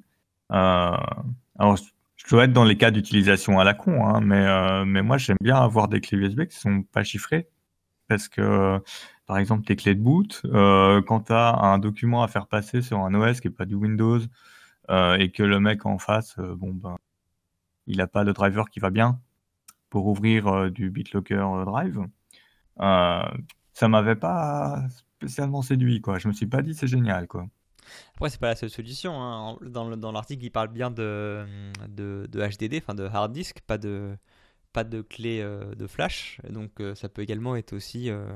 alors 0.49 1.77
je 2.15 2.27
dois 2.29 2.45
être 2.45 2.53
dans 2.53 2.63
les 2.63 2.77
cas 2.77 2.89
d'utilisation 2.89 3.59
à 3.59 3.63
la 3.63 3.75
con, 3.75 4.07
hein, 4.07 4.19
mais, 4.21 4.85
mais 4.85 5.03
moi 5.03 5.19
j'aime 5.19 5.37
bien 5.41 5.57
avoir 5.57 5.89
des 5.89 6.01
clés 6.01 6.17
USB 6.17 6.45
qui 6.45 6.57
sont 6.57 6.81
pas 6.81 7.03
chiffrées 7.03 7.49
parce 8.07 8.27
que 8.29 8.79
par 9.25 9.37
exemple 9.37 9.65
tes 9.65 9.75
clés 9.75 9.95
de 9.95 10.01
boot, 10.01 10.41
euh, 10.45 11.01
quand 11.03 11.21
tu 11.25 11.33
as 11.33 11.55
un 11.55 11.79
document 11.79 12.23
à 12.23 12.27
faire 12.27 12.47
passer 12.47 12.81
sur 12.81 12.99
un 12.99 13.13
OS 13.15 13.41
qui 13.41 13.47
n'est 13.47 13.53
pas 13.53 13.65
du 13.65 13.75
Windows 13.75 14.19
euh, 14.89 15.17
et 15.17 15.31
que 15.31 15.43
le 15.43 15.59
mec 15.59 15.85
en 15.85 15.97
face, 15.99 16.37
euh, 16.39 16.55
bon 16.55 16.73
ben, 16.73 16.97
il 17.87 17.97
n'a 17.97 18.07
pas 18.07 18.23
le 18.23 18.33
driver 18.33 18.69
qui 18.69 18.79
va 18.81 18.91
bien 18.91 19.21
pour 19.89 20.07
ouvrir 20.07 20.71
du 20.71 20.89
BitLocker 20.91 21.63
Drive, 21.65 22.01
ça 23.73 23.87
m'avait 23.87 24.15
pas 24.15 24.87
spécialement 24.89 25.61
séduit 25.61 26.01
quoi. 26.01 26.17
Je 26.19 26.27
me 26.27 26.33
suis 26.33 26.47
pas 26.47 26.61
dit 26.61 26.73
c'est 26.73 26.87
génial 26.87 27.27
quoi. 27.27 27.47
Après, 28.15 28.29
c'est 28.29 28.39
pas 28.39 28.47
la 28.49 28.55
seule 28.55 28.69
solution. 28.69 29.21
hein. 29.21 29.57
Dans 29.61 29.89
le- 29.89 29.97
dans 29.97 30.11
l'article, 30.11 30.43
il 30.45 30.49
parle 30.51 30.69
bien 30.69 30.91
de, 30.91 31.45
de, 31.87 32.27
de 32.31 32.41
HDD, 32.41 32.77
enfin 32.81 32.95
de 32.95 33.03
hard 33.05 33.31
disk, 33.31 33.61
pas 33.67 33.77
de, 33.77 34.17
pas 34.75 34.83
de 34.85 35.01
clé 35.01 35.41
euh, 35.41 35.75
de 35.75 35.87
flash. 35.87 36.41
Donc, 36.49 36.81
euh, 36.81 36.95
ça 36.95 37.09
peut 37.09 37.23
également 37.23 37.55
être 37.57 37.73
aussi 37.73 38.11
euh, 38.11 38.27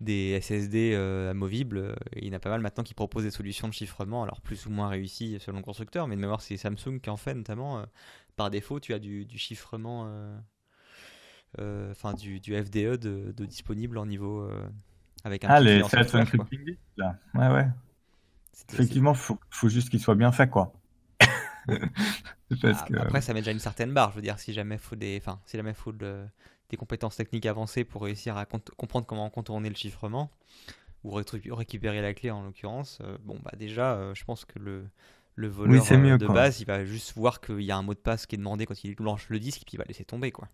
des 0.00 0.34
SSD 0.40 0.92
euh, 0.94 1.30
amovibles. 1.30 1.96
Il 2.16 2.26
y 2.26 2.30
en 2.30 2.34
a 2.34 2.40
pas 2.40 2.50
mal 2.50 2.60
maintenant 2.62 2.84
qui 2.84 2.94
proposent 2.94 3.24
des 3.24 3.30
solutions 3.30 3.68
de 3.68 3.74
chiffrement, 3.74 4.22
alors 4.24 4.40
plus 4.42 4.66
ou 4.66 4.70
moins 4.70 4.88
réussies 4.88 5.38
selon 5.40 5.58
le 5.58 5.64
constructeur. 5.64 6.08
Mais 6.08 6.16
de 6.16 6.22
mémoire, 6.22 6.42
c'est 6.42 6.56
Samsung 6.58 7.00
qui 7.02 7.10
en 7.10 7.16
fait 7.16 7.34
notamment. 7.34 7.80
euh, 7.80 7.84
par 8.36 8.50
défaut, 8.50 8.80
tu 8.80 8.94
as 8.94 8.98
du, 8.98 9.24
du 9.26 9.38
chiffrement, 9.38 10.08
euh, 11.58 11.90
enfin 11.90 12.14
du, 12.14 12.40
du 12.40 12.54
FDE 12.54 12.96
de, 12.96 13.32
de 13.32 13.46
disponible 13.46 13.98
en 13.98 14.06
niveau. 14.06 14.48
avec 15.24 15.44
un 15.44 15.48
Ah, 15.50 15.60
les 15.60 15.82
self-encrypting 15.82 16.76
là. 16.96 17.16
Ouais, 17.34 17.48
ouais. 17.48 17.66
Effectivement, 18.72 19.14
faut, 19.14 19.38
faut 19.50 19.68
juste 19.68 19.90
qu'il 19.90 20.00
soit 20.00 20.14
bien 20.14 20.32
fait, 20.32 20.48
quoi. 20.48 20.72
Parce 22.60 22.82
Ah, 22.82 22.84
que, 22.84 22.94
Après, 22.94 23.20
ça 23.20 23.34
met 23.34 23.40
déjà 23.40 23.52
une 23.52 23.58
certaine 23.58 23.92
barre. 23.92 24.10
Je 24.10 24.16
veux 24.16 24.22
dire, 24.22 24.38
si 24.38 24.52
jamais 24.52 24.78
faut 24.78 24.96
des, 24.96 25.18
enfin, 25.20 25.40
si 25.46 25.56
jamais 25.56 25.74
faut 25.74 25.92
de- 25.92 26.24
des 26.70 26.76
compétences 26.76 27.16
techniques 27.16 27.46
avancées 27.46 27.84
pour 27.84 28.02
réussir 28.02 28.36
à 28.36 28.44
comprendre 28.46 29.06
comment 29.06 29.30
contourner 29.30 29.68
le 29.68 29.74
chiffrement 29.76 30.30
ou 31.04 31.12
récupérer 31.12 32.02
la 32.02 32.14
clé 32.14 32.30
en 32.30 32.44
l'occurrence, 32.44 32.98
euh, 33.02 33.18
bon 33.22 33.38
bah 33.44 33.52
déjà, 33.58 33.94
euh, 33.94 34.14
je 34.14 34.24
pense 34.24 34.44
que 34.44 34.58
le 34.58 34.86
le 35.36 35.48
voleur 35.48 35.92
euh, 35.92 35.96
mieux, 35.98 36.18
de 36.18 36.28
base, 36.28 36.60
il 36.60 36.66
va 36.66 36.84
juste 36.84 37.14
voir 37.16 37.40
qu'il 37.40 37.62
y 37.62 37.70
a 37.72 37.76
un 37.76 37.82
mot 37.82 37.94
de 37.94 37.98
passe 38.00 38.26
qui 38.26 38.36
est 38.36 38.38
demandé 38.38 38.66
quand 38.66 38.84
il 38.84 38.94
lance 39.00 39.28
le 39.30 39.38
disque, 39.40 39.62
et 39.62 39.64
puis 39.66 39.74
il 39.74 39.78
va 39.78 39.84
laisser 39.84 40.04
tomber 40.04 40.32
quoi. 40.32 40.48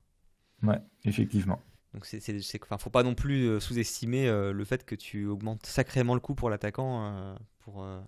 ouais, 0.63 0.81
effectivement. 1.05 1.61
Donc 1.95 2.07
c'est, 2.07 2.23
enfin, 2.63 2.79
faut 2.79 2.89
pas 2.91 3.03
non 3.03 3.15
plus 3.15 3.61
sous-estimer 3.61 4.27
euh, 4.27 4.53
le 4.53 4.65
fait 4.65 4.85
que 4.85 4.95
tu 4.95 5.27
augmentes 5.27 5.67
sacrément 5.67 6.15
le 6.15 6.21
coût 6.21 6.35
pour 6.35 6.49
l'attaquant 6.49 7.05
euh, 7.05 7.35
pour 7.59 7.83
euh, 7.85 8.01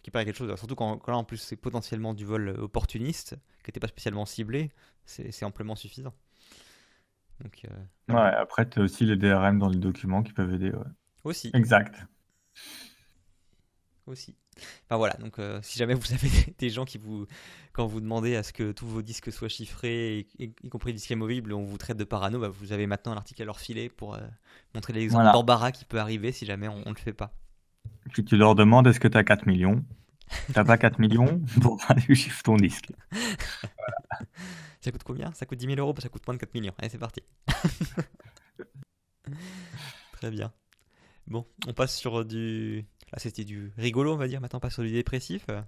récupérer 0.00 0.24
quelque 0.24 0.36
chose. 0.36 0.54
Surtout 0.58 0.74
quand, 0.76 0.98
quand 0.98 1.12
là 1.12 1.18
en 1.18 1.24
plus 1.24 1.38
c'est 1.38 1.56
potentiellement 1.56 2.14
du 2.14 2.24
vol 2.24 2.48
opportuniste, 2.58 3.36
qui 3.62 3.68
n'était 3.68 3.80
pas 3.80 3.88
spécialement 3.88 4.26
ciblé, 4.26 4.70
c'est, 5.04 5.44
amplement 5.44 5.76
suffisant. 5.76 6.14
Donc 7.42 7.62
euh, 7.64 8.14
Ouais, 8.14 8.34
après, 8.34 8.68
tu 8.68 8.80
as 8.80 8.82
aussi 8.82 9.04
les 9.06 9.16
DRM 9.16 9.58
dans 9.58 9.68
les 9.68 9.78
documents 9.78 10.22
qui 10.22 10.32
peuvent 10.32 10.52
aider. 10.54 10.70
ouais. 10.72 10.84
aussi, 11.24 11.50
Exact. 11.54 12.06
aussi. 14.06 14.36
Enfin 14.86 14.96
voilà, 14.96 15.14
donc 15.14 15.38
euh, 15.38 15.60
si 15.62 15.78
jamais 15.78 15.94
vous 15.94 16.12
avez 16.12 16.28
des, 16.58 16.70
gens 16.70 16.84
qui 16.84 16.98
vous, 16.98 17.26
quand 17.72 17.86
vous 17.86 18.00
demandez 18.00 18.36
à 18.36 18.42
ce 18.42 18.52
que 18.52 18.72
tous 18.72 18.86
vos 18.86 19.02
disques 19.02 19.32
soient 19.32 19.48
chiffrés, 19.48 20.26
y, 20.38 20.44
y- 20.44 20.54
y 20.64 20.68
compris 20.68 20.90
les 20.90 20.96
disques 20.98 21.12
amovibles, 21.12 21.52
on 21.52 21.64
vous 21.64 21.78
traite 21.78 21.96
de 21.96 22.04
parano, 22.04 22.40
bah, 22.40 22.48
vous 22.48 22.72
avez 22.72 22.86
maintenant 22.86 23.12
un 23.12 23.16
article 23.16 23.40
à 23.42 23.44
leur 23.44 23.60
filer 23.60 23.88
pour 23.88 24.14
euh, 24.16 24.20
montrer 24.74 24.92
l'exemple 24.92 25.22
Voilà. 25.22 25.32
d'embarras 25.32 25.72
qui 25.72 25.84
peut 25.84 25.98
arriver 26.00 26.32
si 26.32 26.44
jamais 26.46 26.68
on 26.68 26.80
ne 26.80 26.90
le 26.90 26.96
fait 27.00 27.12
pas. 27.12 27.32
Puis 28.12 28.24
tu 28.24 28.36
leur 28.36 28.54
demandes 28.54 28.86
est-ce 28.86 29.00
que 29.00 29.08
tu 29.08 29.16
as 29.16 29.24
4 29.24 29.46
millions? 29.46 29.84
T'as 30.52 30.64
pas 30.64 30.78
4 30.78 30.98
millions? 30.98 31.40
Bon, 31.56 31.76
allez, 31.88 32.14
chiffre 32.14 32.42
ton 32.42 32.56
disque. 32.56 32.92
Ça 34.80 34.90
coûte 34.92 35.02
combien? 35.04 35.32
Ça 35.32 35.46
coûte 35.46 35.58
10 35.58 35.66
000 35.66 35.78
euros, 35.78 35.92
bah, 35.92 36.00
ça 36.00 36.08
coûte 36.08 36.26
moins 36.26 36.34
de 36.34 36.40
4 36.40 36.54
millions. 36.54 36.74
Allez, 36.78 36.88
c'est 36.88 36.98
parti. 36.98 37.22
Très 40.12 40.30
bien. 40.30 40.52
Bon, 41.26 41.46
on 41.66 41.72
passe 41.72 41.96
sur 41.96 42.24
du. 42.24 42.84
Là, 43.12 43.18
c'était 43.18 43.44
du 43.44 43.72
rigolo, 43.76 44.14
on 44.14 44.16
va 44.16 44.28
dire. 44.28 44.40
Maintenant, 44.40 44.58
on 44.58 44.60
passe 44.60 44.74
sur 44.74 44.82
du 44.82 44.92
dépressif. 44.92 45.44
euh, 45.50 45.62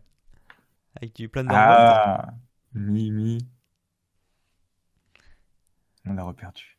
Avec 0.97 1.15
du 1.15 1.29
plein 1.29 1.45
de 1.45 1.49
Ah, 1.53 2.33
Mimi. 2.75 3.39
On 6.05 6.15
l'a 6.15 6.25
reperdu. 6.25 6.79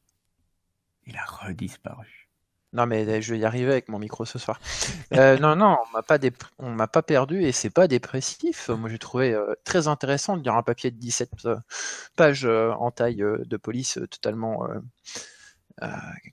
Il 1.05 1.15
a 1.17 1.25
redisparu. 1.25 2.22
Non, 2.73 2.87
mais 2.87 3.07
euh, 3.07 3.21
je 3.21 3.33
vais 3.33 3.39
y 3.39 3.45
arriver 3.45 3.71
avec 3.71 3.87
mon 3.87 3.99
micro 3.99 4.25
ce 4.25 4.39
soir. 4.39 4.59
Euh, 5.13 5.37
non, 5.39 5.55
non, 5.55 5.77
on 5.87 5.93
m'a 5.93 6.01
pas, 6.01 6.17
m'a 6.59 6.87
pas 6.87 7.03
perdu 7.03 7.43
et 7.43 7.51
c'est 7.51 7.69
pas 7.69 7.87
dépressif. 7.87 8.69
Moi, 8.69 8.89
j'ai 8.89 8.97
trouvé 8.97 9.33
euh, 9.33 9.53
très 9.63 9.87
intéressant 9.87 10.37
de 10.37 10.43
lire 10.43 10.55
un 10.55 10.63
papier 10.63 10.89
de 10.89 10.97
17 10.97 11.29
euh, 11.45 11.55
pages 12.15 12.45
en 12.45 12.91
taille 12.91 13.23
de 13.23 13.57
police 13.57 13.99
totalement. 14.09 14.67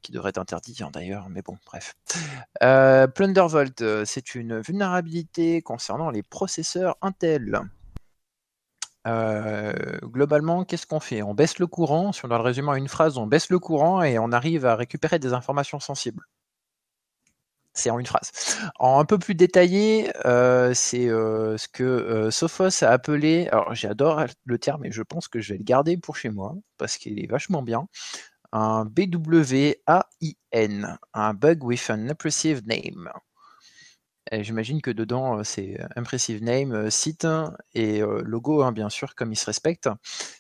qui 0.03 0.13
devrait 0.13 0.31
être 0.31 0.39
interdit 0.39 0.77
hein, 0.83 0.91
d'ailleurs, 0.93 1.29
mais 1.29 1.43
bon, 1.43 1.59
bref. 1.67 1.95
Plundervolt, 2.61 4.05
c'est 4.05 4.35
une 4.35 4.61
vulnérabilité 4.61 5.61
concernant 5.63 6.11
les 6.11 6.23
processeurs 6.23 6.97
Intel. 7.03 7.61
Globalement, 9.07 10.65
qu'est-ce 10.65 10.87
qu'on 10.87 11.01
fait? 11.01 11.23
On 11.23 11.35
baisse 11.35 11.59
le 11.59 11.67
courant, 11.67 12.13
si 12.13 12.25
on 12.25 12.29
doit 12.29 12.39
le 12.39 12.45
résumer 12.45 12.69
en 12.69 12.75
une 12.75 12.89
phrase, 12.89 13.19
on 13.19 13.27
baisse 13.27 13.51
le 13.51 13.59
courant 13.59 14.03
et 14.03 14.19
on 14.19 14.33
arrive 14.33 14.67
à 14.67 14.77
récupérer 14.77 15.19
des 15.19 15.33
informations 15.33 15.81
sensibles. 15.81 16.25
C'est 17.73 17.91
en 17.91 18.01
une 18.01 18.07
phrase. 18.07 18.31
En 18.81 18.99
un 18.99 19.05
peu 19.05 19.17
plus 19.19 19.35
détaillé, 19.37 20.11
c'est 20.25 21.07
ce 21.07 21.69
que 21.69 22.29
Sophos 22.31 22.85
a 22.85 22.89
appelé, 22.89 23.49
alors 23.49 23.75
j'adore 23.75 24.25
le 24.45 24.59
terme 24.59 24.85
et 24.85 24.91
je 24.93 25.03
pense 25.03 25.29
que 25.29 25.41
je 25.41 25.53
vais 25.53 25.59
le 25.59 25.65
garder 25.65 25.97
pour 25.97 26.17
chez 26.17 26.31
moi 26.31 26.55
parce 26.79 26.99
qu'il 26.99 27.23
est 27.23 27.31
vachement 27.31 27.63
bien, 27.63 27.87
un 28.53 28.85
BWAIN, 28.85 29.77
un 31.15 31.35
Bug 31.35 31.65
with 31.65 31.91
an 31.91 32.09
Impressive 32.09 32.63
Name. 32.67 33.11
J'imagine 34.33 34.81
que 34.81 34.91
dedans, 34.91 35.39
euh, 35.39 35.45
c'est 35.45 35.79
Impressive 35.97 36.43
Name, 36.43 36.73
euh, 36.73 36.91
site 36.91 37.27
et 37.75 38.01
euh, 38.01 38.23
logo, 38.25 38.63
hein, 38.63 38.71
bien 38.73 38.89
sûr, 38.89 39.15
comme 39.17 39.33
il 39.33 39.37
se 39.37 39.47
respecte. 39.47 39.89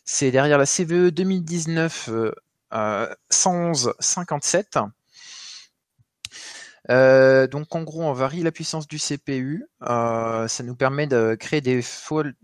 C'est 0.04 0.30
derrière 0.30 0.58
la 0.58 0.66
CVE 0.66 1.10
2019 1.10 2.08
euh, 2.08 2.32
euh, 2.72 3.12
11157. 3.30 4.78
Euh, 6.88 7.46
donc 7.46 7.74
en 7.74 7.82
gros, 7.82 8.02
on 8.02 8.12
varie 8.14 8.42
la 8.42 8.52
puissance 8.52 8.86
du 8.88 8.98
CPU. 8.98 9.66
euh, 9.82 10.48
ça 10.48 10.62
nous 10.62 10.74
permet 10.74 11.06
de 11.06 11.34
créer 11.38 11.60
des, 11.60 11.82
fautes, 11.82 12.34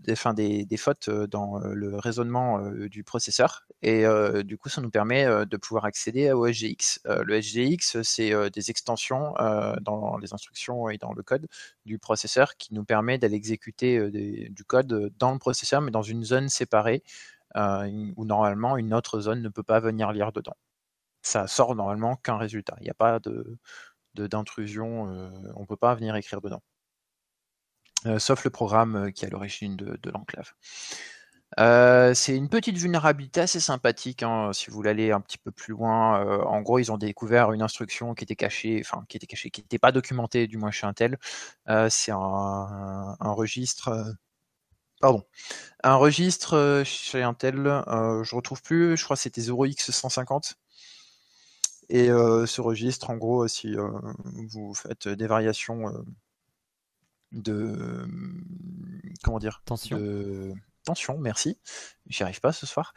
euh, 1.09 1.27
dans 1.27 1.57
le 1.59 1.95
raisonnement 1.97 2.59
du 2.71 3.03
processeur. 3.03 3.65
Et 3.81 4.05
du 4.43 4.57
coup, 4.57 4.69
ça 4.69 4.81
nous 4.81 4.89
permet 4.89 5.25
de 5.45 5.57
pouvoir 5.57 5.85
accéder 5.85 6.31
au 6.31 6.45
SGX. 6.47 6.99
Le 7.05 7.35
SGX, 7.41 8.01
c'est 8.03 8.31
des 8.51 8.69
extensions 8.71 9.33
dans 9.81 10.17
les 10.17 10.33
instructions 10.33 10.89
et 10.89 10.97
dans 10.97 11.13
le 11.13 11.21
code 11.23 11.47
du 11.85 11.99
processeur 11.99 12.55
qui 12.57 12.73
nous 12.73 12.83
permet 12.83 13.17
d'aller 13.19 13.35
exécuter 13.35 14.09
du 14.49 14.63
code 14.65 15.11
dans 15.19 15.31
le 15.31 15.37
processeur, 15.39 15.81
mais 15.81 15.91
dans 15.91 16.01
une 16.01 16.23
zone 16.23 16.49
séparée 16.49 17.03
où 17.55 18.25
normalement 18.25 18.77
une 18.77 18.93
autre 18.93 19.19
zone 19.21 19.41
ne 19.41 19.49
peut 19.49 19.63
pas 19.63 19.79
venir 19.79 20.11
lire 20.11 20.31
dedans. 20.31 20.55
Ça 21.21 21.47
sort 21.47 21.75
normalement 21.75 22.15
qu'un 22.17 22.37
résultat. 22.37 22.75
Il 22.79 22.83
n'y 22.85 22.89
a 22.89 22.93
pas 22.93 23.19
de- 23.19 23.57
d'intrusion, 24.21 25.07
euh, 25.11 25.29
on 25.55 25.61
ne 25.61 25.65
peut 25.65 25.77
pas 25.77 25.95
venir 25.95 26.15
écrire 26.15 26.41
dedans. 26.41 26.61
Euh, 28.05 28.19
sauf 28.19 28.43
le 28.43 28.51
programme 28.51 28.95
euh, 28.95 29.11
qui 29.11 29.25
est 29.25 29.27
à 29.27 29.31
l'origine 29.31 29.75
de, 29.75 30.11
l'enclave. 30.11 30.53
C'est 32.13 32.35
une 32.35 32.49
petite 32.49 32.77
vulnérabilité 32.77 33.41
assez 33.41 33.59
sympathique, 33.59 34.21
hein, 34.23 34.51
si 34.53 34.69
vous 34.69 34.75
voulez 34.75 34.91
aller 34.91 35.11
un 35.11 35.21
petit 35.21 35.37
peu 35.37 35.51
plus 35.51 35.71
loin. 35.71 36.43
En 36.45 36.61
gros, 36.61 36.79
ils 36.79 36.91
ont 36.91 36.97
découvert 36.97 37.51
une 37.53 37.61
instruction 37.61 38.13
qui 38.13 38.23
était 38.23 38.35
cachée, 38.35 38.81
enfin 38.83 39.03
qui 39.09 39.17
était 39.17 39.27
cachée, 39.27 39.49
qui 39.49 39.61
n'était 39.61 39.79
pas 39.79 39.91
documentée, 39.91 40.47
du 40.47 40.57
moins 40.57 40.71
chez 40.71 40.85
Intel. 40.85 41.17
C'est 41.89 42.11
un, 42.11 43.15
registre. 43.21 44.15
Pardon. 45.01 45.23
Un 45.83 45.95
registre 45.95 46.83
chez 46.85 47.23
Intel, 47.23 47.55
je 47.55 48.35
retrouve 48.35 48.61
plus, 48.61 48.97
je 48.97 49.03
crois 49.03 49.15
que 49.15 49.21
c'était 49.21 49.41
0x150. 49.41 50.55
Et 51.89 52.09
euh, 52.09 52.45
ce 52.45 52.61
registre, 52.61 53.09
en 53.09 53.17
gros, 53.17 53.47
si 53.47 53.75
euh, 53.77 53.87
vous 54.49 54.73
faites 54.73 55.07
des 55.07 55.27
variations 55.27 55.87
euh, 55.89 56.01
de 57.31 58.07
comment 59.23 59.39
dire 59.39 59.61
Tension. 59.65 59.97
de 59.97 60.53
tension, 60.83 61.17
merci. 61.17 61.59
J'y 62.07 62.23
arrive 62.23 62.39
pas 62.39 62.53
ce 62.53 62.65
soir. 62.65 62.93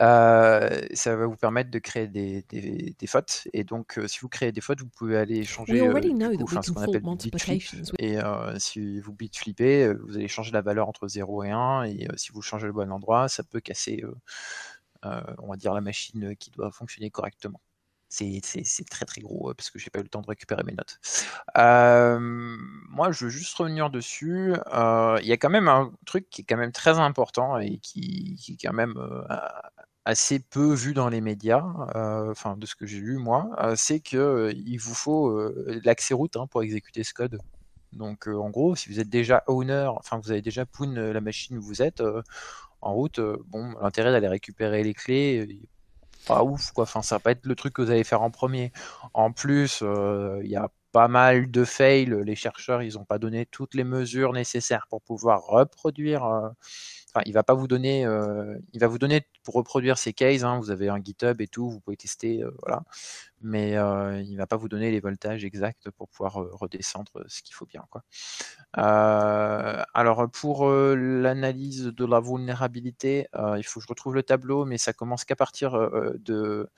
Euh, 0.00 0.80
ça 0.94 1.16
va 1.16 1.26
vous 1.26 1.36
permettre 1.36 1.70
de 1.70 1.78
créer 1.80 2.06
des, 2.06 2.42
des- 2.48 2.94
des 2.96 3.06
fautes. 3.08 3.48
Et 3.52 3.64
donc, 3.64 3.98
euh, 3.98 4.06
si 4.06 4.20
vous 4.20 4.28
créez 4.28 4.52
des 4.52 4.60
fautes, 4.60 4.80
vous 4.80 4.88
pouvez 4.88 5.16
aller 5.16 5.44
changer 5.44 5.72
We 5.72 5.82
euh, 5.82 5.86
already 5.90 6.08
du 6.10 6.14
know 6.14 6.30
coup, 6.30 6.36
that 6.36 6.42
we 6.44 6.52
enfin, 6.52 6.62
ce 6.62 6.68
can 6.70 6.74
qu'on 6.74 6.82
appelle 6.82 7.02
du 7.02 7.08
bit 7.30 7.40
flip. 7.40 7.54
multiplications. 7.72 7.78
with- 7.78 7.94
Et 7.98 8.18
euh, 8.18 8.56
si 8.60 9.00
vous 9.00 9.12
bit 9.12 9.36
flippez, 9.36 9.84
euh, 9.86 10.00
vous 10.06 10.16
allez 10.16 10.28
changer 10.28 10.52
la 10.52 10.62
valeur 10.62 10.88
entre 10.88 11.08
0 11.08 11.42
et 11.42 11.50
1. 11.50 11.82
Et 11.84 12.06
euh, 12.08 12.16
si 12.16 12.30
vous 12.30 12.40
changez 12.42 12.66
le 12.68 12.72
bon 12.72 12.92
endroit, 12.92 13.28
ça 13.28 13.42
peut 13.42 13.60
casser, 13.60 14.04
euh, 14.04 14.14
euh, 15.06 15.20
on 15.38 15.48
va 15.48 15.56
dire, 15.56 15.74
la 15.74 15.80
machine 15.80 16.36
qui 16.36 16.50
doit 16.52 16.70
fonctionner 16.70 17.10
correctement. 17.10 17.60
C'est 18.14 18.88
très 18.88 19.04
très 19.04 19.20
gros 19.20 19.50
euh, 19.50 19.54
parce 19.54 19.70
que 19.70 19.78
j'ai 19.78 19.90
pas 19.90 19.98
eu 19.98 20.02
le 20.02 20.08
temps 20.08 20.20
de 20.20 20.26
récupérer 20.26 20.62
mes 20.62 20.72
notes. 20.72 21.00
Euh, 21.58 22.18
moi, 22.20 23.10
je 23.10 23.24
veux 23.24 23.30
juste 23.30 23.56
revenir 23.56 23.90
dessus. 23.90 24.54
Euh, 24.72 25.18
Il 25.20 25.26
y 25.26 25.32
a 25.32 25.36
quand 25.36 25.50
même 25.50 25.68
un 25.68 25.92
truc 26.06 26.30
qui 26.30 26.42
est 26.42 26.44
quand 26.44 26.56
même 26.56 26.72
très 26.72 26.98
important 26.98 27.58
et 27.58 27.78
qui, 27.78 28.38
est 28.48 28.66
quand 28.66 28.72
même 28.72 28.94
assez 30.04 30.38
peu 30.38 30.74
vu 30.74 30.94
dans 30.94 31.08
les 31.08 31.20
médias, 31.20 31.64
enfin 31.94 32.56
de 32.56 32.66
ce 32.66 32.74
que 32.76 32.86
j'ai 32.86 32.98
lu 32.98 33.18
moi, 33.18 33.50
c'est 33.76 34.00
que 34.00 34.52
il 34.54 34.76
vous 34.78 34.94
faut 34.94 35.50
l'accès 35.84 36.14
route 36.14 36.36
hein, 36.36 36.46
pour 36.46 36.62
exécuter 36.62 37.02
ce 37.04 37.14
code. 37.14 37.38
Donc 37.92 38.26
en 38.28 38.50
gros, 38.50 38.76
si 38.76 38.90
vous 38.90 39.00
êtes 39.00 39.08
déjà 39.08 39.42
owner, 39.46 39.88
enfin 39.96 40.18
vous 40.22 40.30
avez 40.30 40.42
déjà 40.42 40.66
poon 40.66 40.92
la 40.94 41.20
machine 41.20 41.58
où 41.58 41.62
vous 41.62 41.82
êtes 41.82 42.02
en 42.80 42.92
route, 42.92 43.20
bon, 43.46 43.74
l'intérêt 43.80 44.12
d'aller 44.12 44.28
récupérer 44.28 44.84
les 44.84 44.94
clés, 44.94 45.66
pas 46.26 46.42
ouf 46.44 46.72
quoi. 46.72 46.86
Ça 46.86 47.00
va 47.16 47.20
pas 47.20 47.30
être 47.32 47.46
le 47.46 47.54
truc 47.54 47.74
que 47.74 47.82
vous 47.82 47.90
allez 47.90 48.04
faire 48.04 48.22
en 48.22 48.30
premier. 48.30 48.72
En 49.14 49.32
plus, 49.32 49.80
euh, 49.82 50.40
il 50.44 50.50
y 50.50 50.56
a 50.56 50.70
pas 50.92 51.08
mal 51.08 51.50
de 51.50 51.64
fails. 51.64 52.22
Les 52.24 52.36
chercheurs, 52.36 52.82
ils 52.82 52.94
n'ont 52.94 53.04
pas 53.04 53.18
donné 53.18 53.46
toutes 53.46 53.74
les 53.74 53.84
mesures 53.84 54.32
nécessaires 54.32 54.86
pour 54.88 55.02
pouvoir 55.02 55.42
reproduire. 55.42 56.24
Euh, 57.16 57.22
il 57.26 57.32
va 57.32 57.42
pas 57.42 57.54
vous 57.54 57.68
donner, 57.68 58.04
euh, 58.06 58.56
pour 59.44 59.54
reproduire 59.54 59.98
ces 59.98 60.12
cases. 60.12 60.42
Hein, 60.42 60.58
vous 60.58 60.70
avez 60.70 60.88
un 60.88 61.00
GitHub 61.02 61.40
et 61.40 61.48
tout, 61.48 61.70
vous 61.70 61.80
pouvez 61.80 61.96
tester, 61.96 62.42
euh. 62.42 62.50
Mais 63.42 63.72
il 64.24 64.36
va 64.36 64.46
pas 64.46 64.56
vous 64.56 64.68
donner 64.68 64.90
les 64.90 65.00
voltages 65.00 65.44
exacts 65.44 65.90
pour 65.90 66.08
pouvoir 66.08 66.34
redescendre 66.34 67.12
ce 67.26 67.42
qu'il 67.42 67.54
faut 67.54 67.66
bien, 67.66 67.84
alors 68.72 70.30
pour 70.32 70.68
l'analyse 70.70 71.84
de 71.86 72.04
la 72.06 72.20
vulnérabilité, 72.20 73.26
il 73.58 73.62
faut 73.64 73.80
que 73.80 73.84
je 73.84 73.88
retrouve 73.88 74.14
le 74.14 74.22
tableau, 74.22 74.64
mais 74.64 74.78
ça 74.78 74.92
commence 74.92 75.24
qu'à 75.24 75.36
partir 75.36 75.72
de 76.18 76.68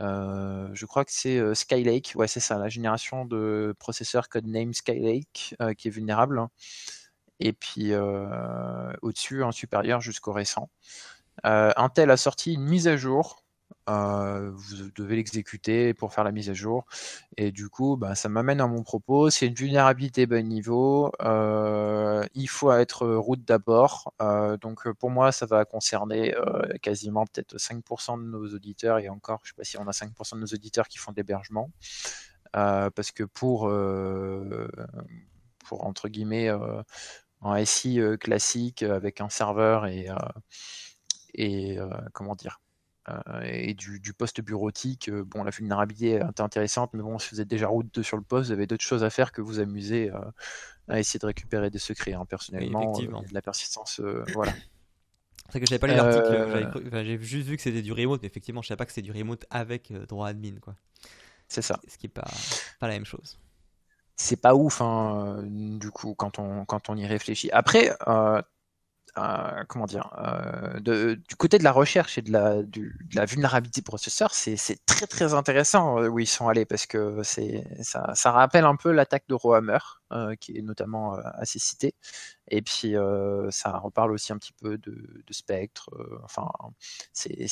euh, 0.00 0.68
je 0.72 0.86
crois 0.86 1.04
que 1.04 1.12
c'est 1.12 1.38
euh, 1.38 1.54
Skylake, 1.54 2.12
ouais 2.16 2.26
c'est 2.26 2.40
ça, 2.40 2.58
la 2.58 2.68
génération 2.68 3.26
de 3.26 3.74
processeurs 3.78 4.28
codename 4.28 4.72
Skylake 4.72 5.54
euh, 5.60 5.74
qui 5.74 5.88
est 5.88 5.90
vulnérable. 5.90 6.40
Et 7.40 7.52
puis 7.52 7.92
au-dessus, 9.02 9.42
un 9.44 9.52
supérieur 9.52 10.00
jusqu'au 10.00 10.32
récent. 10.32 10.70
Intel 11.44 12.10
a 12.10 12.16
sorti 12.16 12.54
une 12.54 12.64
mise 12.64 12.88
à 12.88 12.96
jour 12.96 13.42
euh, 13.88 14.50
vous 14.54 14.90
devez 14.94 15.16
l'exécuter 15.16 15.94
pour 15.94 16.12
faire 16.12 16.24
la 16.24 16.32
mise 16.32 16.50
à 16.50 16.54
jour. 16.54 16.84
Et 17.36 17.50
du 17.50 17.68
coup, 17.68 17.96
bah, 17.96 18.14
ça 18.14 18.28
m'amène 18.28 18.60
à 18.60 18.66
mon 18.66 18.82
propos. 18.82 19.30
C'est 19.30 19.46
une 19.46 19.54
vulnérabilité 19.54 20.26
bas 20.26 20.42
niveau. 20.42 21.12
Euh, 21.22 22.24
il 22.34 22.48
faut 22.48 22.72
être 22.72 23.06
root 23.06 23.36
d'abord. 23.36 24.12
Euh, 24.22 24.56
donc 24.56 24.88
pour 24.92 25.10
moi, 25.10 25.32
ça 25.32 25.46
va 25.46 25.64
concerner 25.64 26.34
quasiment 26.82 27.26
peut-être 27.26 27.56
5% 27.56 28.18
de 28.18 28.24
nos 28.24 28.46
auditeurs. 28.54 28.98
Et 28.98 29.08
encore, 29.08 29.40
je 29.42 29.48
ne 29.50 29.52
sais 29.52 29.56
pas 29.56 29.64
si 29.64 29.78
on 29.78 29.86
a 29.88 29.92
5% 29.92 30.36
de 30.36 30.40
nos 30.40 30.46
auditeurs 30.46 30.88
qui 30.88 30.98
font 30.98 31.12
de 31.12 31.16
l'hébergement. 31.16 31.70
parce 32.52 33.10
que 33.12 33.24
pour, 33.24 33.70
pour 35.64 35.86
entre 35.86 36.08
guillemets, 36.08 36.50
un 37.42 37.64
SI 37.64 38.00
classique 38.20 38.82
avec 38.82 39.20
un 39.20 39.28
serveur 39.28 39.86
et, 39.86 40.08
et 41.34 41.78
comment 42.12 42.34
dire 42.34 42.60
euh, 43.08 43.40
et 43.44 43.74
du, 43.74 44.12
poste 44.12 44.40
bureautique, 44.40 45.08
euh, 45.08 45.24
bon, 45.24 45.42
la 45.42 45.50
vulnérabilité 45.50 46.10
est 46.12 46.40
intéressante, 46.40 46.90
mais 46.92 47.02
bon, 47.02 47.18
si 47.18 47.34
vous 47.34 47.40
êtes 47.40 47.48
déjà 47.48 47.66
route 47.66 48.02
sur 48.02 48.16
le 48.16 48.22
poste, 48.22 48.48
vous 48.48 48.52
avez 48.52 48.66
d'autres 48.66 48.84
choses 48.84 49.04
à 49.04 49.10
faire 49.10 49.32
que 49.32 49.40
vous 49.40 49.58
amuser 49.58 50.10
euh, 50.10 50.20
à 50.88 51.00
essayer 51.00 51.18
de 51.18 51.26
récupérer 51.26 51.70
des 51.70 51.78
secrets. 51.78 52.12
Hein, 52.12 52.26
personnellement, 52.28 52.92
de 52.92 53.32
la 53.34 53.42
persistance, 53.42 54.00
voilà. 54.34 54.52
C'est 55.48 55.60
que 55.60 55.66
j'avais 55.66 55.80
pas 55.80 55.88
lu 55.88 55.94
l'article, 55.94 57.04
j'ai 57.04 57.20
juste 57.20 57.48
vu 57.48 57.56
que 57.56 57.62
c'était 57.62 57.82
du 57.82 57.92
remote, 57.92 58.22
mais 58.22 58.28
effectivement, 58.28 58.62
je 58.62 58.68
savais 58.68 58.76
pas 58.76 58.86
que 58.86 58.92
c'était 58.92 59.10
du 59.10 59.12
remote 59.12 59.46
avec 59.50 59.92
droit 60.06 60.28
admin, 60.28 60.58
quoi. 60.60 60.76
C'est 61.48 61.62
ça. 61.62 61.80
Ce 61.88 61.98
qui 61.98 62.06
est 62.06 62.10
pas, 62.10 62.30
pas 62.78 62.86
la 62.86 62.94
même 62.94 63.04
chose 63.04 63.38
c'est 64.20 64.36
pas 64.36 64.54
ouf 64.54 64.80
hein, 64.82 65.42
du 65.44 65.90
coup 65.90 66.14
quand 66.14 66.38
on 66.38 66.96
y 66.96 67.06
réfléchit. 67.06 67.50
Après, 67.52 67.96
euh, 69.18 69.64
comment 69.68 69.86
dire, 69.86 70.12
euh, 70.18 70.78
du 70.80 71.36
côté 71.36 71.58
de 71.58 71.64
la 71.64 71.72
recherche 71.72 72.16
et 72.18 72.22
de 72.22 72.30
la, 72.32 72.62
de 72.62 72.92
la 73.14 73.24
vulnérabilité 73.24 73.82
processeur, 73.82 74.32
c'est 74.34 74.56
très 74.86 75.06
très 75.06 75.34
intéressant 75.34 75.98
euh, 75.98 76.08
où 76.08 76.20
ils 76.20 76.26
sont 76.26 76.48
allés 76.48 76.64
parce 76.64 76.86
que 76.86 77.22
ça, 77.24 78.14
ça 78.14 78.30
rappelle 78.30 78.64
un 78.64 78.76
peu 78.76 78.92
l'attaque 78.92 79.24
de 79.28 79.34
Rohammer, 79.34 79.78
qui 80.40 80.56
est 80.58 80.62
notamment 80.62 81.14
assez 81.34 81.58
citée. 81.58 81.94
Et 82.48 82.62
puis 82.62 82.94
ça 83.50 83.78
reparle 83.78 84.12
aussi 84.12 84.32
un 84.32 84.38
petit 84.38 84.52
peu 84.52 84.78
de, 84.78 85.22
de 85.26 85.32
Spectre. 85.32 85.90
enfin, 86.24 86.48
c'est 87.12 87.48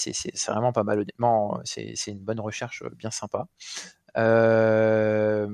vraiment 0.49 0.73
pas 0.73 0.85
mal 0.85 1.01
honnêtement. 1.01 1.61
C'est 1.65 1.95
une 2.07 2.21
bonne 2.21 2.41
recherche 2.41 2.83
bien 2.97 3.11
sympa. 3.11 3.47
Euh, 4.19 5.47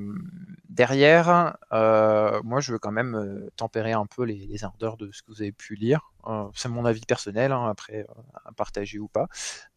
derrière, 0.68 1.56
euh, 1.72 2.40
moi, 2.42 2.60
je 2.60 2.72
veux 2.72 2.78
quand 2.78 2.92
même 2.92 3.14
euh, 3.14 3.50
tempérer 3.56 3.92
un 3.92 4.06
peu 4.06 4.24
les, 4.24 4.64
ardeurs 4.64 4.96
de 4.96 5.10
ce 5.12 5.22
que 5.22 5.30
vous 5.32 5.42
avez 5.42 5.52
pu 5.52 5.74
lire. 5.74 6.12
c'est 6.54 6.68
mon 6.68 6.84
avis 6.84 7.02
personnel, 7.02 7.52
hein, 7.52 7.68
après 7.68 8.06
à 8.44 8.52
partager 8.52 8.98
ou 8.98 9.08
pas. 9.08 9.28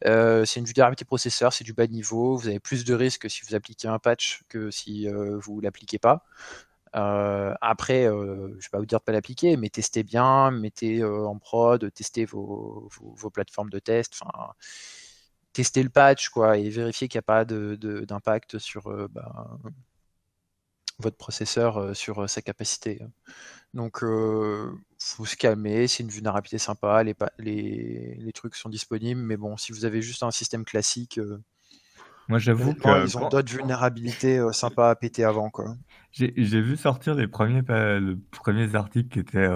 c'est 0.04 0.60
une 0.60 0.66
vulnérabilité 0.66 1.06
processeur, 1.06 1.54
c'est 1.54 1.64
du 1.64 1.74
bas 1.74 1.88
niveau. 1.88 2.38
Vous 2.38 2.48
avez 2.48 2.60
plus 2.60 2.86
de 2.86 2.94
risques 2.94 3.30
si 3.30 3.42
vous 3.46 3.56
appliquez 3.56 3.88
un 3.88 4.00
patch 4.00 4.44
que 4.50 4.72
si 4.72 5.08
vous 5.10 5.60
l'appliquez 5.62 6.00
pas. 6.00 6.24
après, 6.94 8.06
je 8.06 8.12
ne 8.12 8.54
vais 8.54 8.70
pas 8.72 8.80
vous 8.80 8.86
dire 8.86 9.00
de 9.00 9.04
pas 9.04 9.12
l'appliquer, 9.12 9.58
mais 9.58 9.70
testez 9.70 10.04
bien, 10.04 10.52
mettez 10.52 11.04
en 11.04 11.38
prod, 11.38 11.92
testez 11.94 12.26
vos, 12.26 12.90
plateformes 13.34 13.70
de 13.70 13.80
test. 13.80 14.22
Tester 15.58 15.82
le 15.82 15.90
patch 15.90 16.30
quoi, 16.30 16.60
et 16.60 16.70
vérifier 16.70 17.08
qu'il 17.08 17.18
n'y 17.18 17.22
a 17.22 17.24
pas 17.24 17.44
d'impact 17.44 18.54
de, 18.54 18.60
sur 18.60 18.92
euh, 18.92 19.08
bah, 19.12 19.58
votre 21.00 21.18
processeur, 21.18 21.78
euh, 21.78 21.94
sur 21.96 22.20
euh, 22.20 22.28
sa 22.28 22.44
capacité. 22.44 23.02
Donc, 23.74 24.02
il 24.04 24.78
faut 25.00 25.26
se 25.26 25.36
calmer, 25.36 25.88
c'est 25.88 26.04
une 26.04 26.10
vulnérabilité 26.10 26.60
sympa, 26.60 27.04
les, 27.04 27.16
les, 27.40 28.32
trucs 28.34 28.56
sont 28.56 28.70
disponibles, 28.70 29.20
mais 29.20 29.36
bon, 29.36 29.58
si 29.58 29.72
vous 29.72 29.86
avez 29.86 30.04
juste 30.04 30.22
un 30.22 30.30
système 30.30 30.64
classique, 30.64 31.20
moi 32.28 32.38
j'avoue 32.38 32.76
que... 32.76 33.04
Ils 33.04 33.18
ont 33.18 33.28
d'autres 33.28 33.52
vulnérabilités 33.52 34.40
sympas 34.52 34.92
à 34.92 34.96
péter 34.96 35.24
avant. 35.24 35.52
J'ai 36.12 36.62
vu 36.62 36.78
sortir 36.78 37.16
les 37.16 37.28
premiers, 37.28 37.64
les 37.68 38.16
premiers 38.32 38.76
articles 38.76 39.10
qui 39.10 39.20
étaient 39.20 39.50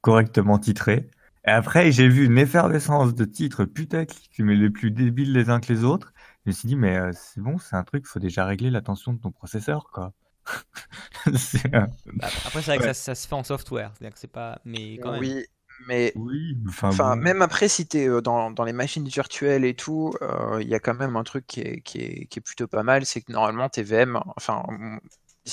correctement 0.00 0.58
titrés. 0.58 1.08
Et 1.46 1.50
après, 1.50 1.92
j'ai 1.92 2.08
vu 2.08 2.24
une 2.24 2.38
effervescence 2.38 3.14
de 3.14 3.24
titres 3.24 3.64
putaclic, 3.64 4.30
mais 4.38 4.54
les 4.54 4.70
plus 4.70 4.90
débiles 4.90 5.32
les 5.32 5.50
uns 5.50 5.60
que 5.60 5.72
les 5.72 5.84
autres. 5.84 6.12
Je 6.44 6.50
me 6.50 6.52
suis 6.52 6.68
dit, 6.68 6.76
mais 6.76 6.96
euh, 6.96 7.10
c'est 7.12 7.40
bon, 7.40 7.58
c'est 7.58 7.76
un 7.76 7.84
truc, 7.84 8.04
il 8.06 8.08
faut 8.08 8.18
déjà 8.18 8.46
régler 8.46 8.70
la 8.70 8.80
tension 8.80 9.12
de 9.12 9.20
ton 9.20 9.30
processeur, 9.30 9.90
quoi. 9.92 10.12
Bah, 11.26 12.28
après, 12.44 12.60
c'est 12.60 12.76
vrai 12.76 12.78
que 12.78 12.92
ça, 12.92 13.14
se 13.14 13.26
fait 13.26 13.34
en 13.34 13.44
software, 13.44 13.92
c'est-à-dire 13.94 14.12
que 14.12 14.20
c'est 14.20 14.26
pas. 14.30 14.60
Mais 14.66 14.98
quand 14.98 15.12
même. 15.12 15.20
Oui, 15.20 15.46
mais 15.88 16.12
oui, 16.16 16.56
enfin, 16.68 17.16
même 17.16 17.40
après, 17.40 17.68
si 17.68 17.86
tu 17.86 17.98
es 17.98 18.08
euh, 18.08 18.20
dans, 18.20 18.50
dans, 18.50 18.64
les 18.64 18.74
machines 18.74 19.08
virtuelles 19.08 19.64
et 19.64 19.74
tout, 19.74 20.12
euh, 20.20 20.58
il 20.60 20.68
y 20.68 20.74
a 20.74 20.80
quand 20.80 20.94
même 20.94 21.16
un 21.16 21.24
truc 21.24 21.46
qui 21.46 21.60
est, 21.60 21.80
qui 21.80 21.98
est, 21.98 22.26
qui 22.26 22.38
est 22.38 22.42
plutôt 22.42 22.68
pas 22.68 22.82
mal, 22.82 23.06
c'est 23.06 23.22
que 23.22 23.32
normalement 23.32 23.68
tes 23.68 23.82
VM, 23.82 24.20
enfin, 24.36 24.62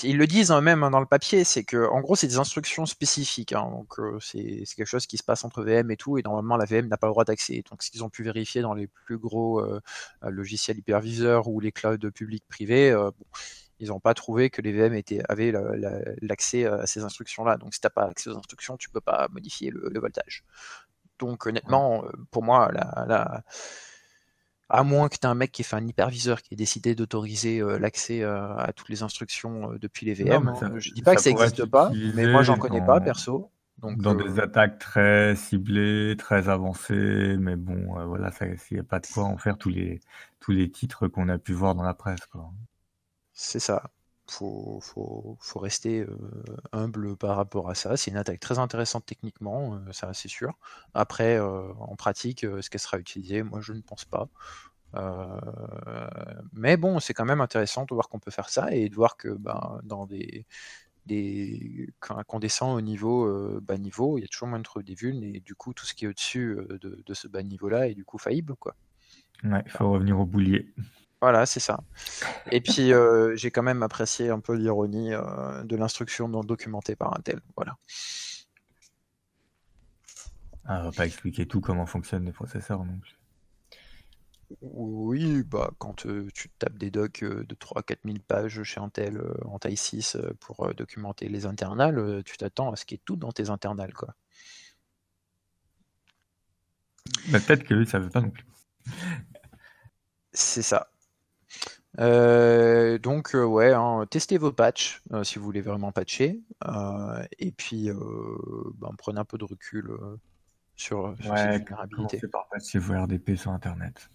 ils 0.04 0.18
le 0.18 0.26
disent 0.28 0.52
hein, 0.52 0.62
même 0.62 0.84
hein, 0.84 0.92
dans 0.92 1.00
le 1.02 1.06
papier, 1.06 1.44
c'est 1.44 1.64
que 1.64 1.88
en 1.90 2.00
gros 2.00 2.16
c'est 2.16 2.28
des 2.28 2.38
instructions 2.38 2.86
spécifiques, 2.86 3.52
hein, 3.52 3.70
donc 3.72 4.00
euh, 4.00 4.20
c'est 4.22 4.64
quelque 4.76 4.86
chose 4.86 5.06
qui 5.06 5.18
se 5.18 5.24
passe 5.24 5.44
entre 5.44 5.64
VM 5.64 5.92
et 5.92 5.98
tout, 5.98 6.18
et 6.18 6.22
normalement 6.22 6.56
la 6.56 6.66
VM 6.66 6.88
n'a 6.88 6.98
pas 6.98 7.08
le 7.08 7.12
droit 7.12 7.26
d'accès. 7.26 7.64
Donc 7.70 7.84
ce 7.84 7.92
qu'ils 7.92 8.04
ont 8.04 8.10
pu 8.10 8.24
vérifier 8.24 8.62
dans 8.62 8.74
les 8.74 8.88
plus 8.88 9.18
gros 9.18 9.60
euh, 9.60 9.82
euh, 10.24 10.30
logiciels 10.30 10.78
hyperviseurs 10.78 11.48
ou 11.50 11.60
les 11.60 11.72
clouds 11.74 12.12
publics 12.14 12.46
privés, 12.48 12.96
ils 13.80 13.90
n'ont 13.90 14.00
pas 14.00 14.14
trouvé 14.14 14.50
que 14.50 14.62
les 14.62 14.72
VM 14.72 15.02
avaient 15.28 15.54
l'accès 16.22 16.66
à 16.66 16.86
ces 16.86 17.04
instructions-là. 17.04 17.58
Donc 17.58 17.74
si 17.74 17.82
tu 17.82 17.86
n'as 17.86 17.90
pas 17.90 18.04
accès 18.06 18.30
aux 18.30 18.38
instructions, 18.38 18.78
tu 18.78 18.90
peux 18.90 19.02
pas 19.02 19.28
modifier 19.32 19.72
le, 19.72 20.00
voltage. 20.00 20.44
Donc 21.20 21.48
honnêtement, 21.48 22.06
pour 22.32 22.44
moi, 22.44 22.72
la 22.72 23.44
à 24.72 24.84
moins 24.84 25.10
que 25.10 25.16
tu 25.16 25.28
aies 25.28 25.30
un 25.30 25.36
mec 25.36 25.52
qui 25.52 25.64
fait 25.64 25.76
un 25.76 25.86
hyperviseur 25.86 26.42
qui 26.42 26.54
ait 26.54 26.58
décidé 26.58 26.96
d'autoriser 26.96 27.60
euh, 27.60 27.78
l'accès 27.78 28.24
euh, 28.24 28.56
à 28.56 28.72
toutes 28.72 28.88
les 28.88 29.04
instructions 29.04 29.74
euh, 29.74 29.78
depuis 29.78 30.06
les 30.06 30.14
VM. 30.14 30.54
Je 30.60 30.66
hein. 30.66 30.72
Je 30.78 30.94
dis 30.94 31.02
pas 31.02 31.14
que 31.16 31.22
ça 31.22 31.30
n'existe 31.30 31.66
pas, 31.66 31.92
mais 32.16 32.28
moi 32.28 32.42
j'en 32.42 32.58
connais 32.58 32.84
pas 32.84 33.00
perso. 33.02 33.52
Donc, 33.80 33.98
dans 33.98 34.14
des 34.14 34.40
attaques 34.40 34.78
très 34.78 35.36
ciblées, 35.36 36.16
très 36.16 36.50
avancées, 36.50 37.36
mais 37.40 37.56
bon, 37.56 38.06
voilà, 38.06 38.32
s'il 38.32 38.78
n'y 38.78 38.80
a 38.80 38.84
pas 38.84 39.00
de 39.00 39.08
quoi 39.08 39.24
en 39.24 39.38
faire 39.38 39.58
tous 39.58 39.70
les, 39.70 40.00
tous 40.40 40.52
les 40.52 40.70
titres 40.70 41.08
qu'on 41.08 41.30
a 41.30 41.40
pu 41.40 41.54
voir 41.54 41.74
dans 41.74 41.82
la 41.82 41.96
presse. 41.96 42.20
C'est 43.34 43.60
ça 43.60 43.90
faut, 44.28 44.80
faut, 44.82 45.38
faut 45.40 45.60
rester 45.60 46.06
humble 46.72 47.18
par 47.18 47.36
rapport 47.36 47.70
à 47.70 47.76
ça. 47.76 47.98
C'est 47.98 48.12
une 48.12 48.18
attaque 48.18 48.40
très 48.40 48.60
intéressante 48.60 49.06
techniquement, 49.06 49.80
ça 49.92 50.14
c'est 50.14 50.30
sûr. 50.30 50.54
Après, 50.94 51.40
en 51.40 51.96
pratique, 51.96 52.44
est-ce 52.44 52.70
qu'elle 52.70 52.82
sera 52.82 52.98
utilisée? 52.98 53.44
Moi, 53.44 53.60
je 53.62 53.74
ne 53.74 53.82
pense 53.82 54.06
pas. 54.06 54.30
mais 56.54 56.78
bon, 56.78 57.00
c'est 57.00 57.14
quand 57.14 57.26
même 57.26 57.42
intéressant 57.42 57.86
de 57.86 57.94
voir 57.94 58.10
qu'on 58.10 58.20
peut 58.20 58.32
faire 58.32 58.50
ça 58.50 58.74
et 58.74 58.90
de 58.90 58.96
voir 58.96 59.18
que 59.18 59.30
ben, 59.30 59.80
dans 59.84 60.06
des, 60.06 60.46
des 61.06 61.90
quand, 62.00 62.22
on 62.30 62.40
descend 62.40 62.78
au 62.78 62.82
niveau 62.82 63.60
bas 63.62 63.78
niveau, 63.78 64.18
il 64.18 64.22
y 64.22 64.26
a 64.26 64.28
toujours 64.28 64.48
moins 64.48 64.60
de 64.60 64.82
des 64.82 64.96
vulnes 64.96 65.24
et 65.24 65.40
du 65.40 65.56
coup 65.56 65.74
tout 65.74 65.86
ce 65.86 65.94
qui 65.94 66.06
est 66.06 66.08
au-dessus 66.08 66.58
de, 66.82 67.14
ce 67.14 67.28
bas 67.28 67.44
niveau-là 67.44 67.90
est 67.90 67.96
du 67.96 68.06
coup 68.06 68.18
faillible 68.18 68.56
quoi. 68.56 68.76
Ouais, 69.44 69.64
il 69.66 69.72
faut 69.72 69.92
revenir 69.92 70.20
au 70.20 70.26
boulier. 70.26 70.74
Voilà, 71.22 71.46
c'est 71.46 71.60
ça. 71.60 71.84
Et 72.52 72.62
puis, 72.62 72.92
euh, 72.94 73.36
j'ai 73.36 73.52
quand 73.52 73.62
même 73.62 73.84
apprécié 73.84 74.30
un 74.30 74.40
peu 74.40 74.56
l'ironie 74.56 75.14
euh, 75.14 75.64
de 75.64 75.76
l'instruction 75.76 76.28
non 76.28 76.44
documentée 76.44 76.96
par 76.96 77.16
Intel. 77.16 77.42
Voilà. 77.56 77.78
Ah, 80.66 80.80
on 80.82 80.84
va 80.86 80.92
pas 80.92 81.06
expliquer 81.06 81.46
tout 81.48 81.62
comment 81.62 81.86
fonctionnent 81.86 82.26
les 82.26 82.32
processeurs 82.32 82.84
non 82.84 82.98
plus. 82.98 83.20
Oui, 84.62 85.44
bah, 85.44 85.72
quand 85.78 86.08
euh, 86.08 86.28
tu 86.34 86.50
tapes 86.50 86.78
des 86.78 86.90
docs 86.90 87.24
de 87.24 87.56
3-4 87.56 87.98
000 88.04 88.18
pages 88.28 88.64
chez 88.64 88.80
Intel 88.80 89.22
en 89.46 89.60
taille 89.60 89.78
6 89.78 90.18
pour 90.40 90.74
documenter 90.74 91.30
les 91.30 91.46
internals, 91.46 92.24
tu 92.26 92.36
t'attends 92.38 92.72
à 92.72 92.76
ce 92.76 92.86
qu'il 92.86 92.98
y 92.98 93.00
ait 93.00 93.04
tout 93.06 93.16
dans 93.16 93.32
tes 93.32 93.50
internals. 93.52 93.94
Quoi. 93.94 94.16
Bah, 97.30 97.40
peut-être 97.40 97.64
que 97.64 97.86
ça 97.86 98.00
ne 98.00 98.06
veut 98.06 98.10
pas 98.10 98.22
non 98.22 98.32
plus. 98.32 98.46
C'est 100.34 100.64
ça. 100.64 100.90
Euh, 102.00 102.98
donc 102.98 103.32
ouais, 103.34 103.74
hein, 103.74 104.06
testez 104.10 104.38
vos 104.38 104.52
patchs 104.52 105.02
si 105.24 105.38
vous 105.40 105.46
voulez 105.46 105.62
vraiment 105.62 105.92
patcher, 105.92 106.40
et 107.40 107.52
puis 107.52 107.90
ben, 107.90 108.92
prenez 108.98 109.20
un 109.20 109.26
peu 109.26 109.38
de 109.38 109.44
recul 109.46 109.90
sur, 110.76 111.16
sur 111.20 111.32
Ouais, 111.32 111.38
cette 111.38 111.52
vulnérabilité. 111.64 111.96
commencez 111.96 112.28
par 112.30 112.48
patcher 112.50 112.80
vos 112.80 112.94
RDP 113.02 113.36
sur 113.36 113.52
Internet. 113.52 114.10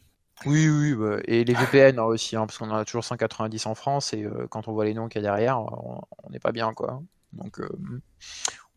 Oui, 0.44 0.68
oui, 0.68 0.94
bah, 0.94 1.18
et 1.24 1.44
les 1.44 1.54
VPN 1.54 1.98
hein, 1.98 2.04
aussi, 2.04 2.36
hein, 2.36 2.46
parce 2.46 2.58
qu'on 2.58 2.70
en 2.70 2.76
a 2.76 2.84
toujours 2.84 3.04
190 3.04 3.66
en 3.66 3.74
France, 3.74 4.12
et 4.12 4.26
quand 4.50 4.68
on 4.68 4.72
voit 4.72 4.84
les 4.84 4.94
noms 4.94 5.08
qu'il 5.08 5.22
y 5.22 5.24
a 5.24 5.28
derrière, 5.28 5.60
on 5.60 6.00
n'est 6.30 6.40
pas 6.40 6.52
bien, 6.52 6.72
quoi. 6.74 7.02
Donc 7.32 7.60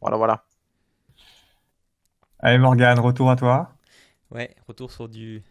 voilà, 0.02 0.18
voilà. 0.18 0.46
Allez 2.40 2.58
Morgane, 2.58 3.00
retour 3.00 3.30
à 3.30 3.36
toi. 3.36 3.74
Ouais, 4.32 4.56
retour 4.68 4.92
sur 4.92 5.10
du 5.10 5.44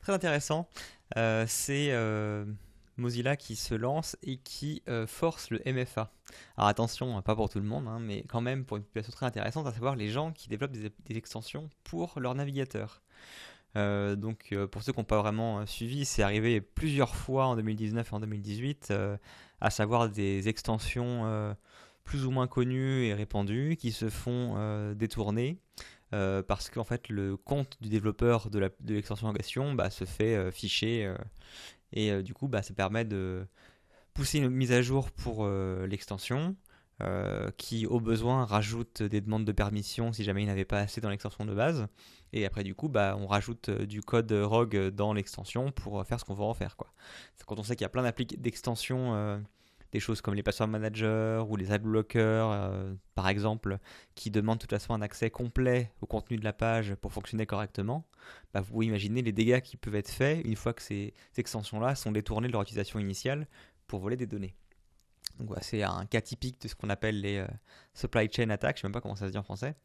très 0.00 0.12
intéressant. 0.12 0.68
Euh, 1.16 1.44
c'est 1.46 1.88
euh, 1.90 2.44
Mozilla 2.96 3.36
qui 3.36 3.56
se 3.56 3.74
lance 3.74 4.16
et 4.22 4.38
qui 4.38 4.82
euh, 4.88 5.06
force 5.06 5.50
le 5.50 5.60
MFA. 5.66 6.10
Alors 6.56 6.68
attention, 6.68 7.20
pas 7.22 7.36
pour 7.36 7.48
tout 7.48 7.60
le 7.60 7.66
monde, 7.66 7.86
hein, 7.86 7.98
mais 8.00 8.24
quand 8.28 8.40
même 8.40 8.64
pour 8.64 8.76
une 8.76 8.82
population 8.82 9.12
très 9.12 9.26
intéressante, 9.26 9.66
à 9.66 9.72
savoir 9.72 9.96
les 9.96 10.08
gens 10.08 10.32
qui 10.32 10.48
développent 10.48 10.72
des, 10.72 10.90
des 11.04 11.16
extensions 11.16 11.70
pour 11.84 12.18
leur 12.18 12.34
navigateur. 12.34 13.02
donc 13.74 14.54
pour 14.72 14.82
ceux 14.82 14.92
qui 14.92 14.98
n'ont 14.98 15.04
pas 15.04 15.20
vraiment 15.20 15.66
suivi, 15.66 16.04
c'est 16.04 16.22
arrivé 16.22 16.60
plusieurs 16.60 17.14
fois 17.14 17.46
en 17.46 17.56
2019 17.56 18.10
et 18.10 18.14
en 18.14 18.20
2018, 18.20 18.92
à 19.60 19.70
savoir 19.70 20.08
des 20.08 20.48
extensions 20.48 21.54
plus 22.04 22.24
ou 22.24 22.30
moins 22.30 22.46
connues 22.46 23.04
et 23.04 23.14
répandues 23.14 23.76
qui 23.78 23.92
se 23.92 24.08
font 24.08 24.94
détourner 24.94 25.58
euh, 26.14 26.42
parce 26.42 26.70
qu'en 26.70 26.84
fait 26.84 27.08
le 27.08 27.36
compte 27.36 27.76
du 27.80 27.88
développeur 27.88 28.48
de 28.48 28.70
l'extension 28.86 29.26
en 29.26 29.32
question 29.32 29.74
bah, 29.74 29.90
se 29.90 30.04
fait 30.04 30.36
euh, 30.36 30.52
ficher 30.52 31.04
euh, 31.04 31.16
et 31.92 32.22
du 32.22 32.32
coup 32.32 32.46
bah, 32.46 32.62
ça 32.62 32.74
permet 32.74 33.04
de 33.04 33.44
pousser 34.14 34.38
une 34.38 34.50
mise 34.50 34.70
à 34.70 34.82
jour 34.82 35.10
pour 35.10 35.46
l'extension 35.46 36.56
qui 37.58 37.86
au 37.86 38.00
besoin 38.00 38.46
rajoute 38.46 39.02
des 39.02 39.20
demandes 39.20 39.44
de 39.44 39.52
permission 39.52 40.12
si 40.12 40.24
jamais 40.24 40.42
il 40.42 40.46
n'avait 40.46 40.64
pas 40.64 40.80
assez 40.80 41.00
dans 41.00 41.10
l'extension 41.10 41.44
de 41.44 41.54
base 41.54 41.86
et 42.32 42.46
après 42.46 42.64
du 42.64 42.74
coup 42.74 42.88
bah, 42.88 43.16
on 43.18 43.26
rajoute 43.26 43.70
du 43.70 44.00
code 44.00 44.32
rogue 44.32 44.88
dans 44.88 45.12
l'extension 45.12 45.70
pour 45.70 46.04
faire 46.06 46.18
ce 46.18 46.24
qu'on 46.24 46.34
veut 46.34 46.44
en 46.44 46.54
faire 46.54 46.76
quoi. 46.76 46.92
Quand 47.46 47.58
on 47.58 47.62
sait 47.62 47.76
qu'il 47.76 47.84
y 47.84 47.86
a 47.86 47.90
plein 47.90 48.10
d'extensions 48.38 49.42
des 49.96 50.00
choses 50.00 50.20
comme 50.20 50.34
les 50.34 50.42
password 50.42 50.68
managers 50.68 51.42
ou 51.48 51.56
les 51.56 51.72
adblockers, 51.72 52.50
euh, 52.50 52.94
par 53.14 53.28
exemple, 53.28 53.78
qui 54.14 54.30
demandent 54.30 54.58
de 54.58 54.60
toute 54.60 54.70
façon 54.70 54.92
un 54.92 55.00
accès 55.00 55.30
complet 55.30 55.90
au 56.02 56.06
contenu 56.06 56.36
de 56.36 56.44
la 56.44 56.52
page 56.52 56.94
pour 56.96 57.14
fonctionner 57.14 57.46
correctement, 57.46 58.06
bah, 58.52 58.60
vous 58.60 58.82
imaginez 58.82 59.22
les 59.22 59.32
dégâts 59.32 59.60
qui 59.60 59.78
peuvent 59.78 59.94
être 59.94 60.10
faits 60.10 60.44
une 60.44 60.54
fois 60.54 60.74
que 60.74 60.82
ces, 60.82 61.14
extensions-là 61.38 61.94
sont 61.94 62.12
détournées 62.12 62.48
de 62.48 62.52
leur 62.52 62.60
utilisation 62.60 62.98
initiale 62.98 63.46
pour 63.86 64.00
voler 64.00 64.16
des 64.16 64.26
données. 64.26 64.54
Donc 65.38 65.50
c'est 65.62 65.82
un 65.82 66.04
cas 66.04 66.20
typique 66.20 66.60
de 66.60 66.68
ce 66.68 66.74
qu'on 66.74 66.90
appelle 66.90 67.22
les 67.22 67.38
euh, 67.38 67.46
supply 67.94 68.28
chain 68.30 68.50
attacks, 68.50 68.76
je 68.76 68.80
ne 68.80 68.82
sais 68.82 68.88
même 68.88 68.92
pas 68.92 69.00
comment 69.00 69.16
ça 69.16 69.26
se 69.26 69.32
dit 69.32 69.38
en 69.38 69.42
français. 69.42 69.76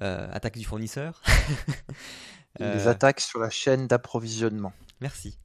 Euh, 0.00 0.28
attaques 0.32 0.56
du 0.56 0.64
fournisseur. 0.64 1.22
les 2.58 2.88
attaques 2.88 3.20
sur 3.20 3.38
la 3.38 3.50
chaîne 3.50 3.86
d'approvisionnement. 3.86 4.72
Merci. 5.02 5.38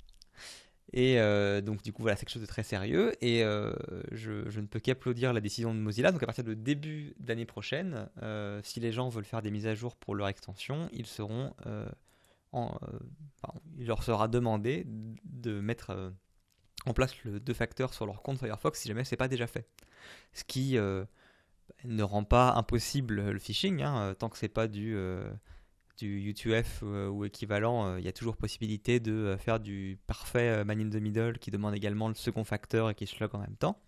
Et 0.96 1.20
euh, 1.20 1.60
donc, 1.60 1.84
du 1.84 1.92
coup, 1.92 2.02
voilà, 2.04 2.16
c'est 2.16 2.26
quelque 2.26 2.34
chose 2.34 2.42
de 2.42 2.48
très 2.48 2.64
sérieux. 2.64 3.12
Et 3.22 3.44
euh, 3.44 3.74
je, 4.14 4.32
ne 4.60 4.66
peux 4.66 4.80
qu'applaudir 4.80 5.34
la 5.34 5.42
décision 5.42 5.76
de 5.76 5.80
Mozilla. 5.80 6.14
Donc, 6.14 6.24
à 6.24 6.26
partir 6.26 6.46
de 6.46 6.54
début 6.54 7.14
d'année 7.20 7.46
prochaine, 7.46 8.08
euh, 8.24 8.62
si 8.64 8.80
les 8.80 8.94
gens 8.94 9.10
veulent 9.10 9.26
faire 9.26 9.42
des 9.42 9.52
mises 9.52 9.68
à 9.68 9.76
jour 9.76 9.98
pour 9.98 10.16
leur 10.16 10.30
extension, 10.30 10.90
ils 10.94 11.06
seront 11.06 11.54
en, 12.54 12.80
il 13.78 13.88
leur 13.88 14.04
sera 14.04 14.30
demandé 14.30 14.86
de 15.26 15.60
mettre 15.60 16.14
en 16.86 16.94
place 16.94 17.22
le 17.26 17.42
deux 17.42 17.54
facteurs 17.54 17.94
sur 17.94 18.06
leur 18.06 18.22
compte 18.22 18.40
Firefox 18.40 18.80
si 18.80 18.88
jamais 18.88 19.04
c'est 19.04 19.18
pas 19.18 19.28
déjà 19.28 19.48
fait. 19.48 19.68
Ce 20.32 20.46
qui 20.46 20.78
ne 21.84 22.04
rend 22.04 22.24
pas 22.24 22.54
impossible 22.54 23.32
le 23.32 23.40
phishing, 23.40 23.82
hein, 23.82 24.16
tant 24.18 24.30
que 24.30 24.38
c'est 24.38 24.48
pas 24.48 24.70
du 24.70 24.98
du 25.98 26.30
UTF 26.30 26.82
euh, 26.84 27.08
ou 27.08 27.26
équivalent, 27.26 27.88
euh, 27.88 28.00
il 28.00 28.06
y 28.06 28.08
a 28.08 28.12
toujours 28.12 28.38
possibilité 28.38 29.00
de 29.00 29.12
euh, 29.12 29.38
faire 29.38 29.60
du 29.60 29.98
parfait 30.08 30.64
man 30.66 30.80
in 30.80 30.90
the 30.90 31.02
middle 31.02 31.38
qui 31.40 31.52
demande 31.52 31.76
également 31.76 32.08
le 32.08 32.16
second 32.16 32.44
facteur 32.44 32.90
et 32.90 32.96
qui 32.96 33.08
se 33.08 33.20
log 33.20 33.34
en 33.36 33.40
même 33.40 33.56
temps. 33.56 33.82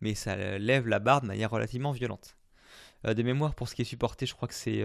Mais 0.00 0.14
ça 0.14 0.36
lève 0.58 0.86
la 0.86 0.98
barre 0.98 1.22
de 1.22 1.26
manière 1.26 1.50
relativement 1.50 1.92
violente. 1.92 2.36
de 3.04 3.22
mémoire, 3.22 3.54
pour 3.54 3.68
ce 3.68 3.74
qui 3.74 3.82
est 3.82 3.86
supporté, 3.86 4.26
je 4.26 4.34
crois 4.34 4.46
que 4.46 4.54
c'est. 4.54 4.82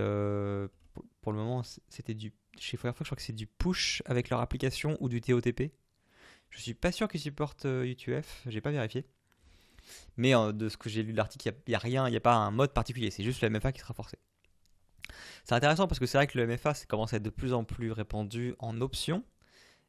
pour 1.22 1.32
le 1.32 1.38
moment, 1.38 1.62
c'était 1.90 2.14
du. 2.14 2.34
Chez 2.60 2.78
Firefox, 2.78 3.04
je 3.04 3.10
crois 3.10 3.16
que 3.16 3.22
c'est 3.22 3.34
du 3.34 3.48
push 3.48 4.02
avec 4.06 4.30
leur 4.30 4.40
application 4.40 4.98
ou 5.00 5.10
du 5.10 5.22
TOTP. 5.22 5.72
Je 6.50 6.62
suis 6.62 6.74
pas 6.74 6.92
sûr 6.92 7.08
qu'ils 7.08 7.20
supportent 7.20 7.66
UTF, 7.66 8.44
j'ai 8.48 8.62
pas 8.62 8.72
vérifié. 8.72 9.06
Mais 10.18 10.32
de 10.32 10.70
ce 10.70 10.78
que 10.78 10.90
j'ai 10.90 11.04
lu 11.04 11.12
de 11.12 11.18
l'article, 11.18 11.54
il 11.68 11.72
n'y 11.72 11.76
a, 11.76 11.80
rien, 11.80 12.08
il 12.08 12.12
n'y 12.12 12.18
a 12.18 12.22
pas 12.22 12.36
un 12.36 12.52
mode 12.52 12.74
particulier, 12.74 13.12
c'est 13.12 13.24
juste 13.24 13.42
le 13.42 13.50
MFA 13.50 13.72
qui 13.72 13.80
sera 13.80 13.94
forcé. 13.94 14.18
C'est 15.44 15.56
intéressant 15.56 15.88
parce 15.88 16.00
que 16.00 16.06
c'est 16.06 16.18
vrai 16.18 16.28
que 16.28 16.38
le 16.38 16.48
MFA 16.48 16.74
commence 16.88 17.14
à 17.14 17.18
être 17.18 17.24
de 17.24 17.30
plus 17.30 17.54
en 17.54 17.64
plus 17.64 17.92
répandu 17.92 18.56
en 18.60 18.82
option, 18.82 19.24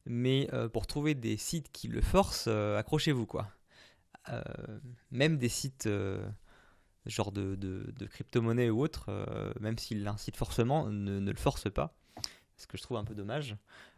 mais 0.07 0.49
euh, 0.53 0.69
pour 0.69 0.87
trouver 0.87 1.15
des 1.15 1.37
sites 1.37 1.71
qui 1.73 1.89
le 1.89 2.01
forcent, 2.01 2.49
euh, 2.49 2.79
accrochez-vous 2.79 3.27
quoi. 3.27 3.49
Euh, 4.29 4.43
même 5.11 5.39
des 5.39 5.49
sites 5.49 5.89
genre 7.07 7.33
de, 7.33 7.89
crypto-monnaie 8.11 8.71
ou 8.71 8.81
autre, 8.81 9.11
même 9.61 9.79
s'il 9.79 10.07
incite 10.07 10.37
forcément, 10.37 10.87
ne, 10.87 11.19
le 11.31 11.39
force 11.39 11.71
pas. 11.71 11.95
Ce 12.57 12.69
que 12.69 12.77
je 12.77 12.83
trouve 12.83 12.97
un 12.97 13.05
peu 13.05 13.15
dommage. 13.15 13.57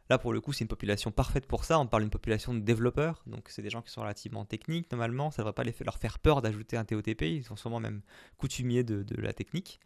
Là, 0.09 0.19
pour 0.19 0.33
le 0.33 0.41
coup, 0.41 0.53
c'est 0.53 0.65
une 0.65 0.69
population 0.69 1.11
parfaite 1.11 1.47
pour 1.47 1.65
ça. 1.65 1.79
On 1.79 1.87
parle 1.87 2.03
d'une 2.03 2.11
population 2.11 2.55
de 2.55 2.61
développeurs, 2.61 3.23
donc 3.27 3.49
c'est 3.49 3.61
des 3.61 3.69
gens 3.69 3.83
qui 3.83 3.91
sont 3.91 4.01
relativement 4.01 4.47
techniques 4.47 4.91
normalement. 4.91 5.31
Ça 5.31 5.43
ne 5.43 5.49
devrait 5.49 5.55
pas 5.55 5.85
leur 5.85 5.99
faire 5.99 6.19
peur 6.19 6.41
d'ajouter 6.41 6.79
un 6.79 6.85
TOTP. 6.85 7.23
Ils 7.23 7.45
sont 7.45 7.57
sûrement 7.57 7.81
même 7.81 8.01
coutumiers 8.39 8.85
de 8.85 9.21
la 9.21 9.35
technique. 9.35 9.81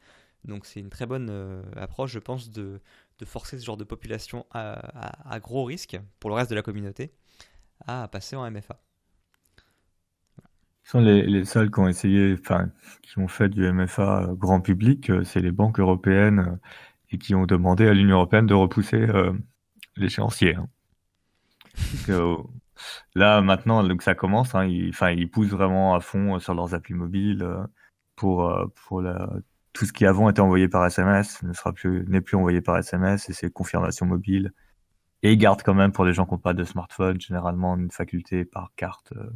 Donc 0.45 0.66
c'est 0.66 0.80
une 0.80 0.91
très 0.91 1.07
bonne 1.07 1.28
euh, 1.30 1.62
approche, 1.76 2.12
je 2.12 2.18
pense, 2.18 2.51
de, 2.51 2.80
forcer 3.24 3.59
ce 3.59 3.64
genre 3.64 3.76
de 3.76 3.84
population 3.84 4.47
à, 4.53 5.39
gros 5.41 5.64
risque 5.64 5.99
pour 6.20 6.30
le 6.30 6.36
reste 6.36 6.51
de 6.51 6.55
la 6.55 6.62
communauté 6.62 7.12
à 7.86 8.09
passer 8.09 8.36
en 8.36 8.49
MFA. 8.51 8.80
sont 10.84 11.01
les, 11.01 11.45
seuls 11.45 11.70
qui 11.70 11.80
ont 11.80 11.89
essayé, 11.89 12.36
enfin, 12.39 12.70
qui 13.03 13.18
ont 13.18 13.28
fait 13.28 13.49
du 13.49 13.70
MFA 13.70 14.22
euh, 14.22 14.34
grand 14.34 14.61
public, 14.61 15.11
euh, 15.11 15.24
c'est 15.24 15.41
les 15.41 15.53
banques 15.53 15.80
européennes 15.80 16.59
et 17.11 17.18
qui 17.18 17.34
ont 17.34 17.47
demandé 17.47 17.86
à 17.89 17.95
l'Union 17.95 18.16
européenne 18.16 18.47
de 18.47 18.55
repousser 18.55 19.07
l'échéancier. 19.97 20.57
Hein. 20.57 20.68
là, 23.14 23.41
maintenant, 23.41 23.82
donc 23.82 24.03
ça 24.03 24.14
commence, 24.14 24.55
hein, 24.55 24.66
ils, 24.66 24.93
ils 25.16 25.30
poussent 25.30 25.49
vraiment 25.49 25.95
à 25.95 26.01
fond 26.01 26.39
sur 26.39 26.55
leurs 26.55 26.74
applis 26.74 26.93
mobiles 26.93 27.49
pour, 28.14 28.53
pour 28.74 29.01
la, 29.01 29.30
tout 29.79 29.87
ce 29.87 29.93
qui 29.93 30.07
avant 30.07 30.29
était 30.29 30.41
envoyé 30.41 30.66
par 30.66 30.85
SMS 30.85 31.41
ne 31.45 31.53
sera 31.53 31.72
plus 31.72 32.05
n'est 32.09 32.20
plus 32.20 32.37
envoyé 32.37 32.61
par 32.61 32.76
SMS 32.79 33.29
et 33.31 33.33
c'est 33.33 33.49
confirmation 33.49 34.07
mobile. 34.07 34.53
Et 35.22 35.33
ils 35.33 35.39
gardent 35.39 35.62
quand 35.62 35.74
même 35.74 35.93
pour 35.93 36.05
les 36.05 36.12
gens 36.12 36.26
qui 36.26 36.33
n'ont 36.33 36.39
pas 36.39 36.53
de 36.53 36.64
smartphone 36.64 37.20
généralement 37.20 37.76
une 37.76 37.93
faculté 37.93 38.45
par 38.45 38.72
carte, 38.74 39.12
euh, 39.16 39.31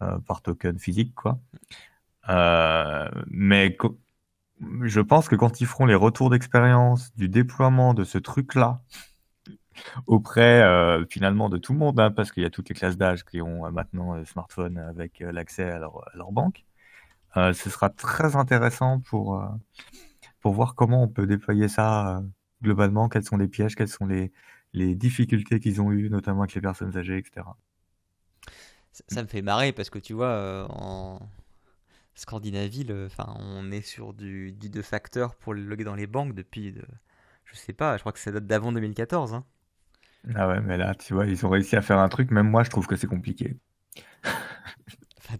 euh, 0.00 0.18
par 0.20 0.40
token 0.40 0.78
physique 0.78 1.14
quoi. 1.14 1.38
Euh, 2.30 3.10
mais 3.26 3.76
je 4.84 5.00
pense 5.02 5.28
que 5.28 5.36
quand 5.36 5.60
ils 5.60 5.66
feront 5.66 5.84
les 5.84 5.94
retours 5.94 6.30
d'expérience 6.30 7.14
du 7.16 7.28
déploiement 7.28 7.92
de 7.92 8.04
ce 8.04 8.16
truc-là 8.16 8.80
auprès 10.06 10.64
finalement 11.10 11.50
de 11.50 11.58
tout 11.58 11.74
le 11.74 11.78
monde, 11.78 12.00
hein, 12.00 12.10
parce 12.10 12.32
qu'il 12.32 12.42
y 12.42 12.46
a 12.46 12.50
toutes 12.50 12.70
les 12.70 12.74
classes 12.74 12.96
d'âge 12.96 13.22
qui 13.26 13.42
ont 13.42 13.70
maintenant 13.70 14.14
un 14.14 14.24
smartphone 14.24 14.78
avec 14.78 15.20
l'accès 15.20 15.70
à 15.70 15.78
leur 15.78 16.32
banque, 16.32 16.64
euh, 17.36 17.52
ce 17.52 17.70
sera 17.70 17.90
très 17.90 18.36
intéressant 18.36 19.00
pour, 19.00 19.40
euh, 19.40 19.46
pour 20.40 20.52
voir 20.52 20.74
comment 20.74 21.02
on 21.02 21.08
peut 21.08 21.26
déployer 21.26 21.68
ça 21.68 22.18
euh, 22.18 22.20
globalement, 22.62 23.08
quels 23.08 23.24
sont 23.24 23.36
les 23.36 23.48
pièges, 23.48 23.74
quelles 23.74 23.88
sont 23.88 24.06
les, 24.06 24.32
les 24.72 24.94
difficultés 24.94 25.60
qu'ils 25.60 25.80
ont 25.80 25.92
eues, 25.92 26.10
notamment 26.10 26.42
avec 26.42 26.54
les 26.54 26.60
personnes 26.60 26.96
âgées, 26.96 27.18
etc. 27.18 27.46
Ça, 29.08 29.22
me 29.22 29.28
fait 29.28 29.42
marrer 29.42 29.72
parce 29.72 29.90
que 29.90 29.98
tu 29.98 30.12
vois, 30.14 30.66
en 30.70 31.20
Scandinavie, 32.14 32.86
enfin, 33.06 33.32
on 33.38 33.70
est 33.70 33.82
sur 33.82 34.12
du, 34.12 34.50
du 34.50 34.70
deux 34.70 34.82
facteurs 34.82 35.36
pour 35.36 35.54
le 35.54 35.62
loguer 35.62 35.84
dans 35.84 35.94
les 35.94 36.08
banques 36.08 36.34
depuis, 36.34 36.72
de, 36.72 36.84
je 37.44 37.54
sais 37.54 37.72
pas, 37.72 37.96
je 37.96 38.00
crois 38.02 38.12
que 38.12 38.18
ça 38.18 38.32
date 38.32 38.46
d'avant 38.46 38.72
2014. 38.72 39.34
Hein. 39.34 39.44
Ah 40.34 40.48
ouais, 40.48 40.60
mais 40.60 40.76
là, 40.76 40.94
tu 40.94 41.14
vois, 41.14 41.26
ils 41.26 41.46
ont 41.46 41.48
réussi 41.48 41.76
à 41.76 41.82
faire 41.82 41.98
un 41.98 42.08
truc, 42.08 42.30
même 42.30 42.48
moi, 42.48 42.64
je 42.64 42.70
trouve 42.70 42.86
que 42.86 42.96
c'est 42.96 43.06
compliqué. 43.06 43.56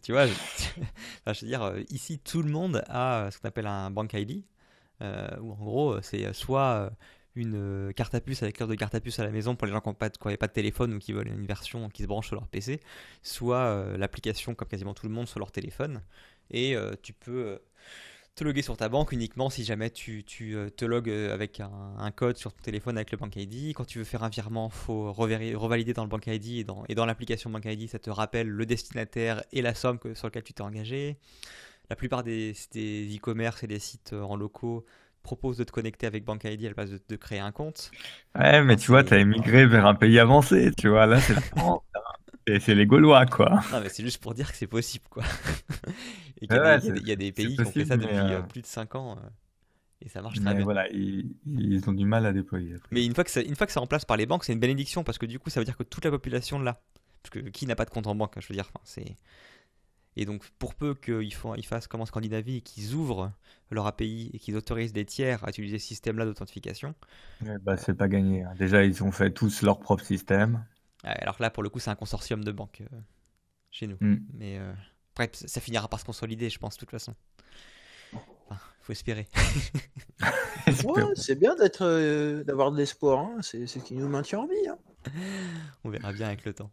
Tu 0.03 0.13
vois, 0.13 0.27
je, 1.27 1.41
veux 1.41 1.47
dire, 1.47 1.63
euh, 1.63 1.81
ici, 1.91 2.19
tout 2.19 2.43
le 2.43 2.51
monde 2.51 2.83
a 2.89 3.27
euh, 3.27 3.31
ce 3.31 3.39
qu'on 3.39 3.49
appelle 3.49 3.67
un 3.67 3.91
bank 3.91 4.13
ID, 4.15 4.45
euh, 5.03 5.29
où 5.41 5.53
en 5.53 5.57
gros, 5.57 6.03
c'est 6.03 6.33
soit 6.33 6.91
une 7.35 7.93
carte 7.95 8.15
à 8.15 8.21
puce 8.21 8.43
avec 8.43 8.57
cœur 8.57 8.67
de 8.67 8.75
carte 8.75 8.95
à 8.95 9.01
puce 9.01 9.19
à 9.21 9.25
la 9.25 9.31
maison 9.31 9.55
pour 9.55 9.67
les 9.67 9.73
gens 9.73 9.81
qui 9.81 9.89
n'ont 9.89 9.95
pas, 9.95 10.09
de, 10.09 10.37
pas 10.37 10.47
de 10.49 10.53
téléphone 10.53 10.95
ou 10.95 10.99
qui 10.99 11.13
veulent 11.13 11.29
une 11.29 11.47
version 11.47 11.89
qui 11.89 12.03
se 12.03 12.09
branche 12.09 12.27
sur 12.27 12.35
leur 12.35 12.49
PC, 12.49 12.81
soit 13.23 13.97
l'application, 13.97 14.55
comme 14.55 14.67
quasiment 14.67 14.95
tout 14.95 15.07
le 15.07 15.13
monde, 15.13 15.29
sur 15.29 15.39
leur 15.39 15.53
téléphone. 15.53 16.03
Et 16.51 16.77
tu 17.03 17.13
peux 17.13 17.61
te 18.39 18.45
loguer 18.45 18.63
sur 18.63 18.77
ta 18.77 18.89
banque 18.89 19.11
uniquement 19.11 19.51
si 19.51 19.65
jamais 19.65 19.91
tu, 19.91 20.23
tu 20.23 20.55
euh, 20.55 20.71
te 20.71 20.85
logs 20.85 21.11
euh, 21.11 21.35
avec 21.35 21.61
un, 21.61 22.11
code 22.13 22.37
sur 22.37 22.53
ton 22.53 22.63
téléphone 22.63 22.97
avec 22.97 23.11
le 23.11 23.19
Bank 23.19 23.35
ID. 23.35 23.75
Quand 23.75 23.85
tu 23.85 23.99
veux 23.99 24.05
faire 24.05 24.23
un 24.23 24.29
virement, 24.29 24.71
faut 24.71 25.13
revalider 25.13 25.93
dans 25.93 26.05
le 26.05 26.09
Bank 26.09 26.27
ID 26.27 26.59
et 26.59 26.65
dans, 26.65 26.85
et 26.89 26.95
dans 26.95 27.05
l'application 27.05 27.51
Bank 27.51 27.65
ID, 27.65 27.89
ça 27.89 27.99
te 27.99 28.11
rappelle 28.11 28.49
le 28.49 28.65
destinataire 28.65 29.43
et 29.53 29.61
la 29.61 29.75
somme 29.75 29.99
que, 29.99 30.15
sur 30.15 30.29
laquelle 30.29 30.45
tu 30.45 30.53
t'es 30.53 30.63
engagé. 30.63 31.17
La 31.91 31.97
plupart 31.97 32.23
des 32.23 32.53
e-commerce 32.77 33.65
et 33.65 33.67
des 33.67 33.81
sites 33.81 34.13
en 34.13 34.37
locaux 34.37 34.85
proposent 35.23 35.57
de 35.57 35.65
te 35.65 35.73
connecter 35.73 36.07
avec 36.07 36.25
Bank 36.25 36.45
ID 36.45 36.65
à 36.65 36.69
la 36.69 36.75
place 36.75 36.91
de, 36.91 37.01
de 37.09 37.17
créer 37.17 37.41
un 37.41 37.51
compte. 37.51 37.91
Ouais, 38.39 38.63
mais 38.63 38.77
tu 38.77 38.93
vois, 38.93 39.03
tu 39.03 39.15
as 39.15 39.19
émigré 39.19 39.67
vers 39.67 39.87
un 39.87 39.95
pays 39.95 40.19
avancé, 40.19 40.71
tu 40.77 40.89
vois, 40.89 41.07
là 41.07 41.21
c'est 42.49 42.61
c'est 42.61 42.75
les 42.75 42.87
Gaulois, 42.87 43.27
quoi. 43.27 43.61
Non, 43.73 43.81
mais 43.83 43.89
c'est 43.89 44.03
juste 44.03 44.23
pour 44.23 44.35
dire 44.35 44.51
que 44.51 44.57
c'est 44.57 44.67
possible, 44.67 45.05
quoi. 45.11 45.25
Et 46.41 46.47
qu'il 46.47 47.09
y, 47.09 47.13
a 47.13 47.17
des 47.17 47.33
pays 47.33 47.55
qui 47.55 47.61
ont 47.61 47.71
fait 47.71 47.85
ça 47.85 47.97
depuis 47.97 48.15
euh, 48.17 48.43
plus 48.43 48.63
de 48.63 48.67
5 48.67 48.95
ans. 48.95 49.19
Euh, 49.19 49.29
et 50.01 50.09
ça 50.09 50.23
marche 50.23 50.41
très 50.41 50.55
bien. 50.55 50.65
voilà, 50.65 50.89
ils, 50.91 51.83
ont 51.87 51.93
du 51.93 52.05
mal 52.05 52.25
à 52.27 52.33
déployer. 52.33 52.77
Mais 52.93 53.05
une 53.05 53.15
fois, 53.15 53.25
que 53.25 53.31
ça, 53.31 53.43
une 53.43 53.57
fois 53.57 53.67
que 53.67 53.73
ça 53.73 53.81
remplace 53.81 54.05
par 54.05 54.17
les 54.17 54.27
banques, 54.27 54.45
c'est 54.45 54.53
une 54.53 54.61
bénédiction 54.61 55.03
parce 55.03 55.19
que 55.19 55.27
du 55.27 55.39
coup, 55.39 55.51
ça 55.51 55.61
veut 55.61 55.65
dire 55.65 55.77
que 55.77 55.83
toute 55.83 56.05
la 56.05 56.11
population 56.11 56.59
l'a. 56.59 56.81
Parce 57.23 57.31
que 57.31 57.51
qui 57.51 57.67
n'a 57.67 57.75
pas 57.75 57.85
de 57.85 57.91
compte 57.91 58.07
en 58.07 58.15
banque, 58.15 58.37
hein, 58.37 58.41
je 58.41 58.49
veux 58.49 58.55
dire. 58.55 58.71
c'est... 58.85 59.17
Et 60.17 60.25
donc, 60.25 60.49
pour 60.59 60.75
peu 60.75 60.95
qu'ils 60.95 61.33
ils 61.57 61.67
fassent 61.67 61.87
comme 61.87 62.01
en 62.01 62.07
Scandinavie 62.07 62.57
et 62.57 62.61
qu'ils 62.61 62.95
ouvrent 62.95 63.33
leur 63.71 63.87
API 63.87 64.31
et 64.35 64.39
qu'ils 64.41 64.57
autorisent 64.57 64.93
des 64.93 65.05
tiers 65.05 65.45
à 65.45 65.51
utiliser 65.51 65.79
ce 65.79 65.87
système-là 65.87 66.25
d'authentification. 66.25 66.95
bah, 67.63 67.77
c'est 67.77 67.95
pas 67.95 68.09
gagné. 68.09 68.43
Hein. 68.43 68.53
Déjà, 68.59 68.85
ils 68.85 69.05
ont 69.05 69.13
fait 69.13 69.31
tous 69.31 69.63
leur 69.63 69.79
propre 69.79 70.05
système. 70.05 70.65
Alors 71.05 71.37
là, 71.39 71.51
pour 71.51 71.63
le 71.63 71.69
coup, 71.69 71.79
c'est 71.79 71.91
un 71.91 71.95
consortium 71.95 72.43
de 72.43 72.51
banques 72.51 72.83
euh, 72.93 72.97
chez 73.71 73.87
nous. 73.87 73.97
Mm. 74.01 74.17
Mais 74.35 74.59
euh, 74.59 74.73
après, 75.19 75.31
ça 75.47 75.61
finira 75.61 75.89
par 75.89 76.01
se 76.01 76.05
consolider, 76.05 76.49
je 76.51 76.59
pense, 76.59 76.75
de 76.75 76.81
toute 76.81 76.91
façon. 76.91 77.15
Enfin, 78.13 78.61
faut 78.81 78.93
espérer. 78.93 79.27
c'est 81.17 81.39
bien 81.39 81.57
d'être, 81.57 81.85
euh, 81.85 82.45
d'avoir 82.45 82.71
de 82.71 82.77
l'espoir. 82.77 83.19
Hein. 83.19 83.39
C'est 83.43 83.67
ce 83.67 83.79
qui 83.79 83.95
nous 83.95 84.09
maintient 84.09 84.41
en 84.41 84.47
vie. 84.47 84.69
Hein. 84.69 84.79
On 85.85 85.91
verra 85.91 86.13
bien 86.13 86.29
avec 86.29 86.45
le 86.45 86.53
temps. 86.53 86.71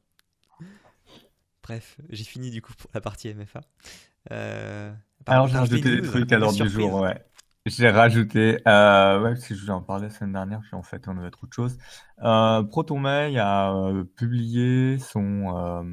Bref, 1.63 1.97
j'ai 2.09 2.23
fini 2.23 2.51
du 2.51 2.61
coup 2.61 2.73
pour 2.77 2.91
la 2.93 3.01
partie 3.01 3.33
MFA. 3.33 3.61
Alors 5.25 5.47
j'ai 5.47 5.57
rajouté 5.57 6.01
des 6.01 6.07
trucs 6.07 6.31
à 6.31 6.37
l'ordre 6.37 6.61
du 6.61 6.69
jour, 6.69 7.01
ouais. 7.01 7.19
J'ai 7.67 7.89
rajouté, 7.89 8.59
euh, 8.67 9.21
ouais, 9.21 9.31
parce 9.31 9.47
que 9.47 9.55
je 9.55 9.61
voulais 9.61 9.73
en 9.73 9.81
parler 9.81 10.03
la 10.03 10.09
semaine 10.11 10.33
dernière, 10.33 10.59
puis 10.59 10.75
en 10.75 10.83
fait, 10.83 11.07
on 11.07 11.17
avait 11.17 11.31
trop 11.31 11.47
de 11.47 11.53
choses. 11.53 11.79
Euh, 12.21 12.61
ProtonMail 12.61 13.39
a 13.39 13.73
euh, 13.73 14.03
publié 14.03 14.99
son, 14.99 15.57
euh, 15.57 15.83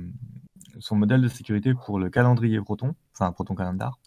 son 0.82 0.96
modèle 0.96 1.22
de 1.22 1.28
sécurité 1.28 1.74
pour 1.74 1.98
le 1.98 2.10
calendrier 2.10 2.60
Proton, 2.60 2.94
enfin 3.14 3.32
Proton 3.32 3.54
Calendar. 3.54 3.98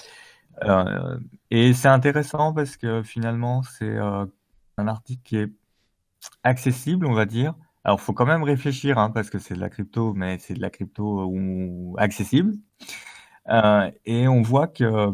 Euh, 0.64 1.20
et 1.52 1.74
c'est 1.74 1.88
intéressant 1.88 2.54
parce 2.54 2.78
que 2.78 3.04
finalement, 3.04 3.64
c'est 3.64 3.98
un 3.98 4.88
article 4.88 5.22
qui 5.24 5.38
est 5.38 5.52
accessible, 6.44 7.06
on 7.06 7.14
va 7.14 7.26
dire. 7.26 7.56
Alors, 7.84 8.02
faut 8.02 8.14
quand 8.14 8.26
même 8.26 8.44
réfléchir, 8.44 8.98
hein, 8.98 9.12
parce 9.12 9.30
que 9.30 9.40
c'est 9.40 9.54
de 9.56 9.60
la 9.60 9.70
crypto, 9.70 10.14
mais 10.14 10.38
c'est 10.40 10.56
de 10.56 10.62
la 10.62 10.70
crypto 10.70 11.26
ou, 11.26 11.96
accessible. 11.98 12.54
et 14.06 14.28
on 14.28 14.42
voit 14.42 14.68
que 14.68 15.12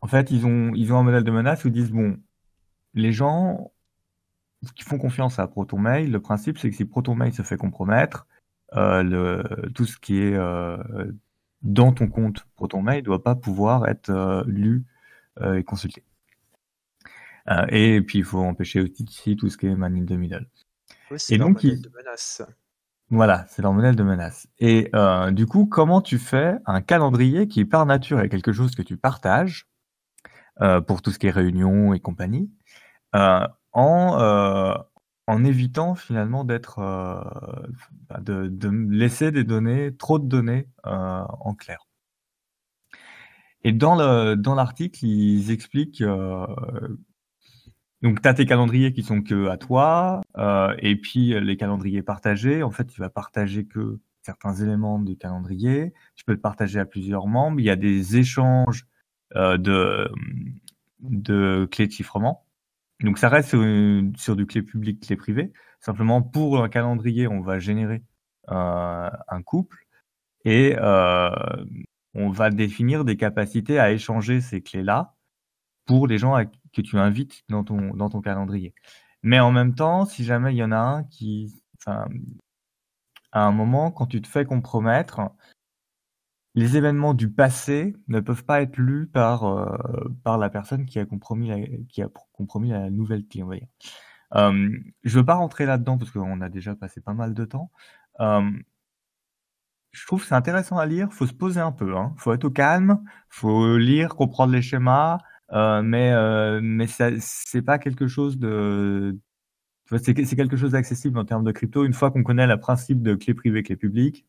en 0.00 0.06
fait, 0.06 0.30
ils 0.30 0.46
ont, 0.46 0.72
ils 0.74 0.92
ont 0.92 0.98
un 0.98 1.02
modèle 1.02 1.24
de 1.24 1.30
menace 1.30 1.64
où 1.64 1.68
ils 1.68 1.72
disent, 1.72 1.90
bon, 1.90 2.18
les 2.94 3.12
gens 3.12 3.72
qui 4.76 4.84
font 4.84 4.98
confiance 4.98 5.38
à 5.38 5.46
ProtonMail, 5.48 6.08
le 6.08 6.20
principe, 6.20 6.58
c'est 6.58 6.70
que 6.70 6.76
si 6.76 6.84
ProtonMail 6.84 7.32
se 7.32 7.42
fait 7.42 7.56
compromettre, 7.56 8.26
euh, 8.26 8.27
le, 8.72 9.70
tout 9.74 9.86
ce 9.86 9.98
qui 9.98 10.18
est 10.18 10.34
euh, 10.34 10.76
dans 11.62 11.92
ton 11.92 12.08
compte 12.08 12.46
ProtonMail 12.56 12.98
ne 12.98 13.04
doit 13.04 13.22
pas 13.22 13.34
pouvoir 13.34 13.88
être 13.88 14.10
euh, 14.10 14.42
lu 14.46 14.84
et 15.54 15.62
consulté. 15.62 16.02
et 17.68 18.00
puis, 18.02 18.18
il 18.18 18.24
faut 18.24 18.40
empêcher 18.40 18.80
aussi 18.80 19.36
tout 19.36 19.48
ce 19.48 19.56
qui 19.56 19.66
est 19.68 19.76
man 19.76 19.94
in 19.94 20.04
the 20.04 20.18
middle. 20.18 20.48
et 21.30 21.38
donc, 21.38 21.62
modèle 21.62 21.80
de 21.80 21.90
menace. 21.96 22.42
Voilà, 23.10 23.46
c'est 23.48 23.62
leur 23.62 23.72
modèle 23.72 23.94
de 23.94 24.02
menace. 24.02 24.48
Et 24.58 24.90
du 25.30 25.46
coup, 25.46 25.66
comment 25.66 26.00
tu 26.00 26.18
fais 26.18 26.56
un 26.66 26.80
calendrier 26.80 27.46
qui, 27.46 27.64
par 27.64 27.86
nature, 27.86 28.20
est 28.20 28.28
quelque 28.28 28.52
chose 28.52 28.74
que 28.74 28.82
tu 28.82 28.96
partages 28.96 29.68
euh, 30.60 30.80
pour 30.80 31.02
tout 31.02 31.12
ce 31.12 31.20
qui 31.20 31.28
est 31.28 31.30
réunion 31.30 31.94
et 31.94 32.00
compagnie, 32.00 32.50
euh, 33.14 33.46
en, 33.70 34.18
euh, 34.20 34.74
en 35.28 35.44
évitant 35.44 35.94
finalement 35.94 36.44
d'être, 36.44 36.80
bah, 38.08 38.20
de, 38.20 38.68
laisser 38.90 39.30
des 39.30 39.44
données, 39.44 39.94
trop 39.96 40.18
de 40.18 40.26
données 40.26 40.68
en 40.84 41.54
clair. 41.54 41.86
Et 43.62 43.72
dans 43.72 43.96
le 43.96 44.36
dans 44.36 44.54
l'article, 44.54 45.04
ils 45.04 45.50
expliquent 45.50 46.02
donc, 48.02 48.22
tu 48.22 48.28
as 48.28 48.34
tes 48.34 48.46
calendriers 48.46 48.92
qui 48.92 49.02
sont 49.02 49.22
que 49.22 49.48
à 49.48 49.56
toi, 49.56 50.20
euh, 50.36 50.74
et 50.78 50.96
puis 50.96 51.38
les 51.40 51.56
calendriers 51.56 52.02
partagés. 52.02 52.62
En 52.62 52.70
fait, 52.70 52.86
tu 52.86 53.00
vas 53.00 53.10
partager 53.10 53.66
que 53.66 53.98
certains 54.22 54.54
éléments 54.54 55.00
du 55.00 55.16
calendrier. 55.16 55.92
Tu 56.14 56.24
peux 56.24 56.32
le 56.32 56.40
partager 56.40 56.78
à 56.78 56.84
plusieurs 56.84 57.26
membres. 57.26 57.58
Il 57.58 57.66
y 57.66 57.70
a 57.70 57.76
des 57.76 58.16
échanges 58.16 58.86
euh, 59.34 59.58
de, 59.58 60.08
de 61.00 61.66
clés 61.70 61.88
de 61.88 61.92
chiffrement. 61.92 62.44
Donc 63.00 63.18
ça 63.18 63.28
reste 63.28 63.50
sur, 63.50 64.36
du 64.36 64.46
clé 64.46 64.62
public, 64.62 65.00
clé 65.00 65.16
privée. 65.16 65.52
Simplement 65.80 66.22
pour 66.22 66.62
un 66.62 66.68
calendrier, 66.68 67.28
on 67.28 67.40
va 67.40 67.58
générer 67.58 68.02
euh, 68.50 69.10
un 69.28 69.42
couple 69.42 69.86
et 70.44 70.74
euh, 70.78 71.30
on 72.14 72.30
va 72.30 72.50
définir 72.50 73.04
des 73.04 73.16
capacités 73.16 73.78
à 73.78 73.92
échanger 73.92 74.40
ces 74.40 74.62
clés-là 74.62 75.14
pour 75.86 76.06
les 76.06 76.18
gens 76.18 76.36
que 76.72 76.82
tu 76.82 76.98
invites 76.98 77.44
dans 77.48 77.64
ton, 77.64 77.94
dans 77.94 78.10
ton 78.10 78.20
calendrier. 78.20 78.74
Mais 79.22 79.40
en 79.40 79.52
même 79.52 79.74
temps, 79.74 80.04
si 80.04 80.24
jamais 80.24 80.52
il 80.54 80.56
y 80.56 80.62
en 80.62 80.72
a 80.72 80.78
un 80.78 81.04
qui, 81.04 81.54
à 81.86 83.46
un 83.46 83.52
moment, 83.52 83.90
quand 83.90 84.06
tu 84.06 84.20
te 84.20 84.28
fais 84.28 84.44
compromettre, 84.44 85.20
les 86.54 86.76
événements 86.76 87.14
du 87.14 87.30
passé 87.30 87.94
ne 88.08 88.20
peuvent 88.20 88.44
pas 88.44 88.62
être 88.62 88.76
lus 88.78 89.06
par, 89.06 89.44
euh, 89.44 89.76
par 90.24 90.38
la 90.38 90.50
personne 90.50 90.86
qui 90.86 90.98
a 90.98 91.06
compromis 91.06 91.48
la, 91.48 91.58
qui 91.88 92.02
a 92.02 92.08
compromis 92.32 92.70
la 92.70 92.90
nouvelle 92.90 93.26
clé, 93.26 93.42
on 93.42 93.48
va 93.48 93.56
je 95.04 95.18
veux 95.18 95.24
pas 95.24 95.34
rentrer 95.34 95.64
là-dedans 95.66 95.96
parce 95.98 96.10
qu'on 96.10 96.40
a 96.40 96.48
déjà 96.48 96.74
passé 96.74 97.00
pas 97.00 97.14
mal 97.14 97.34
de 97.34 97.44
temps. 97.44 97.70
je 99.92 100.06
trouve 100.06 100.20
que 100.22 100.28
c'est 100.28 100.34
intéressant 100.34 100.78
à 100.78 100.86
lire. 100.86 101.12
Faut 101.12 101.26
se 101.26 101.32
poser 101.32 101.60
un 101.60 101.72
peu. 101.72 101.96
Hein. 101.96 102.14
Faut 102.18 102.32
être 102.32 102.44
au 102.44 102.50
calme. 102.50 103.02
Faut 103.28 103.76
lire, 103.78 104.16
comprendre 104.16 104.52
les 104.52 104.62
schémas. 104.62 105.18
Euh, 105.52 105.82
mais 105.82 106.12
euh, 106.12 106.60
mais 106.62 106.86
c'est 106.86 107.62
pas 107.62 107.78
quelque 107.78 108.06
chose 108.06 108.38
de 108.38 109.18
c'est 110.02 110.14
quelque 110.14 110.56
chose 110.56 110.72
d'accessible 110.72 111.18
en 111.18 111.24
termes 111.24 111.44
de 111.44 111.52
crypto. 111.52 111.84
Une 111.84 111.94
fois 111.94 112.10
qu'on 112.10 112.22
connaît 112.22 112.46
le 112.46 112.58
principe 112.60 113.02
de 113.02 113.14
clé 113.14 113.32
privée, 113.34 113.62
clé 113.62 113.76
publique, 113.76 114.26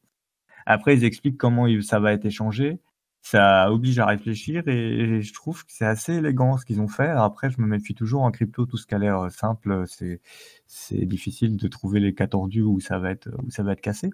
après, 0.70 0.96
ils 0.96 1.04
expliquent 1.04 1.38
comment 1.38 1.66
ça 1.82 2.00
va 2.00 2.14
être 2.14 2.26
échangé. 2.26 2.80
Ça 3.22 3.72
oblige 3.72 3.98
à 4.00 4.06
réfléchir 4.06 4.68
et 4.68 5.22
je 5.22 5.34
trouve 5.34 5.66
que 5.66 5.72
c'est 5.74 5.86
assez 5.86 6.14
élégant 6.14 6.58
ce 6.58 6.66
qu'ils 6.66 6.80
ont 6.80 6.88
fait. 6.88 7.10
Après, 7.10 7.50
je 7.50 7.60
me 7.60 7.66
méfie 7.68 7.96
toujours 7.96 8.22
en 8.22 8.32
crypto, 8.32 8.66
tout 8.68 8.78
ce 8.78 8.86
qui 8.86 8.94
a 8.96 9.00
l'air 9.00 9.20
euh, 9.20 9.30
simple, 9.30 9.86
c'est 9.88 11.06
difficile 11.06 11.58
de 11.58 11.68
trouver 11.68 12.00
les 12.00 12.14
cas 12.14 12.28
tordus 12.28 12.62
où 12.62 12.80
ça 12.80 13.00
va 13.00 13.12
être 13.12 13.30
où 13.44 13.50
ça 13.50 13.64
va 13.64 13.74
être 13.74 13.82
cassé. 13.82 14.12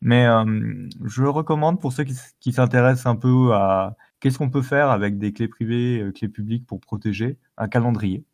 Mais 0.00 0.26
euh, 0.26 0.88
je 1.04 1.24
recommande 1.24 1.80
pour 1.80 1.92
ceux 1.92 2.04
qui, 2.04 2.52
s'intéressent 2.52 3.06
un 3.06 3.16
peu 3.16 3.52
à 3.54 3.96
qu'est-ce 4.20 4.38
qu'on 4.38 4.50
peut 4.50 4.62
faire 4.62 4.90
avec 4.90 5.18
des 5.18 5.32
clés 5.34 5.48
privées, 5.48 6.00
euh, 6.00 6.12
clés 6.12 6.28
publiques 6.28 6.66
pour 6.66 6.80
protéger 6.80 7.38
un 7.58 7.68
calendrier. 7.68 8.24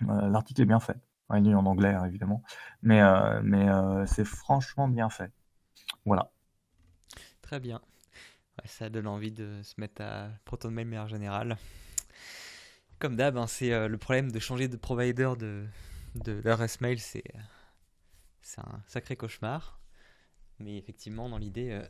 L'article 0.00 0.62
est 0.62 0.66
bien 0.66 0.80
fait. 0.80 0.98
Il 1.34 1.48
est 1.48 1.54
en 1.54 1.66
anglais 1.66 1.94
hein, 1.94 2.04
évidemment, 2.06 2.42
mais 2.82 3.00
mais 3.42 3.66
c'est 4.06 4.26
franchement 4.26 4.88
bien 4.88 5.10
fait. 5.10 5.32
Voilà. 6.04 6.30
Très 7.46 7.60
bien. 7.60 7.80
ça 8.64 8.90
donne 8.90 9.06
envie 9.06 9.30
de 9.30 9.62
se 9.62 9.80
mettre 9.80 10.02
à 10.02 10.30
ProtonMail 10.46 10.84
meilleur 10.84 11.06
général. 11.06 11.56
Comme 12.98 13.14
d'hab, 13.14 13.36
hein, 13.36 13.46
c'est 13.46 13.72
euh, 13.72 13.86
le 13.86 13.98
problème 13.98 14.32
de 14.32 14.40
changer 14.40 14.66
de 14.66 14.76
provider 14.76 15.30
de, 15.38 15.64
de 16.16 16.42
Mail, 16.80 16.98
c'est 16.98 17.22
c'est 18.42 18.60
un 18.60 18.82
sacré 18.88 19.14
cauchemar. 19.14 19.78
Mais 20.58 20.76
effectivement, 20.76 21.28
dans 21.28 21.38
l'idée, 21.38 21.70
euh, 21.70 21.86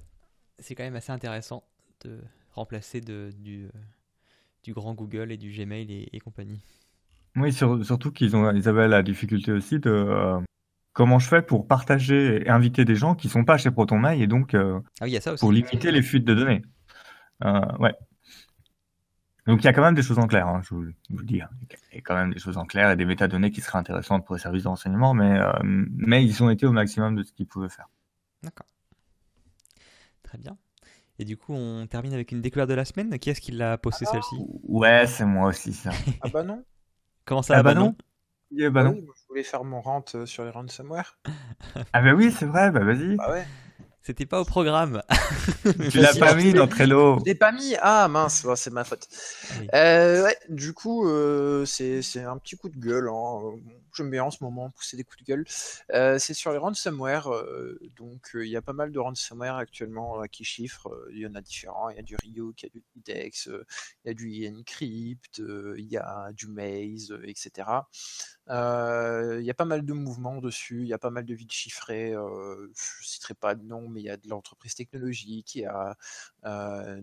c'est 0.58 0.74
quand 0.74 0.84
même 0.84 0.96
assez 0.96 1.12
intéressant 1.12 1.64
de 2.04 2.20
remplacer 2.52 3.00
du, 3.00 3.64
euh, 3.64 3.70
du 4.62 4.74
grand 4.74 4.92
Google 4.92 5.32
et 5.32 5.38
du 5.38 5.50
Gmail 5.50 6.06
et, 6.12 6.20
compagnie. 6.20 6.60
Oui, 7.34 7.50
surtout 7.50 8.12
qu'ils 8.12 8.34
ils 8.54 8.68
avaient 8.68 8.88
la 8.88 9.02
difficulté 9.02 9.52
aussi 9.52 9.78
de, 9.78 10.44
comment 10.96 11.18
je 11.18 11.28
fais 11.28 11.42
pour 11.42 11.68
partager 11.68 12.42
et 12.42 12.48
inviter 12.48 12.86
des 12.86 12.96
gens 12.96 13.14
qui 13.14 13.28
sont 13.28 13.44
pas 13.44 13.58
chez 13.58 13.70
ProtonMail 13.70 14.22
et 14.22 14.26
donc 14.26 14.54
euh, 14.54 14.80
ah 15.02 15.06
ça 15.20 15.34
pour 15.34 15.52
limiter 15.52 15.92
les 15.92 16.00
fuites 16.00 16.24
de 16.24 16.34
données. 16.34 16.62
Euh, 17.44 17.60
ouais. 17.78 17.94
Donc 19.46 19.62
il 19.62 19.64
y 19.64 19.68
a 19.68 19.74
quand 19.74 19.82
même 19.82 19.94
des 19.94 20.02
choses 20.02 20.18
en 20.18 20.26
clair, 20.26 20.48
hein, 20.48 20.62
je, 20.64 20.74
vous, 20.74 20.80
le 20.80 21.24
dis. 21.24 21.42
Hein. 21.42 21.50
Il 21.92 21.96
y 21.96 21.98
a 21.98 22.00
quand 22.00 22.14
même 22.14 22.32
des 22.32 22.40
choses 22.40 22.56
en 22.56 22.64
clair 22.64 22.90
et 22.90 22.96
des 22.96 23.04
métadonnées 23.04 23.50
qui 23.50 23.60
seraient 23.60 23.78
intéressantes 23.78 24.24
pour 24.24 24.36
les 24.36 24.40
services 24.40 24.62
d'enseignement, 24.62 25.12
mais, 25.12 25.38
euh, 25.38 25.52
mais 25.62 26.24
ils 26.24 26.42
ont 26.42 26.48
été 26.48 26.64
au 26.64 26.72
maximum 26.72 27.14
de 27.14 27.22
ce 27.22 27.32
qu'ils 27.34 27.46
pouvaient 27.46 27.68
faire. 27.68 27.90
D'accord. 28.42 28.66
Très 30.22 30.38
bien. 30.38 30.56
Et 31.18 31.26
du 31.26 31.36
coup, 31.36 31.52
on 31.52 31.86
termine 31.86 32.14
avec 32.14 32.32
une 32.32 32.40
découverte 32.40 32.70
de 32.70 32.74
la 32.74 32.86
semaine. 32.86 33.18
Qui 33.18 33.30
est-ce 33.30 33.42
qui 33.42 33.52
l'a 33.52 33.76
posté 33.76 34.06
Ah. 34.08 34.12
celle-ci? 34.12 34.36
Ouais, 34.64 35.06
c'est 35.06 35.26
moi 35.26 35.48
aussi 35.48 35.74
ça. 35.74 35.90
Ah 36.22 36.28
bah 36.32 36.42
non. 36.42 36.64
Comment 37.26 37.42
ça 37.42 37.54
Ah 37.54 37.58
ah 37.58 37.62
bah 37.62 37.74
bah 37.74 37.80
non. 37.80 37.94
Bah 38.52 38.70
Ah 38.74 38.84
non. 38.84 38.90
oui, 38.92 39.02
moi, 39.02 39.14
je 39.20 39.26
voulais 39.28 39.42
faire 39.42 39.64
mon 39.64 39.80
rant 39.80 40.04
euh, 40.14 40.26
sur 40.26 40.44
les 40.44 40.50
ransomware. 40.50 41.18
Ah 41.92 42.00
bah 42.02 42.14
oui, 42.14 42.32
c'est 42.36 42.46
vrai, 42.46 42.70
bah 42.70 42.84
vas-y. 42.84 43.16
Bah 43.16 43.30
ouais. 43.30 43.46
C'était 44.02 44.26
pas 44.26 44.40
au 44.40 44.44
programme. 44.44 45.02
Tu 45.90 45.98
l'as 45.98 46.14
pas 46.14 46.34
mis 46.36 46.52
dans 46.52 46.68
Trello. 46.68 47.18
Je 47.18 47.24
l'ai 47.24 47.34
pas 47.34 47.50
mis. 47.50 47.74
Ah 47.80 48.06
mince, 48.06 48.46
c'est 48.54 48.72
ma 48.72 48.84
faute. 48.84 49.08
Oui. 49.58 49.66
Euh, 49.74 50.22
ouais, 50.24 50.36
du 50.48 50.72
coup, 50.74 51.08
euh, 51.08 51.64
c'est 51.64 52.02
c'est 52.02 52.22
un 52.22 52.38
petit 52.38 52.56
coup 52.56 52.68
de 52.68 52.78
gueule. 52.78 53.08
Hein. 53.08 53.40
Euh, 54.00 54.02
J'aime 54.06 54.10
bien 54.10 54.24
en 54.24 54.30
ce 54.30 54.42
moment 54.44 54.70
pousser 54.70 54.96
des 54.96 55.04
coups 55.04 55.18
de 55.20 55.24
gueule. 55.24 55.44
Euh, 55.92 56.18
c'est 56.18 56.34
sur 56.34 56.52
les 56.52 56.58
ransomware. 56.58 57.28
euh, 57.32 57.78
donc, 57.96 58.34
euh, 58.36 58.44
il 58.46 58.50
y 58.50 58.56
a 58.56 58.62
pas 58.62 58.72
mal 58.72 58.92
de 58.92 58.98
ransomware 58.98 59.56
actuellement 59.56 60.22
euh, 60.22 60.26
qui 60.26 60.44
chiffrent. 60.44 60.88
Euh, 60.88 61.08
Il 61.12 61.18
y 61.20 61.26
en 61.26 61.34
a 61.34 61.40
différents. 61.40 61.88
Il 61.90 61.96
y 61.96 61.98
a 61.98 62.02
du 62.02 62.16
Ryuk, 62.16 62.62
il 62.62 62.66
y 62.66 62.68
a 62.68 62.70
du 62.70 62.84
Idex, 62.96 63.48
euh, 63.48 63.64
il 64.04 64.08
y 64.08 64.10
a 64.10 64.14
du 64.14 64.48
Encrypt, 64.48 65.40
euh, 65.40 65.74
il 65.78 65.86
y 65.86 65.96
a 65.96 66.30
du 66.32 66.48
Maze, 66.48 67.10
euh, 67.12 67.22
etc. 67.26 67.88
Euh, 68.50 69.38
Il 69.40 69.46
y 69.46 69.50
a 69.50 69.54
pas 69.54 69.64
mal 69.64 69.84
de 69.84 69.92
mouvements 69.92 70.38
dessus, 70.40 70.82
il 70.82 70.88
y 70.88 70.92
a 70.92 70.98
pas 70.98 71.10
mal 71.10 71.24
de 71.24 71.34
villes 71.34 71.50
chiffrées. 71.50 72.12
euh, 72.14 72.68
je 72.76 73.06
citerai 73.06 73.34
pas 73.34 73.54
de 73.54 73.64
nom, 73.64 73.88
mais 73.88 74.00
il 74.00 74.04
y 74.06 74.10
a 74.10 74.16
de 74.16 74.28
l'entreprise 74.28 74.74
technologique, 74.74 75.54
il 75.56 75.62
y 75.62 75.66
a 75.66 75.96
euh, 76.44 77.00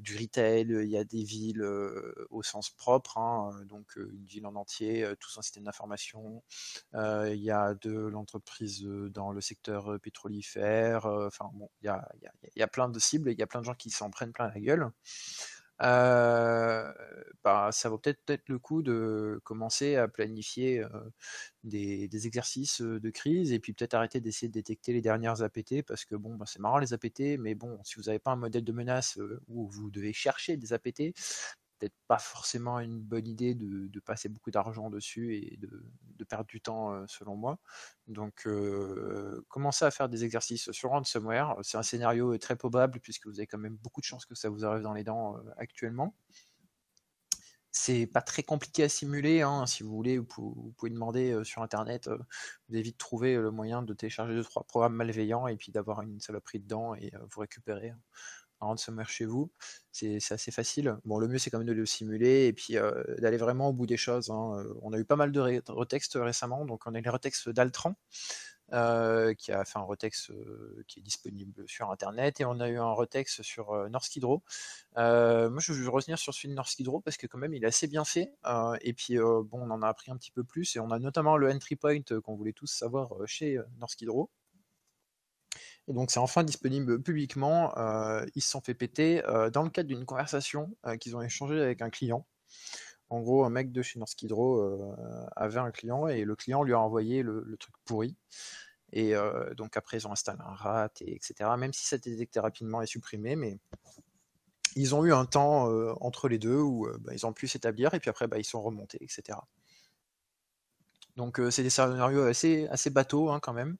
du 0.00 0.16
retail, 0.18 0.66
il 0.70 0.88
y 0.90 0.96
a 0.96 1.04
des 1.04 1.24
villes 1.24 1.62
euh, 1.62 2.14
au 2.30 2.42
sens 2.42 2.70
propre, 2.70 3.18
hein, 3.18 3.50
euh, 3.60 3.64
donc 3.64 3.96
euh, 3.98 4.10
une 4.12 4.24
ville 4.26 4.46
en 4.46 4.54
entier, 4.56 5.04
euh, 5.04 5.14
tout 5.18 5.30
un 5.38 5.42
système 5.42 5.64
d'information. 5.64 6.11
Euh, 6.94 7.32
il 7.34 7.42
y 7.42 7.50
a 7.50 7.74
de 7.74 7.92
l'entreprise 7.92 8.84
euh, 8.84 9.08
dans 9.10 9.32
le 9.32 9.40
secteur 9.40 9.92
euh, 9.92 9.98
pétrolifère. 9.98 11.06
Enfin 11.06 11.50
bon, 11.54 11.70
il 11.82 11.86
y 11.86 11.88
a, 11.88 12.08
y 12.56 12.62
a- 12.62 12.66
plein 12.68 12.88
de 12.88 12.98
cibles, 12.98 13.30
il 13.32 13.38
y 13.38 13.42
a 13.42 13.46
plein 13.46 13.60
de 13.60 13.64
gens 13.66 13.74
qui 13.74 13.90
s'en 13.90 14.10
prennent 14.10 14.32
plein 14.32 14.48
la 14.48 14.60
gueule. 14.60 14.90
Bah, 17.44 17.70
ça 17.72 17.88
vaut 17.88 17.98
peut-être 17.98 18.20
peut-être 18.24 18.48
le 18.48 18.58
coup 18.58 18.82
de 18.82 19.40
commencer 19.44 19.96
à 19.96 20.06
planifier 20.08 20.84
des, 21.64 22.08
des 22.08 22.26
exercices 22.26 22.80
de 22.82 23.10
crise 23.10 23.52
et 23.52 23.60
puis 23.60 23.72
peut-être 23.72 23.94
arrêter 23.94 24.20
d'essayer 24.20 24.48
de 24.48 24.52
détecter 24.54 24.92
les 24.92 25.00
dernières 25.00 25.42
APT 25.42 25.82
parce 25.82 26.04
que 26.04 26.14
bon, 26.16 26.36
bah, 26.36 26.44
c'est 26.48 26.60
marrant 26.60 26.78
les 26.78 26.92
APT, 26.92 27.36
mais 27.38 27.54
bon, 27.54 27.78
si 27.84 27.96
vous 27.96 28.02
n'avez 28.04 28.18
pas 28.18 28.32
un 28.32 28.36
modèle 28.36 28.64
de 28.64 28.72
menace 28.72 29.18
où 29.48 29.68
vous 29.68 29.90
devez 29.90 30.12
chercher 30.12 30.56
des 30.56 30.72
APT, 30.72 31.14
pas 32.08 32.18
forcément 32.18 32.78
une 32.80 33.00
bonne 33.00 33.26
idée 33.26 33.54
de, 33.54 34.00
passer 34.00 34.28
beaucoup 34.28 34.50
d'argent 34.50 34.90
dessus 34.90 35.36
et 35.36 35.56
de, 35.58 36.24
perdre 36.24 36.46
du 36.46 36.60
temps 36.60 37.06
selon 37.08 37.36
moi. 37.36 37.58
Donc, 38.06 38.46
commencez 39.48 39.84
à 39.84 39.90
faire 39.90 40.08
des 40.08 40.24
exercices 40.24 40.70
sur 40.70 40.90
ransomware. 40.90 41.56
C'est 41.62 41.78
un 41.78 41.82
scénario 41.82 42.36
très 42.38 42.56
probable 42.56 43.00
puisque 43.00 43.26
vous 43.26 43.38
avez 43.38 43.46
quand 43.46 43.58
même 43.58 43.76
beaucoup 43.76 44.00
de 44.00 44.06
chances 44.06 44.26
que 44.26 44.34
ça 44.34 44.48
vous 44.48 44.64
arrive 44.64 44.82
dans 44.82 44.94
les 44.94 45.04
dents 45.04 45.36
actuellement. 45.56 46.14
C'est 47.74 48.06
pas 48.06 48.20
très 48.20 48.42
compliqué 48.42 48.84
à 48.84 48.88
simuler. 48.90 49.40
hein. 49.40 49.64
Si 49.64 49.82
vous 49.82 49.90
voulez, 49.90 50.18
vous 50.18 50.26
pouvez, 50.26 50.90
demander 50.90 51.42
sur 51.42 51.62
Internet. 51.62 52.06
vous 52.06 52.74
allez 52.74 52.82
vite 52.82 52.98
trouver 52.98 53.34
euh, 53.34 53.42
le 53.42 53.50
moyen 53.50 53.82
de 53.82 53.94
télécharger 53.94 54.34
deux 54.34 54.44
trois 54.44 54.64
programmes 54.64 54.94
malveillants 54.94 55.46
et 55.46 55.56
puis 55.56 55.72
d'avoir 55.72 56.02
une 56.02 56.20
saloperie 56.20 56.60
dedans 56.60 56.94
et 56.94 57.10
vous 57.30 57.40
récupérer 57.40 57.94
un 58.62 58.66
ransomware 58.66 59.08
chez 59.10 59.26
vous. 59.26 59.50
C'est 59.92 60.16
assez 60.30 60.50
facile. 60.52 60.96
Bon, 61.04 61.18
le 61.18 61.28
mieux 61.28 61.38
c'est 61.38 61.50
quand 61.50 61.58
même 61.58 61.66
de 61.68 61.72
le 61.74 61.86
simuler 61.86 62.46
et 62.46 62.52
puis 62.52 62.78
euh, 62.78 63.02
d'aller 63.18 63.36
vraiment 63.36 63.68
au 63.68 63.72
bout 63.72 63.86
des 63.86 63.96
choses. 63.98 64.30
hein. 64.30 64.54
Euh, 64.58 64.74
On 64.82 64.92
a 64.92 64.98
eu 64.98 65.04
pas 65.04 65.16
mal 65.16 65.32
de 65.32 65.40
retextes 65.68 66.18
récemment. 66.20 66.64
Donc 66.64 66.82
on 66.86 66.94
a 66.94 66.98
eu 66.98 67.02
les 67.02 67.10
retextes 67.10 67.48
d'Altran. 67.50 67.94
euh, 68.72 69.34
qui 69.34 69.52
a 69.52 69.64
fait 69.64 69.78
un 69.78 69.82
retex 69.82 70.30
qui 70.88 71.00
est 71.00 71.02
disponible 71.02 71.64
sur 71.66 71.90
internet 71.90 72.40
et 72.40 72.44
on 72.46 72.58
a 72.60 72.68
eu 72.70 72.78
un 72.78 72.92
retex 72.92 73.42
sur 73.42 73.72
euh, 73.72 73.88
Norsk 73.90 74.16
Hydro 74.16 74.42
moi, 74.96 75.58
je 75.60 75.72
veux 75.72 75.88
revenir 75.90 76.18
sur 76.18 76.34
celui 76.34 76.48
de 76.50 76.54
Norsk 76.54 76.78
Hydro 76.80 77.00
parce 77.00 77.16
que 77.16 77.26
quand 77.26 77.38
même, 77.38 77.54
il 77.54 77.64
est 77.64 77.66
assez 77.66 77.86
bien 77.86 78.04
fait. 78.04 78.32
et 78.82 78.92
puis, 78.94 79.16
bon, 79.18 79.48
on 79.52 79.70
en 79.70 79.82
a 79.82 79.88
appris 79.88 80.10
un 80.10 80.16
petit 80.16 80.30
peu 80.30 80.44
plus 80.44 80.76
et 80.76 80.80
on 80.80 80.90
a 80.90 80.98
notamment 80.98 81.36
le 81.36 81.50
entry 81.50 81.76
point 81.76 82.00
qu'on 82.24 82.36
voulait 82.36 82.52
tous 82.52 82.66
savoir 82.72 83.10
chez 83.26 83.58
Norsk 83.78 84.00
Hydro. 84.02 84.30
Et 85.88 85.92
donc, 85.92 86.10
c'est 86.10 86.20
enfin 86.20 86.44
disponible 86.44 87.02
publiquement. 87.02 87.76
euh, 87.76 88.24
ils 88.34 88.42
se 88.42 88.50
sont 88.50 88.60
fait 88.60 88.74
péter 88.74 89.24
euh, 89.26 89.50
dans 89.50 89.62
le 89.62 89.70
cadre 89.70 89.88
d'une 89.88 90.04
conversation 90.04 90.74
euh, 90.86 90.96
qu'ils 90.96 91.16
ont 91.16 91.22
échangée 91.22 91.60
avec 91.60 91.82
un 91.82 91.90
client. 91.90 92.26
En 93.10 93.20
gros, 93.20 93.44
un 93.44 93.50
mec 93.50 93.72
de 93.72 93.82
chez 93.82 93.98
Norsk 93.98 94.22
Hydro 94.22 94.96
avait 95.36 95.58
un 95.60 95.70
client 95.70 96.08
et 96.08 96.24
le 96.24 96.34
client 96.34 96.62
lui 96.62 96.72
a 96.72 96.80
envoyé 96.80 97.22
le, 97.22 97.56
truc 97.58 97.74
pourri. 97.84 98.16
Et 98.90 99.12
donc, 99.54 99.76
après, 99.76 99.98
ils 99.98 100.08
ont 100.08 100.12
installé 100.12 100.38
un 100.40 100.54
rat, 100.54 100.88
et 101.02 101.14
etc. 101.14 101.50
Même 101.58 101.74
si 101.74 101.84
ça 101.84 101.96
était 101.96 102.08
détecté 102.08 102.40
rapidement 102.40 102.80
et 102.80 102.86
supprimé, 102.86 103.36
mais 103.36 103.58
ils 104.76 104.94
ont 104.94 105.04
eu 105.04 105.12
un 105.12 105.26
temps 105.26 105.66
entre 106.00 106.28
les 106.28 106.38
deux 106.38 106.56
où 106.56 106.88
bah, 107.00 107.12
ils 107.12 107.26
ont 107.26 107.34
pu 107.34 107.48
s'établir 107.48 107.92
et 107.92 108.00
puis 108.00 108.08
après 108.08 108.28
bah, 108.28 108.38
ils 108.38 108.44
sont 108.44 108.62
remontés, 108.62 108.98
etc. 109.02 109.38
Donc 111.16 111.38
c'est 111.50 111.62
des 111.62 111.68
scénarios 111.68 112.22
assez, 112.22 112.66
assez 112.68 112.88
bateaux 112.88 113.28
hein, 113.28 113.40
quand 113.40 113.52
même, 113.52 113.76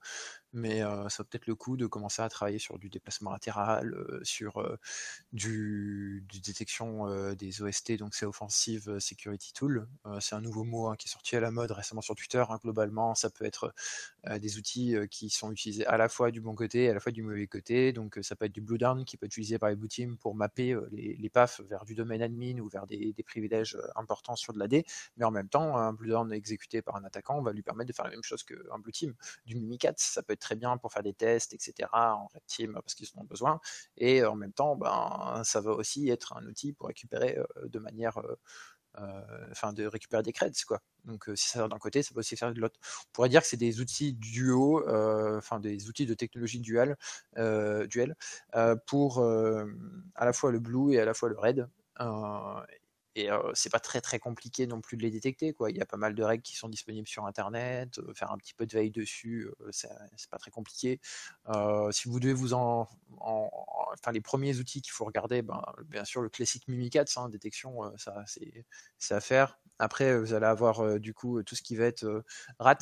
mais 0.53 0.81
ça 0.81 1.19
vaut 1.19 1.25
peut-être 1.25 1.47
le 1.47 1.55
coup 1.55 1.77
de 1.77 1.87
commencer 1.87 2.23
à 2.23 2.29
travailler 2.29 2.59
sur 2.59 2.79
du 2.79 2.89
déplacement 2.89 3.31
latéral, 3.31 3.95
sur 4.23 4.63
du, 5.33 6.25
détection 6.45 7.35
des 7.35 7.63
OST, 7.63 7.97
donc 7.99 8.15
c'est 8.15 8.27
Offensive 8.27 8.99
Security 8.99 9.53
Tool. 9.53 9.89
C'est 10.21 10.35
un 10.35 10.41
nouveau 10.41 10.65
mot 10.65 10.89
hein, 10.89 10.97
qui 10.97 11.09
est 11.09 11.11
sorti 11.11 11.37
à 11.37 11.41
la 11.41 11.51
mode 11.51 11.71
récemment 11.73 12.03
sur 12.03 12.15
Twitter. 12.15 12.45
hein. 12.49 12.59
Globalement, 12.63 13.15
ça 13.15 13.31
peut 13.31 13.45
être 13.45 13.75
des 14.39 14.59
outils 14.59 14.95
qui 15.11 15.31
sont 15.31 15.51
utilisés 15.53 15.87
à 15.87 15.97
la 15.97 16.09
fois 16.09 16.31
du 16.31 16.41
bon 16.41 16.55
côté 16.55 16.85
et 16.85 16.91
à 16.91 16.95
la 16.95 17.01
fois 17.01 17.13
du 17.13 17.23
mauvais 17.23 17.47
côté. 17.47 17.93
Donc 17.93 18.19
ça 18.23 18.37
peut 18.37 18.47
être 18.47 18.53
du 18.53 18.61
Blue 18.61 18.79
Down 18.79 19.05
qui 19.05 19.17
peut 19.17 19.27
être 19.27 19.33
utilisé 19.33 19.59
par 19.59 19.71
les 19.71 19.77
Blue 19.77 19.89
Team 19.89 20.17
pour 20.17 20.35
mapper 20.35 20.77
les, 20.91 21.31
PAF 21.31 21.61
vers 21.63 21.85
du 21.85 21.95
domaine 21.95 22.23
admin 22.23 22.59
ou 22.59 22.69
vers 22.69 22.87
des, 22.87 23.15
privilèges 23.27 23.79
importants 23.97 24.37
sur 24.37 24.53
de 24.53 24.59
l'AD. 24.59 24.85
Mais 25.17 25.25
en 25.25 25.31
même 25.31 25.49
temps, 25.49 25.77
un 25.77 25.93
Blue 25.93 26.11
Down 26.11 26.33
exécuté 26.33 26.83
par 26.83 26.97
un 26.97 27.05
attaquant 27.05 27.41
va 27.43 27.53
lui 27.53 27.63
permettre 27.63 27.89
de 27.89 27.95
faire 27.95 28.05
la 28.05 28.11
même 28.11 28.23
chose 28.23 28.43
qu'un 28.43 28.79
Blue 28.79 28.93
Team. 28.93 29.15
Du 29.47 29.57
Mimikat, 29.57 29.95
ça 29.97 30.23
peut 30.23 30.33
être 30.33 30.42
très 30.43 30.57
bien 30.57 30.77
pour 30.77 30.93
faire 30.93 31.03
des 31.03 31.15
tests, 31.15 31.55
etc. 31.55 31.89
en 31.93 32.27
Red 32.27 32.43
Team 32.47 32.73
parce 32.75 32.95
qu'ils 32.95 33.09
en 33.17 33.23
ont 33.23 33.25
besoin. 33.25 33.61
Et 33.97 34.25
en 34.25 34.35
même 34.37 34.53
temps, 34.53 34.77
ben, 34.77 35.43
ça 35.45 35.61
va 35.61 35.71
aussi 35.73 36.11
être 36.11 36.37
un 36.37 36.45
outil 36.47 36.73
pour 36.75 36.89
récupérer 36.89 37.39
euh, 37.39 37.69
de 37.69 37.79
manière... 37.79 38.19
euh, 38.19 38.37
euh, 39.01 39.49
enfin 39.51 39.73
de 39.73 39.87
récupérer 39.87 40.23
des 40.23 40.35
creds 40.35 40.67
quoi. 40.67 40.83
Donc 41.07 41.25
si 41.35 41.49
ça 41.49 41.61
sert 41.61 41.69
d'un 41.71 41.79
côté, 41.79 42.03
ça 42.03 42.13
peut 42.13 42.21
aussi 42.21 42.37
faire 42.37 42.53
de 42.53 42.61
l'autre. 42.61 42.79
On 43.09 43.13
pourrait 43.15 43.31
dire 43.31 43.41
que 43.41 43.47
c'est 43.47 43.57
des 43.57 43.81
outils 43.81 44.13
duo, 44.13 44.87
enfin 45.39 45.61
des 45.61 45.89
outils 45.89 46.05
de 46.05 46.13
technologie 46.13 46.61
dual, 46.61 46.99
duel, 47.89 48.15
pour 48.87 49.23
à 49.23 50.25
la 50.27 50.33
fois 50.35 50.53
le 50.53 50.61
blue 50.61 50.93
et 50.93 51.01
à 51.01 51.07
la 51.07 51.15
fois 51.15 51.31
le 51.31 51.39
red. 51.39 51.67
Et 53.15 53.31
euh, 53.31 53.51
c'est 53.55 53.71
pas 53.71 53.81
très 53.81 54.01
très 54.01 54.19
compliqué 54.19 54.67
non 54.67 54.81
plus 54.81 54.97
de 54.97 55.03
les 55.03 55.11
détecter 55.11 55.53
quoi. 55.53 55.71
Il 55.71 55.77
y 55.77 55.83
a 55.83 55.87
pas 55.87 55.99
mal 55.99 56.15
de 56.15 56.23
règles 56.23 56.43
qui 56.43 56.57
sont 56.57 56.69
disponibles 56.69 57.09
sur 57.09 57.27
internet, 57.27 58.01
faire 58.15 58.33
un 58.33 58.39
petit 58.39 58.55
peu 58.55 58.67
de 58.67 58.73
veille 58.73 58.91
dessus, 58.91 59.49
euh, 59.61 59.69
c'est 59.73 60.31
pas 60.31 60.39
très 60.39 60.51
compliqué. 60.51 61.01
Si 61.91 62.09
vous 62.09 62.21
devez 62.21 62.33
vous 62.33 62.55
en, 62.55 62.89
en- 63.19 63.51
en- 63.53 63.93
enfin 63.93 64.13
les 64.13 64.21
premiers 64.21 64.59
outils 64.59 64.83
qu'il 64.83 64.93
faut 64.93 65.05
regarder, 65.05 65.43
ben, 65.43 65.63
bien 65.87 66.05
sûr 66.05 66.23
le 66.23 66.29
classique 66.29 66.67
Mimikatz, 66.69 67.17
hein, 67.17 67.29
détection, 67.29 67.81
ça 67.99 68.25
c'est 68.27 69.15
à 69.15 69.21
faire. 69.21 69.59
Après, 69.79 70.19
vous 70.19 70.33
allez 70.35 70.47
avoir 70.47 70.99
du 71.01 71.13
coup 71.15 71.43
tout 71.43 71.55
ce 71.57 71.63
qui 71.63 71.77
va 71.77 71.85
être 71.87 72.25
rat. 72.59 72.79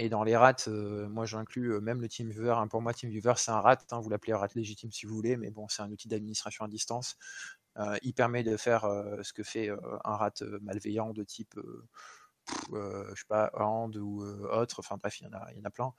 Et 0.00 0.08
dans 0.08 0.22
les 0.22 0.36
rats, 0.36 0.54
moi 0.68 1.26
j'inclus 1.26 1.80
même 1.80 2.00
le 2.00 2.08
TeamViewer. 2.08 2.52
hein. 2.52 2.68
Pour 2.68 2.80
moi, 2.82 2.94
TeamViewer 2.94 3.34
c'est 3.36 3.50
un 3.50 3.60
rat. 3.60 3.78
hein, 3.90 4.00
vous 4.00 4.08
l'appelez 4.10 4.32
rat 4.32 4.46
légitime 4.54 4.92
si 4.92 5.06
vous 5.06 5.14
voulez, 5.14 5.36
mais 5.36 5.50
bon, 5.50 5.66
c'est 5.68 5.82
un 5.82 5.90
outil 5.90 6.06
d'administration 6.08 6.64
à 6.64 6.68
distance. 6.68 7.16
Euh, 7.76 7.96
il 8.02 8.14
permet 8.14 8.42
de 8.42 8.56
faire 8.56 8.84
euh, 8.84 9.22
ce 9.22 9.32
que 9.32 9.42
fait 9.42 9.70
euh, 9.70 9.78
un 10.04 10.16
rat 10.16 10.32
malveillant 10.62 11.12
de 11.12 11.22
type, 11.22 11.58
je 12.72 13.14
sais 13.14 13.26
pas, 13.28 13.50
Hand 13.54 13.96
ou 13.96 14.24
autre. 14.24 14.80
Enfin 14.80 14.96
bref, 14.96 15.20
il 15.20 15.24
y 15.24 15.26
en 15.28 15.32
a, 15.32 15.52
il 15.52 15.58
y 15.58 15.60
en 15.60 15.64
a 15.64 15.70
plein. 15.70 15.92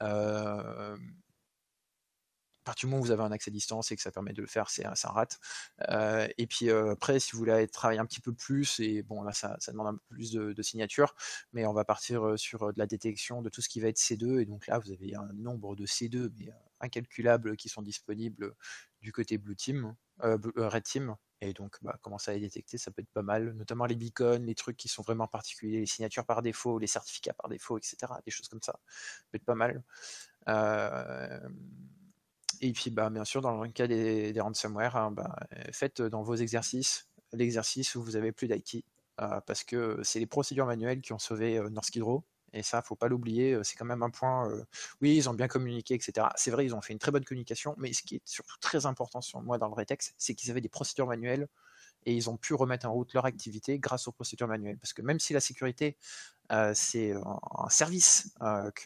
À 0.00 2.70
partir 2.70 2.88
du 2.88 2.90
moment 2.90 3.00
où 3.00 3.06
vous 3.06 3.12
avez 3.12 3.22
un 3.22 3.30
accès 3.30 3.50
à 3.50 3.52
distance 3.52 3.92
et 3.92 3.96
que 3.96 4.02
ça 4.02 4.10
permet 4.10 4.32
de 4.32 4.40
le 4.40 4.48
faire, 4.48 4.70
c'est 4.70 4.84
un, 4.84 4.94
rat. 5.04 5.28
Et 6.36 6.46
puis 6.48 6.70
après, 6.70 7.20
si 7.20 7.32
vous 7.32 7.38
voulez 7.38 7.68
travailler 7.68 8.00
un 8.00 8.06
petit 8.06 8.20
peu 8.20 8.32
plus, 8.32 8.80
et 8.80 9.02
bon 9.02 9.22
là 9.22 9.32
ça, 9.32 9.56
demande 9.68 9.86
un 9.86 9.94
peu 9.94 10.02
plus 10.08 10.32
de, 10.32 10.52
de 10.52 10.62
signatures, 10.62 11.14
mais 11.52 11.64
on 11.64 11.72
va 11.72 11.84
partir 11.84 12.36
sur 12.36 12.72
de 12.72 12.78
la 12.78 12.86
détection 12.86 13.40
de 13.40 13.50
tout 13.50 13.62
ce 13.62 13.68
qui 13.68 13.78
va 13.78 13.88
être 13.88 13.98
C2, 13.98 14.40
et 14.40 14.46
donc 14.46 14.66
là 14.66 14.80
vous 14.80 14.90
avez 14.90 15.14
un 15.14 15.30
nombre 15.34 15.76
de 15.76 15.86
C2 15.86 16.30
mais, 16.38 16.48
euh, 16.48 16.52
incalculables 16.80 17.56
qui 17.56 17.68
sont 17.68 17.82
disponibles 17.82 18.54
du 19.06 19.12
côté 19.12 19.38
Blue 19.38 19.54
Team, 19.54 19.94
euh, 20.24 20.36
euh, 20.58 20.68
Red 20.68 20.82
Team, 20.82 21.14
et 21.40 21.52
donc 21.52 21.76
bah, 21.80 21.96
commencer 22.02 22.32
à 22.32 22.34
les 22.34 22.40
détecter, 22.40 22.76
ça 22.76 22.90
peut 22.90 23.02
être 23.02 23.12
pas 23.12 23.22
mal, 23.22 23.52
notamment 23.52 23.86
les 23.86 23.94
beacons, 23.94 24.42
les 24.42 24.56
trucs 24.56 24.76
qui 24.76 24.88
sont 24.88 25.02
vraiment 25.02 25.28
particuliers, 25.28 25.78
les 25.78 25.86
signatures 25.86 26.26
par 26.26 26.42
défaut, 26.42 26.80
les 26.80 26.88
certificats 26.88 27.34
par 27.34 27.48
défaut, 27.48 27.78
etc. 27.78 28.12
Des 28.24 28.32
choses 28.32 28.48
comme 28.48 28.62
ça, 28.62 28.80
peut 29.30 29.36
être 29.36 29.44
pas 29.44 29.54
mal. 29.54 29.84
Euh, 30.48 31.48
et 32.60 32.72
puis, 32.72 32.90
bah, 32.90 33.10
bien 33.10 33.24
sûr, 33.24 33.42
dans 33.42 33.62
le 33.62 33.70
cas 33.70 33.86
des, 33.86 34.34
ransomware, 34.40 34.96
hein, 34.96 35.12
bah, 35.12 35.36
faites 35.72 36.02
dans 36.02 36.24
vos 36.24 36.34
exercices 36.34 37.06
l'exercice 37.32 37.94
où 37.94 38.02
vous 38.02 38.16
avez 38.16 38.32
plus 38.32 38.48
d'IT, 38.48 38.84
parce 39.16 39.62
que 39.62 40.00
c'est 40.02 40.18
les 40.18 40.26
procédures 40.26 40.66
manuelles 40.66 41.00
qui 41.00 41.12
ont 41.12 41.20
sauvé 41.20 41.60
Norsk 41.70 41.94
Hydro, 41.94 42.24
Et 42.56 42.62
ça, 42.62 42.80
faut 42.80 42.96
pas 42.96 43.08
l'oublier, 43.08 43.58
c'est 43.62 43.76
quand 43.76 43.84
même 43.84 44.02
un 44.02 44.10
point. 44.10 44.50
oui, 45.02 45.14
ils 45.14 45.28
ont 45.28 45.34
bien 45.34 45.46
communiqué, 45.46 45.94
etc. 45.94 46.28
C'est 46.36 46.50
vrai, 46.50 46.64
ils 46.64 46.74
ont 46.74 46.80
fait 46.80 46.94
une 46.94 46.98
très 46.98 47.12
bonne 47.12 47.24
communication, 47.24 47.74
mais 47.76 47.92
ce 47.92 48.02
qui 48.02 48.16
est 48.16 48.22
surtout 48.24 48.56
très 48.60 48.86
important 48.86 49.20
sur 49.20 49.42
moi 49.42 49.58
dans 49.58 49.66
le 49.66 49.72
vrai 49.72 49.84
texte, 49.84 50.14
c'est 50.16 50.34
qu'ils 50.34 50.50
avaient 50.50 50.62
des 50.62 50.70
procédures 50.70 51.06
manuelles 51.06 51.48
et 52.06 52.14
ils 52.14 52.30
ont 52.30 52.36
pu 52.36 52.54
remettre 52.54 52.86
en 52.86 52.92
route 52.92 53.12
leur 53.12 53.26
activité 53.26 53.78
grâce 53.78 54.08
aux 54.08 54.12
procédures 54.12 54.48
manuelles. 54.48 54.78
Parce 54.78 54.94
que 54.94 55.02
même 55.02 55.20
si 55.20 55.34
la 55.34 55.40
sécurité, 55.40 55.98
c'est 56.72 57.12
un 57.12 57.68
service 57.68 58.34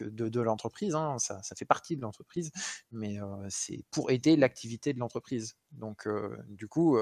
de, 0.01 0.41
l'entreprise, 0.41 0.95
hein, 0.95 1.17
ça, 1.19 1.41
fait 1.55 1.65
partie 1.65 1.95
de 1.95 2.01
l'entreprise, 2.01 2.51
mais 2.91 3.19
c'est 3.49 3.85
pour 3.91 4.11
aider 4.11 4.35
l'activité 4.35 4.91
de 4.93 4.99
l'entreprise. 4.99 5.55
Donc, 5.71 6.09
du 6.49 6.67
coup, 6.67 6.97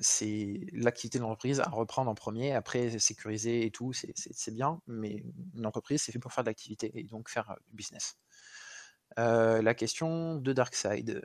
c'est 0.00 0.60
l'activité 0.72 1.18
de 1.18 1.22
l'entreprise 1.22 1.60
à 1.60 1.68
reprendre 1.68 2.10
en 2.10 2.14
premier, 2.14 2.52
après 2.52 2.98
sécuriser 2.98 3.66
et 3.66 3.70
tout, 3.70 3.92
c'est 3.92 4.54
bien, 4.54 4.80
mais 4.86 5.22
une 5.54 5.66
entreprise, 5.66 6.02
c'est 6.02 6.12
fait 6.12 6.18
pour 6.18 6.32
faire 6.32 6.44
de 6.44 6.48
l'activité 6.48 6.90
et 6.94 7.04
donc 7.04 7.28
faire 7.28 7.56
du 7.68 7.74
business. 7.74 8.16
Euh, 9.18 9.60
la 9.62 9.74
question 9.74 10.36
de 10.36 10.52
Darkseid. 10.52 11.24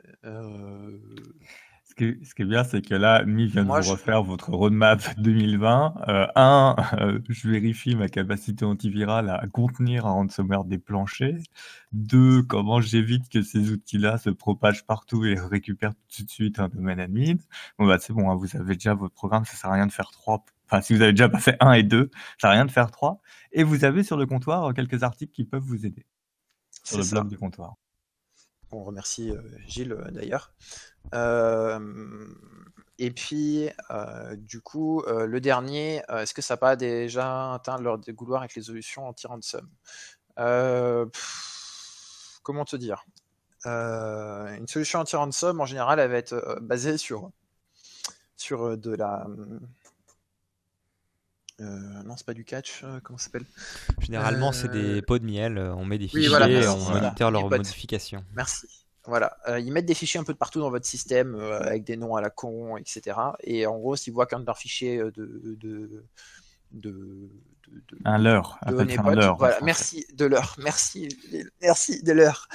Euh... 1.88 1.90
Ce 1.90 1.94
qui, 1.94 2.24
ce 2.24 2.34
qui, 2.34 2.42
est 2.42 2.44
bien, 2.44 2.64
c'est 2.64 2.82
que 2.82 2.94
là, 2.94 3.24
Mi 3.24 3.46
vient 3.46 3.64
de 3.64 3.68
vous 3.68 3.90
refaire 3.90 4.22
votre 4.22 4.50
roadmap 4.50 5.00
2020. 5.18 5.94
Euh, 6.08 6.26
un, 6.36 6.76
euh, 7.00 7.18
je 7.28 7.48
vérifie 7.48 7.96
ma 7.96 8.08
capacité 8.08 8.64
antivirale 8.64 9.30
à 9.30 9.46
contenir 9.46 10.06
un 10.06 10.12
ransomware 10.12 10.64
des 10.64 10.78
planchers. 10.78 11.40
Deux, 11.92 12.42
comment 12.42 12.80
j'évite 12.80 13.28
que 13.28 13.42
ces 13.42 13.70
outils-là 13.70 14.18
se 14.18 14.30
propagent 14.30 14.84
partout 14.86 15.24
et 15.24 15.34
récupèrent 15.38 15.94
tout 16.14 16.24
de 16.24 16.30
suite 16.30 16.58
un 16.58 16.68
domaine 16.68 17.00
admin. 17.00 17.36
Bon, 17.78 17.86
bah, 17.86 17.98
c'est 18.00 18.12
bon, 18.12 18.30
hein, 18.30 18.36
vous 18.36 18.56
avez 18.56 18.74
déjà 18.74 18.94
votre 18.94 19.14
programme, 19.14 19.44
ça 19.44 19.56
sert 19.56 19.70
à 19.70 19.74
rien 19.74 19.86
de 19.86 19.92
faire 19.92 20.10
trois. 20.10 20.44
Enfin, 20.66 20.82
si 20.82 20.94
vous 20.94 21.02
avez 21.02 21.12
déjà 21.12 21.28
pas 21.28 21.40
fait 21.40 21.56
un 21.60 21.72
et 21.72 21.82
deux, 21.82 22.10
ça 22.12 22.48
sert 22.48 22.50
à 22.50 22.52
rien 22.52 22.66
de 22.66 22.70
faire 22.70 22.90
trois. 22.90 23.20
Et 23.52 23.62
vous 23.62 23.84
avez 23.84 24.02
sur 24.02 24.16
le 24.16 24.26
comptoir 24.26 24.74
quelques 24.74 25.02
articles 25.02 25.32
qui 25.32 25.44
peuvent 25.44 25.62
vous 25.62 25.86
aider 25.86 26.04
sur 26.84 26.98
le 26.98 27.10
blog 27.10 27.28
du 27.28 27.38
comptoir. 27.38 27.76
On 28.70 28.84
remercie 28.84 29.30
euh, 29.30 29.40
Gilles 29.66 29.92
euh, 29.92 30.10
d'ailleurs. 30.10 30.52
Et 33.00 33.10
puis, 33.10 33.70
du 34.36 34.60
coup, 34.60 35.02
le 35.06 35.40
dernier, 35.40 36.02
est-ce 36.08 36.34
que 36.34 36.42
ça 36.42 36.54
n'a 36.54 36.58
pas 36.58 36.76
déjà 36.76 37.54
atteint 37.54 37.78
leur 37.78 37.98
dégoulard 37.98 38.40
avec 38.40 38.54
les 38.54 38.62
solutions 38.62 39.06
anti-ransom 39.06 39.68
Comment 42.42 42.64
te 42.64 42.76
dire? 42.76 43.04
Une 43.64 44.66
solution 44.68 45.00
anti-ransom, 45.00 45.60
en 45.60 45.66
général, 45.66 46.00
elle 46.00 46.10
va 46.10 46.16
être 46.16 46.58
basée 46.60 46.98
sur, 46.98 47.30
sur 48.36 48.76
de 48.76 48.94
la 48.94 49.26
euh, 51.60 52.02
non, 52.04 52.16
c'est 52.16 52.24
pas 52.24 52.34
du 52.34 52.44
catch, 52.44 52.84
comment 53.02 53.18
ça 53.18 53.24
s'appelle? 53.24 53.44
Généralement, 53.98 54.52
c'est 54.52 54.68
des 54.68 55.02
pots 55.02 55.18
de 55.18 55.24
miel, 55.24 55.58
on 55.58 55.84
met 55.84 55.98
des 55.98 56.06
fichiers, 56.06 56.68
on 56.68 56.90
moniteur 56.90 57.32
leurs 57.32 57.50
modifications. 57.50 58.24
Merci. 58.34 58.86
Voilà, 59.08 59.36
ils 59.58 59.72
mettent 59.72 59.86
des 59.86 59.94
fichiers 59.94 60.20
un 60.20 60.24
peu 60.24 60.32
de 60.32 60.38
partout 60.38 60.60
dans 60.60 60.70
votre 60.70 60.86
système 60.86 61.34
avec 61.34 61.84
des 61.84 61.96
noms 61.96 62.14
à 62.14 62.20
la 62.20 62.30
con, 62.30 62.76
etc. 62.76 63.16
Et 63.42 63.66
en 63.66 63.78
gros, 63.78 63.96
s'ils 63.96 64.12
voient 64.12 64.26
qu'un 64.26 64.40
de 64.40 64.46
leurs 64.46 64.58
fichiers 64.58 64.98
de, 64.98 65.56
de, 65.60 66.04
de, 66.72 67.30
un 68.04 68.18
leurre. 68.18 68.58
Voilà, 69.38 69.58
merci 69.62 70.06
de 70.14 70.24
l'heure, 70.24 70.56
merci, 70.58 71.08
merci 71.60 72.02
de 72.02 72.12
l'heure, 72.12 72.48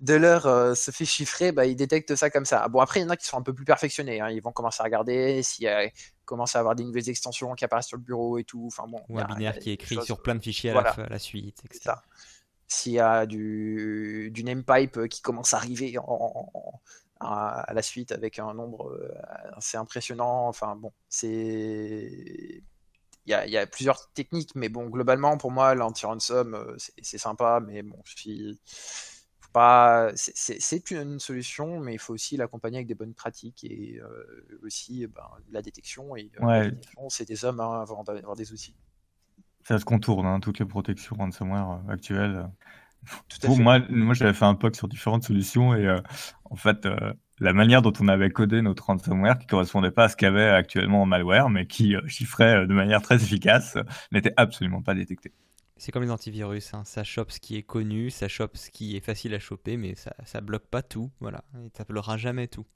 de 0.00 0.14
l'heure 0.14 0.76
se 0.76 0.90
fait 0.90 1.04
chiffrer, 1.04 1.52
bah, 1.52 1.66
ils 1.66 1.76
détectent 1.76 2.14
ça 2.14 2.30
comme 2.30 2.44
ça. 2.44 2.68
Bon 2.68 2.80
après 2.80 3.00
il 3.00 3.02
y 3.04 3.06
en 3.06 3.10
a 3.10 3.16
qui 3.16 3.26
sont 3.26 3.38
un 3.38 3.42
peu 3.42 3.54
plus 3.54 3.64
perfectionnés, 3.64 4.20
hein. 4.20 4.30
ils 4.30 4.42
vont 4.42 4.52
commencer 4.52 4.80
à 4.80 4.84
regarder 4.84 5.42
s'il 5.42 5.64
y 5.64 5.68
a 5.68 5.88
commence 6.30 6.54
à 6.54 6.60
avoir 6.60 6.76
des 6.76 6.84
nouvelles 6.84 7.10
extensions 7.10 7.54
qui 7.54 7.64
apparaissent 7.64 7.88
sur 7.88 7.96
le 7.96 8.04
bureau 8.04 8.38
et 8.38 8.44
tout. 8.44 8.64
Enfin 8.66 8.84
bon. 8.88 9.02
Ou 9.08 9.18
un 9.18 9.24
binaire 9.24 9.58
qui 9.58 9.70
est 9.70 9.74
écrit 9.74 10.00
sur 10.04 10.22
plein 10.22 10.36
de 10.36 10.40
fichiers 10.40 10.70
à, 10.70 10.94
la, 11.08 11.18
suite, 11.18 11.60
etc. 11.64 11.96
S'il 12.72 12.92
y 12.92 13.00
a 13.00 13.26
du, 13.26 14.30
du 14.32 14.44
namepipe 14.44 15.08
qui 15.08 15.22
commence 15.22 15.54
à 15.54 15.58
arriver 15.58 15.96
à, 17.20 17.66
la 17.72 17.82
suite 17.82 18.12
avec 18.12 18.38
un 18.38 18.54
nombre 18.54 18.92
euh, 18.92 19.12
assez 19.56 19.76
impressionnant, 19.76 20.48
enfin 20.48 20.76
bon, 20.76 20.92
c'est 21.08 22.62
il 23.26 23.50
y, 23.52 23.56
a, 23.56 23.66
plusieurs 23.66 24.10
techniques, 24.12 24.54
mais 24.54 24.68
bon, 24.68 24.88
globalement, 24.88 25.36
pour 25.36 25.50
moi, 25.50 25.74
l'anti-ransom, 25.74 26.54
euh, 26.54 26.76
c'est 27.00 27.18
sympa, 27.18 27.60
mais 27.64 27.82
bon, 27.82 27.98
pas, 29.52 30.12
c'est 30.14 30.90
une 30.90 31.18
solution, 31.18 31.80
mais 31.80 31.94
il 31.94 31.98
faut 31.98 32.14
aussi 32.14 32.36
l'accompagner 32.36 32.78
avec 32.78 32.86
des 32.86 32.94
bonnes 32.94 33.14
pratiques 33.14 33.64
et 33.64 33.98
euh, 34.00 34.58
aussi 34.62 35.06
ben, 35.08 35.28
la 35.50 35.60
détection. 35.60 36.16
Et 36.16 36.30
euh, 36.40 36.70
c'est 37.08 37.26
des 37.26 37.44
hommes 37.44 37.60
hein, 37.60 37.80
avant 37.82 38.04
d'avoir 38.04 38.36
des 38.36 38.52
outils. 38.52 38.76
Ça 39.64 39.78
se 39.78 39.84
contourne, 39.84 40.26
hein, 40.26 40.40
toutes 40.40 40.58
les 40.58 40.64
protections 40.64 41.16
ransomware 41.16 41.70
euh, 41.70 41.92
actuelles. 41.92 42.48
moi, 43.58 43.80
moi 43.88 44.14
j'avais 44.14 44.32
fait 44.32 44.44
un 44.44 44.54
POC 44.54 44.76
sur 44.76 44.88
différentes 44.88 45.24
solutions 45.24 45.74
et 45.74 45.94
en 46.44 46.56
fait, 46.56 46.86
la 47.38 47.52
manière 47.52 47.80
dont 47.82 47.92
on 48.00 48.08
avait 48.08 48.30
codé 48.30 48.62
notre 48.62 48.86
ransomware 48.86 49.38
qui 49.38 49.46
correspondait 49.46 49.90
pas 49.90 50.04
à 50.04 50.08
ce 50.08 50.16
qu'il 50.16 50.26
y 50.26 50.28
avait 50.28 50.48
actuellement 50.48 51.02
en 51.02 51.06
malware, 51.06 51.48
mais 51.48 51.66
qui 51.66 51.94
chiffrait 52.06 52.66
de 52.66 52.74
manière 52.74 53.00
très 53.00 53.16
efficace, 53.16 53.78
n'était 54.12 54.34
absolument 54.36 54.82
pas 54.82 54.94
détecté. 54.94 55.32
C'est 55.80 55.92
comme 55.92 56.02
les 56.02 56.10
antivirus, 56.10 56.74
hein. 56.74 56.82
ça 56.84 57.04
chope 57.04 57.30
ce 57.30 57.40
qui 57.40 57.56
est 57.56 57.62
connu, 57.62 58.10
ça 58.10 58.28
chope 58.28 58.58
ce 58.58 58.70
qui 58.70 58.98
est 58.98 59.00
facile 59.00 59.32
à 59.32 59.38
choper, 59.38 59.78
mais 59.78 59.94
ça, 59.94 60.14
ça 60.26 60.42
bloque 60.42 60.66
pas 60.66 60.82
tout, 60.82 61.10
voilà, 61.20 61.42
et 61.54 61.70
ça 61.74 61.84
bloquera 61.84 62.18
jamais 62.18 62.48
tout. 62.48 62.66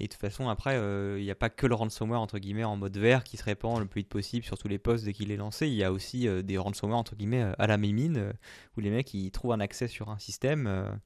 Et 0.00 0.04
de 0.04 0.12
toute 0.12 0.20
façon, 0.20 0.48
après, 0.48 0.74
il 0.74 0.78
euh, 0.78 1.20
n'y 1.20 1.30
a 1.30 1.34
pas 1.34 1.50
que 1.50 1.66
le 1.66 1.74
ransomware 1.74 2.20
entre 2.20 2.38
guillemets 2.38 2.64
en 2.64 2.76
mode 2.76 2.96
vert 2.96 3.24
qui 3.24 3.36
se 3.36 3.42
répand 3.42 3.80
le 3.80 3.86
plus 3.86 4.00
vite 4.00 4.08
possible 4.08 4.44
sur 4.44 4.56
tous 4.56 4.68
les 4.68 4.78
postes 4.78 5.04
dès 5.04 5.12
qu'il 5.12 5.32
est 5.32 5.36
lancé. 5.36 5.66
Il 5.66 5.74
y 5.74 5.82
a 5.82 5.90
aussi 5.90 6.28
euh, 6.28 6.40
des 6.42 6.56
ransomware 6.56 6.98
entre 6.98 7.16
guillemets 7.16 7.42
euh, 7.42 7.52
à 7.58 7.66
la 7.66 7.78
mémine 7.78 8.32
où 8.76 8.80
les 8.80 8.90
mecs 8.90 9.12
ils 9.12 9.32
trouvent 9.32 9.52
un 9.52 9.60
accès 9.60 9.88
sur 9.88 10.08
un 10.08 10.18
système 10.18 10.98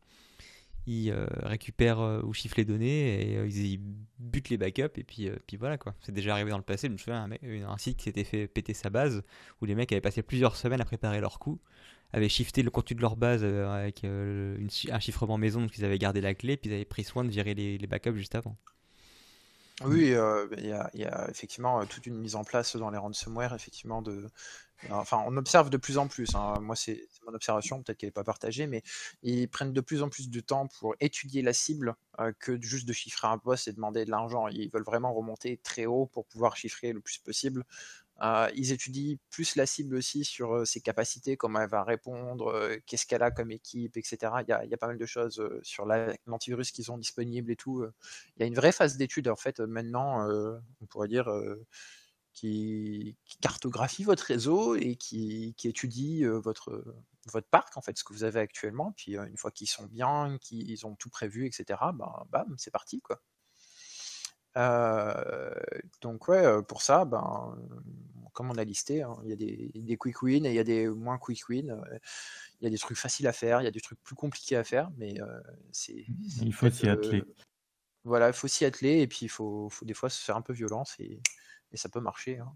ils 0.86 1.14
récupèrent 1.42 2.20
ou 2.24 2.34
chiffrent 2.34 2.56
les 2.58 2.64
données 2.64 3.22
et 3.22 3.46
ils, 3.46 3.80
butent 4.18 4.48
les 4.48 4.56
backups 4.56 4.98
et 4.98 5.04
puis, 5.04 5.30
puis 5.46 5.56
voilà 5.56 5.78
quoi. 5.78 5.94
C'est 6.00 6.12
déjà 6.12 6.32
arrivé 6.32 6.50
dans 6.50 6.58
le 6.58 6.64
passé, 6.64 6.88
je 6.88 6.92
me 6.92 6.98
souviens 6.98 7.30
un, 7.30 7.68
un 7.68 7.78
site 7.78 7.98
qui 7.98 8.04
s'était 8.04 8.24
fait 8.24 8.48
péter 8.48 8.74
sa 8.74 8.90
base 8.90 9.22
où 9.60 9.64
les 9.64 9.76
mecs 9.76 9.92
avaient 9.92 10.00
passé 10.00 10.22
plusieurs 10.22 10.56
semaines 10.56 10.80
à 10.80 10.84
préparer 10.84 11.20
leur 11.20 11.38
coup, 11.38 11.60
avaient 12.12 12.28
shifté 12.28 12.62
le 12.62 12.70
contenu 12.70 12.96
de 12.96 13.00
leur 13.00 13.16
base 13.16 13.44
avec 13.44 14.04
un 14.04 14.98
chiffrement 14.98 15.38
maison 15.38 15.60
donc 15.60 15.78
ils 15.78 15.84
avaient 15.84 15.98
gardé 15.98 16.20
la 16.20 16.34
clé 16.34 16.56
puis 16.56 16.68
ils 16.68 16.74
avaient 16.74 16.84
pris 16.84 17.04
soin 17.04 17.24
de 17.24 17.30
virer 17.30 17.54
les 17.54 17.86
backups 17.86 18.16
juste 18.16 18.34
avant. 18.34 18.56
Oui, 19.84 20.14
il 20.58 20.66
y, 20.66 21.04
a, 21.04 21.30
effectivement 21.30 21.84
toute 21.86 22.06
une 22.06 22.16
mise 22.16 22.36
en 22.36 22.44
place 22.44 22.76
dans 22.76 22.90
les 22.90 22.98
ransomware 22.98 23.54
effectivement 23.54 24.02
de, 24.02 24.28
Enfin, 24.90 25.22
on 25.26 25.36
observe 25.36 25.70
de 25.70 25.76
plus 25.76 25.98
en 25.98 26.08
plus. 26.08 26.34
Hein. 26.34 26.58
Moi, 26.60 26.74
c'est 26.74 27.06
mon 27.26 27.34
observation, 27.34 27.82
peut-être 27.82 27.98
qu'elle 27.98 28.08
n'est 28.08 28.12
pas 28.12 28.24
partagée, 28.24 28.66
mais 28.66 28.82
ils 29.22 29.48
prennent 29.48 29.72
de 29.72 29.80
plus 29.80 30.02
en 30.02 30.08
plus 30.08 30.28
de 30.28 30.40
temps 30.40 30.66
pour 30.66 30.96
étudier 31.00 31.42
la 31.42 31.52
cible 31.52 31.94
euh, 32.18 32.32
que 32.38 32.60
juste 32.60 32.86
de 32.86 32.92
chiffrer 32.92 33.28
un 33.28 33.38
poste 33.38 33.68
et 33.68 33.72
demander 33.72 34.04
de 34.04 34.10
l'argent. 34.10 34.48
Ils 34.48 34.70
veulent 34.70 34.82
vraiment 34.84 35.14
remonter 35.14 35.58
très 35.58 35.86
haut 35.86 36.06
pour 36.06 36.26
pouvoir 36.26 36.56
chiffrer 36.56 36.92
le 36.92 37.00
plus 37.00 37.18
possible. 37.18 37.64
Euh, 38.22 38.48
ils 38.54 38.72
étudient 38.72 39.16
plus 39.30 39.56
la 39.56 39.66
cible 39.66 39.96
aussi 39.96 40.24
sur 40.24 40.66
ses 40.66 40.80
capacités, 40.80 41.36
comment 41.36 41.60
elle 41.60 41.68
va 41.68 41.82
répondre, 41.82 42.76
qu'est-ce 42.86 43.06
qu'elle 43.06 43.22
a 43.22 43.30
comme 43.30 43.50
équipe, 43.50 43.96
etc. 43.96 44.32
Il 44.46 44.48
y, 44.48 44.52
a, 44.52 44.76
pas 44.76 44.86
mal 44.86 44.98
de 44.98 45.06
choses 45.06 45.42
sur 45.62 45.86
l'antivirus 46.26 46.70
qu'ils 46.70 46.92
ont 46.92 46.98
disponible 46.98 47.50
et 47.50 47.56
tout. 47.56 47.84
Il 48.36 48.40
y 48.40 48.42
a 48.44 48.46
une 48.46 48.54
vraie 48.54 48.72
phase 48.72 48.96
d'étude 48.96 49.28
en 49.28 49.36
fait 49.36 49.58
maintenant, 49.60 50.28
on 50.80 50.86
pourrait 50.86 51.08
dire 51.08 51.28
qui, 52.32 53.16
cartographie 53.40 54.04
votre 54.04 54.24
réseau 54.24 54.76
et 54.76 54.96
qui, 54.96 55.54
étudie 55.64 56.24
votre, 56.24 56.84
votre 57.26 57.48
parc, 57.48 57.76
en 57.76 57.82
fait, 57.82 57.96
ce 57.98 58.04
que 58.04 58.12
vous 58.12 58.24
avez 58.24 58.40
actuellement. 58.40 58.92
Puis 58.96 59.16
une 59.16 59.36
fois 59.36 59.50
qu'ils 59.50 59.68
sont 59.68 59.86
bien, 59.86 60.38
qu'ils 60.40 60.86
ont 60.86 60.94
tout 60.94 61.10
prévu, 61.10 61.46
etc., 61.46 61.64
ben, 61.94 62.26
bam, 62.30 62.54
c'est 62.58 62.70
parti, 62.70 63.00
quoi. 63.00 63.20
Donc 64.54 66.28
ouais, 66.28 66.62
pour 66.68 66.82
ça, 66.82 67.04
ben, 67.04 67.56
comme 68.32 68.50
on 68.50 68.58
a 68.58 68.64
listé, 68.64 69.02
hein, 69.02 69.16
il 69.24 69.30
y 69.30 69.32
a 69.32 69.36
des, 69.36 69.96
quick 69.96 70.22
wins 70.22 70.44
et 70.44 70.50
il 70.50 70.54
y 70.54 70.58
a 70.58 70.64
des 70.64 70.88
moins 70.88 71.18
quick 71.18 71.48
wins. 71.48 71.82
Il 72.60 72.64
y 72.64 72.66
a 72.66 72.70
des 72.70 72.78
trucs 72.78 72.96
faciles 72.96 73.26
à 73.26 73.32
faire, 73.32 73.60
il 73.60 73.64
y 73.64 73.68
a 73.68 73.72
des 73.72 73.80
trucs 73.80 74.00
plus 74.02 74.14
compliqués 74.14 74.56
à 74.56 74.64
faire, 74.64 74.90
mais 74.96 75.14
c'est. 75.72 76.06
Il 76.40 76.52
faut 76.52 76.70
s'y 76.70 76.88
atteler. 76.88 77.24
voilà, 78.04 78.28
il 78.28 78.34
faut 78.34 78.48
s'y 78.48 78.64
atteler 78.64 79.00
et 79.00 79.06
puis 79.06 79.20
il 79.22 79.28
faut, 79.28 79.68
faut, 79.68 79.84
des 79.84 79.94
fois 79.94 80.10
se 80.10 80.22
faire 80.22 80.36
un 80.36 80.42
peu 80.42 80.52
violence 80.52 80.96
et, 80.98 81.20
et 81.72 81.76
ça 81.76 81.88
peut 81.88 82.00
marcher. 82.00 82.38
Hein. 82.38 82.52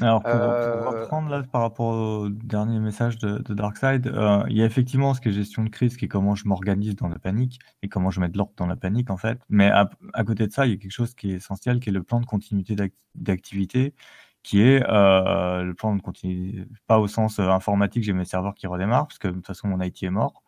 Alors, 0.00 0.22
pour, 0.22 0.30
euh, 0.30 1.02
reprendre 1.02 1.28
là 1.28 1.42
par 1.42 1.62
rapport 1.62 1.86
au 1.86 2.28
dernier 2.28 2.78
message 2.78 3.18
de, 3.18 3.38
Darkseid, 3.52 4.06
euh, 4.06 4.44
il 4.48 4.56
y 4.56 4.62
a 4.62 4.64
effectivement 4.64 5.14
ce 5.14 5.20
qui 5.20 5.28
est 5.28 5.32
gestion 5.32 5.64
de 5.64 5.68
crise, 5.68 5.96
qui 5.96 6.04
est 6.04 6.08
comment 6.08 6.34
je 6.34 6.46
m'organise 6.46 6.96
dans 6.96 7.08
la 7.08 7.18
panique 7.18 7.58
et 7.82 7.88
comment 7.88 8.10
je 8.10 8.20
mets 8.20 8.28
de 8.28 8.36
l'ordre 8.38 8.52
dans 8.56 8.66
la 8.66 8.76
panique 8.76 9.10
en 9.10 9.16
fait. 9.16 9.38
Mais 9.48 9.70
à, 9.70 9.88
côté 10.24 10.46
de 10.46 10.52
ça, 10.52 10.66
il 10.66 10.70
y 10.70 10.74
a 10.74 10.76
quelque 10.76 10.92
chose 10.92 11.14
qui 11.14 11.32
est 11.32 11.36
essentiel, 11.36 11.80
qui 11.80 11.90
est 11.90 11.92
le 11.92 12.02
plan 12.02 12.20
de 12.20 12.26
continuité 12.26 12.76
d'activité, 13.14 13.94
qui 14.42 14.62
est 14.62 14.82
euh, 14.88 15.62
le 15.62 15.74
plan 15.74 15.94
de 15.96 16.02
continuité, 16.02 16.66
pas 16.86 16.98
au 16.98 17.08
sens 17.08 17.38
informatique, 17.38 18.04
j'ai 18.04 18.12
mes 18.12 18.24
serveurs 18.24 18.54
qui 18.54 18.66
redémarrent, 18.66 19.08
parce 19.08 19.18
que 19.18 19.28
de 19.28 19.34
toute 19.34 19.46
façon 19.46 19.68
mon 19.68 19.80
IT 19.80 20.02
est 20.02 20.10
mort, 20.10 20.42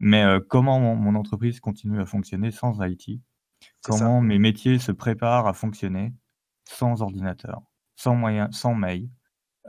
mais 0.00 0.24
comment 0.48 0.80
mon, 0.80 1.14
entreprise 1.14 1.60
continue 1.60 2.00
à 2.00 2.06
fonctionner 2.06 2.50
sans 2.50 2.82
IT, 2.82 3.20
comment 3.82 4.20
mes 4.20 4.38
métiers 4.38 4.78
se 4.78 4.92
préparent 4.92 5.46
à 5.46 5.52
fonctionner 5.52 6.12
sans 6.64 7.02
ordinateur, 7.02 7.62
sans 7.96 8.14
moyen, 8.14 8.50
sans 8.52 8.74
mail, 8.74 9.08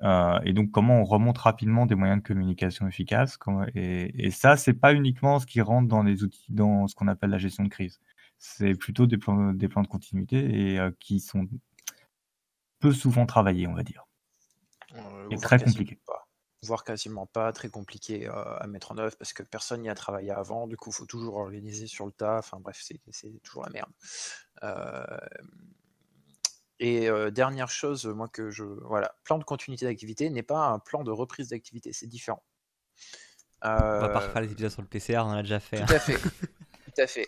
Euh, 0.03 0.39
et 0.43 0.53
donc, 0.53 0.71
comment 0.71 0.99
on 1.01 1.03
remonte 1.05 1.37
rapidement 1.37 1.85
des 1.85 1.95
moyens 1.95 2.21
de 2.21 2.27
communication 2.27 2.87
efficaces. 2.87 3.37
et, 3.75 4.25
et, 4.25 4.31
ça, 4.31 4.57
c'est 4.57 4.73
pas 4.73 4.93
uniquement 4.93 5.39
ce 5.39 5.45
qui 5.45 5.61
rentre 5.61 5.87
dans 5.87 6.03
les 6.03 6.23
outils, 6.23 6.45
dans 6.49 6.87
ce 6.87 6.95
qu'on 6.95 7.07
appelle 7.07 7.29
la 7.29 7.37
gestion 7.37 7.63
de 7.63 7.69
crise. 7.69 7.99
C'est 8.37 8.75
plutôt 8.75 9.07
des 9.07 9.17
plans, 9.17 9.53
des 9.53 9.69
plans 9.69 9.83
de 9.83 9.87
continuité 9.87 10.73
et 10.73 10.79
euh, 10.79 10.91
qui 10.99 11.19
sont 11.21 11.47
peu 12.79 12.91
souvent 12.91 13.25
travaillés, 13.25 13.67
on 13.67 13.73
va 13.73 13.83
dire. 13.83 14.05
Euh, 14.95 15.29
et 15.29 15.37
très 15.37 15.59
compliqué. 15.59 15.97
voire 16.63 16.83
quasiment 16.83 17.25
pas, 17.25 17.53
très 17.53 17.69
compliqué 17.69 18.27
à 18.27 18.67
mettre 18.67 18.91
en 18.91 18.97
œuvre 18.97 19.15
parce 19.17 19.33
que 19.33 19.43
personne 19.43 19.81
n'y 19.81 19.89
a 19.89 19.95
travaillé 19.95 20.31
avant. 20.31 20.67
Du 20.67 20.75
coup, 20.75 20.89
il 20.89 20.93
faut 20.93 21.05
toujours 21.05 21.37
organiser 21.37 21.87
sur 21.87 22.05
le 22.05 22.11
tas. 22.11 22.39
Enfin 22.39 22.59
bref, 22.59 22.81
c'est 22.81 23.41
toujours 23.43 23.63
la 23.63 23.69
merde. 23.69 23.91
Et 26.79 27.09
dernière 27.31 27.69
chose, 27.69 28.05
moi 28.05 28.27
que 28.27 28.49
je. 28.51 28.63
Voilà, 28.63 29.15
plan 29.23 29.37
de 29.37 29.43
continuité 29.43 29.85
d'activité 29.85 30.29
n'est 30.29 30.43
pas 30.43 30.67
un 30.67 30.79
plan 30.79 31.03
de 31.03 31.11
reprise 31.11 31.49
d'activité, 31.49 31.93
c'est 31.93 32.07
différent. 32.07 32.43
On 33.61 33.69
va 33.69 34.09
pas 34.09 34.19
refaire 34.19 34.41
les 34.41 34.51
épisodes 34.51 34.71
sur 34.71 34.81
le 34.81 34.87
PCR, 34.87 35.19
on 35.19 35.29
en 35.29 35.37
a 35.37 35.41
déjà 35.41 35.59
fait. 35.59 35.83
Tout 35.85 35.93
à 35.93 35.99
fait. 35.99 36.17
tout 36.19 37.01
à 37.01 37.07
fait. 37.07 37.27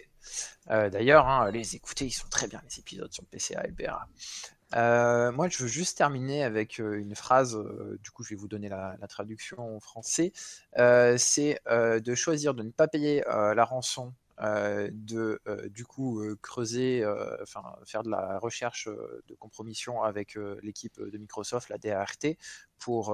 D'ailleurs, 0.68 1.28
hein, 1.28 1.50
les 1.50 1.76
écouter, 1.76 2.06
ils 2.06 2.12
sont 2.12 2.28
très 2.28 2.48
bien 2.48 2.62
les 2.70 2.80
épisodes 2.80 3.12
sur 3.12 3.24
le 3.24 3.38
PCA 3.38 3.64
et 3.64 3.70
le 3.70 3.74
BRA. 3.74 5.32
moi, 5.32 5.48
je 5.48 5.64
veux 5.64 5.70
juste 5.70 5.98
terminer 5.98 6.44
avec 6.44 6.80
une 6.80 7.16
phrase, 7.16 7.58
du 8.04 8.12
coup, 8.12 8.24
je 8.24 8.32
vais 8.32 8.36
vous 8.36 8.50
donner 8.50 8.70
la, 8.70 8.96
la 9.00 9.08
traduction 9.08 9.78
en 9.78 9.80
français. 9.80 10.34
c'est 10.76 11.62
de 11.68 12.16
choisir 12.16 12.54
de 12.54 12.64
ne 12.64 12.72
pas 12.72 12.88
payer 12.88 13.24
la 13.28 13.64
rançon 13.64 14.08
euh, 14.08 14.27
de 14.40 15.42
euh, 15.48 15.68
du 15.70 15.86
coup 15.86 16.22
euh, 16.22 16.38
creuser, 16.42 17.06
enfin 17.42 17.64
faire 17.86 18.04
de 18.04 18.10
la 18.10 18.38
recherche 18.40 18.88
de 18.88 19.36
compromission 19.36 20.04
avec 20.04 20.38
l'équipe 20.62 21.00
de 21.02 21.18
Microsoft, 21.18 21.70
la 21.70 21.78
DART, 21.78 22.36
pour 22.78 23.10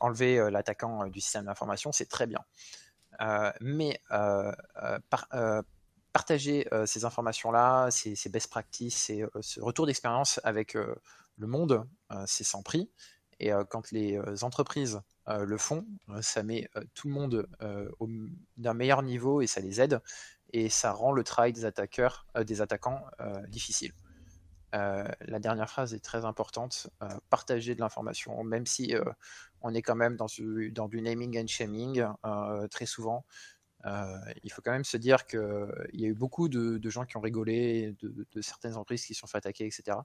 enlever 0.00 0.50
l'attaquant 0.50 1.06
du 1.06 1.20
système 1.20 1.46
d'information, 1.46 1.92
c'est 1.92 2.08
très 2.08 2.26
bien. 2.26 2.44
mais 3.60 4.00
partager 6.12 6.68
ces 6.86 7.04
informations-là, 7.04 7.90
ces, 7.90 8.28
best 8.28 8.50
practices, 8.50 9.10
et 9.10 9.24
ce 9.40 9.60
retour 9.60 9.86
d'expérience 9.86 10.40
avec 10.44 10.74
le 10.74 11.46
monde, 11.46 11.86
c'est 12.26 12.44
sans 12.44 12.62
prix. 12.62 12.90
Et 13.38 13.50
quand 13.70 13.90
les 13.92 14.20
entreprises 14.44 14.96
euh, 14.96 15.00
le 15.38 15.56
font, 15.58 15.86
euh, 16.08 16.22
ça 16.22 16.42
met 16.42 16.68
euh, 16.76 16.82
tout 16.94 17.08
le 17.08 17.14
monde 17.14 17.48
d'un 18.56 18.74
meilleur 18.74 19.02
niveau 19.02 19.40
et 19.40 19.46
ça 19.46 19.60
les 19.60 19.80
aide 19.80 20.00
et 20.52 20.68
ça 20.68 20.92
rend 20.92 21.12
le 21.12 21.22
travail 21.22 21.52
des 21.52 21.62
des 22.44 22.60
attaquants 22.60 23.04
difficile. 23.48 23.92
la 24.72 25.38
dernière 25.38 25.70
phrase 25.70 25.94
est 25.94 26.04
très 26.04 26.24
importante. 26.24 26.88
partager 27.28 27.76
de 27.76 27.80
l'information, 27.80 28.42
même 28.42 28.66
si 28.66 28.94
on 29.62 29.72
est 29.72 29.82
quand 29.82 29.94
même 29.94 30.16
dans 30.16 30.26
du 30.88 31.00
naming 31.00 31.38
and 31.38 31.46
shaming 31.46 32.04
très 32.68 32.86
souvent. 32.86 33.24
Euh, 33.86 34.18
il 34.42 34.52
faut 34.52 34.60
quand 34.62 34.72
même 34.72 34.84
se 34.84 34.96
dire 34.96 35.26
qu'il 35.26 35.40
y 35.94 36.04
a 36.04 36.08
eu 36.08 36.14
beaucoup 36.14 36.48
de, 36.48 36.90
gens 36.90 37.04
qui 37.04 37.16
ont 37.16 37.20
rigolé, 37.20 37.94
de, 38.02 38.42
certaines 38.42 38.74
entreprises 38.74 39.06
qui 39.06 39.14
se 39.14 39.20
sont 39.20 39.26
fait 39.26 39.38
attaquer, 39.38 39.66
etc. 39.66 39.96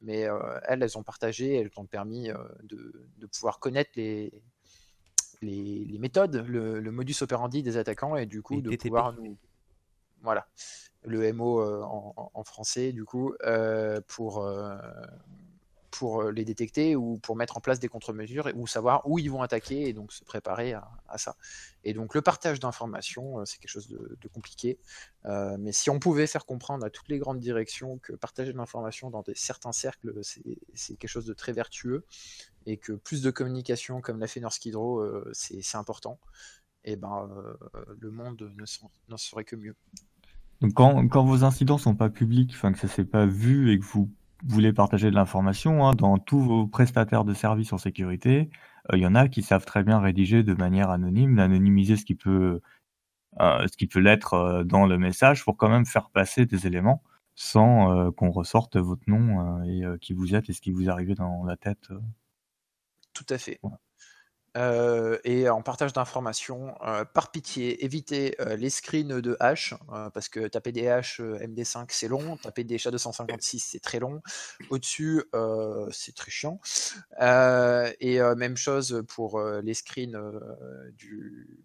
Mais 0.00 0.24
euh, 0.24 0.58
elles, 0.64 0.82
elles 0.82 0.98
ont 0.98 1.02
partagé, 1.02 1.56
elles 1.56 1.70
ont 1.76 1.86
permis 1.86 2.30
euh, 2.30 2.36
de, 2.62 3.26
pouvoir 3.26 3.60
connaître 3.60 3.92
les, 3.96 4.42
les, 5.42 5.98
méthodes, 5.98 6.44
le, 6.46 6.90
modus 6.90 7.16
operandi 7.22 7.62
des 7.62 7.76
attaquants 7.76 8.16
et 8.16 8.26
du 8.26 8.42
coup 8.42 8.60
de 8.60 8.76
pouvoir 8.76 9.12
nous. 9.12 9.36
Voilà, 10.22 10.46
le 11.02 11.32
MO 11.32 11.62
en, 11.62 12.30
en, 12.34 12.44
français, 12.44 12.92
du 12.92 13.04
coup, 13.04 13.34
pour 14.06 14.46
pour 15.90 16.22
euh, 16.22 16.32
les 16.32 16.44
détecter 16.44 16.96
ou 16.96 17.18
pour 17.18 17.36
mettre 17.36 17.56
en 17.56 17.60
place 17.60 17.78
des 17.78 17.88
contre-mesures 17.88 18.50
ou 18.54 18.66
savoir 18.66 19.02
où 19.08 19.18
ils 19.18 19.30
vont 19.30 19.42
attaquer 19.42 19.88
et 19.88 19.92
donc 19.92 20.12
se 20.12 20.24
préparer 20.24 20.72
à, 20.72 21.18
ça. 21.18 21.36
Et 21.84 21.92
donc 21.92 22.14
le 22.14 22.22
partage 22.22 22.60
d'informations, 22.60 23.40
euh, 23.40 23.44
c'est 23.44 23.58
quelque 23.58 23.70
chose 23.70 23.88
de, 23.88 24.28
compliqué. 24.28 24.78
Euh, 25.26 25.56
mais 25.58 25.72
si 25.72 25.90
on 25.90 25.98
pouvait 25.98 26.26
faire 26.26 26.46
comprendre 26.46 26.84
à 26.84 26.90
toutes 26.90 27.08
les 27.08 27.18
grandes 27.18 27.40
directions 27.40 27.98
que 27.98 28.12
partager 28.12 28.52
de 28.52 28.58
l'information 28.58 29.10
dans 29.10 29.22
des, 29.22 29.34
certains 29.34 29.72
cercles, 29.72 30.14
c'est 30.22 30.96
quelque 30.96 31.08
chose 31.08 31.26
de 31.26 31.34
très 31.34 31.52
vertueux 31.52 32.04
et 32.70 32.76
que 32.76 32.92
plus 32.92 33.22
de 33.22 33.30
communication, 33.30 34.00
comme 34.00 34.18
l'a 34.18 34.26
fait 34.26 34.40
Norsk 34.40 34.64
Hydro, 34.64 35.04
c'est 35.32 35.76
important, 35.76 36.18
et 36.84 36.96
ben 36.96 37.28
le 37.98 38.10
monde 38.10 38.52
n'en 39.08 39.16
serait 39.16 39.44
que 39.44 39.56
mieux. 39.56 39.76
Donc 40.60 40.74
quand, 40.74 41.08
quand, 41.08 41.24
vos 41.24 41.44
incidents 41.44 41.78
sont 41.78 41.94
pas 41.94 42.10
publics, 42.10 42.54
que 42.60 42.78
ça 42.78 42.88
s'est 42.88 43.04
pas 43.04 43.26
vu 43.26 43.72
et 43.72 43.78
que 43.78 43.84
vous 43.84 44.10
voulez 44.44 44.72
partager 44.72 45.10
de 45.10 45.14
l'information, 45.14 45.86
hein, 45.86 45.94
dans 45.94 46.18
tous 46.18 46.40
vos 46.40 46.66
prestataires 46.66 47.24
de 47.24 47.34
services 47.34 47.72
en 47.72 47.78
sécurité, 47.78 48.50
euh, 48.92 48.96
il 48.96 49.02
y 49.02 49.06
en 49.06 49.14
a 49.14 49.28
qui 49.28 49.42
savent 49.42 49.64
très 49.64 49.82
bien 49.82 50.00
rédiger 50.00 50.42
de 50.42 50.54
manière 50.54 50.90
anonyme, 50.90 51.36
d'anonymiser 51.36 51.96
ce 51.96 52.04
qui 52.04 52.14
peut, 52.14 52.60
euh, 53.40 53.66
peut 53.90 54.00
l'être 54.00 54.34
euh, 54.34 54.64
dans 54.64 54.86
le 54.86 54.98
message 54.98 55.44
pour 55.44 55.56
quand 55.56 55.68
même 55.68 55.86
faire 55.86 56.10
passer 56.10 56.46
des 56.46 56.66
éléments 56.66 57.02
sans 57.36 58.12
qu'on 58.12 58.30
ressorte 58.30 58.76
votre 58.76 59.04
nom 59.06 59.62
et 59.62 59.82
qui 60.02 60.12
vous 60.12 60.34
êtes 60.34 60.50
et 60.50 60.52
ce 60.52 60.60
qui 60.60 60.72
vous 60.72 60.90
arrive 60.90 61.14
dans 61.14 61.42
la 61.44 61.56
tête. 61.56 61.88
Tout 63.12 63.26
à 63.28 63.38
fait. 63.38 63.60
Euh, 64.56 65.18
et 65.24 65.48
en 65.48 65.62
partage 65.62 65.92
d'informations, 65.92 66.74
euh, 66.84 67.04
par 67.04 67.30
pitié, 67.30 67.84
évitez 67.84 68.34
euh, 68.40 68.56
les 68.56 68.70
screens 68.70 69.20
de 69.20 69.36
hash, 69.38 69.74
parce 70.12 70.28
que 70.28 70.48
taper 70.48 70.72
des 70.72 70.88
hash 70.88 71.20
MD5 71.20 71.86
c'est 71.90 72.08
long, 72.08 72.36
taper 72.36 72.64
des 72.64 72.76
SHA-256 72.76 73.58
c'est 73.70 73.80
très 73.80 74.00
long, 74.00 74.22
au-dessus 74.70 75.22
c'est 75.92 76.14
très 76.14 76.30
chiant. 76.30 76.60
et 77.20 78.20
même 78.36 78.56
chose 78.56 79.04
pour 79.08 79.40
les 79.40 79.74
screens 79.74 80.18
du, 80.96 81.64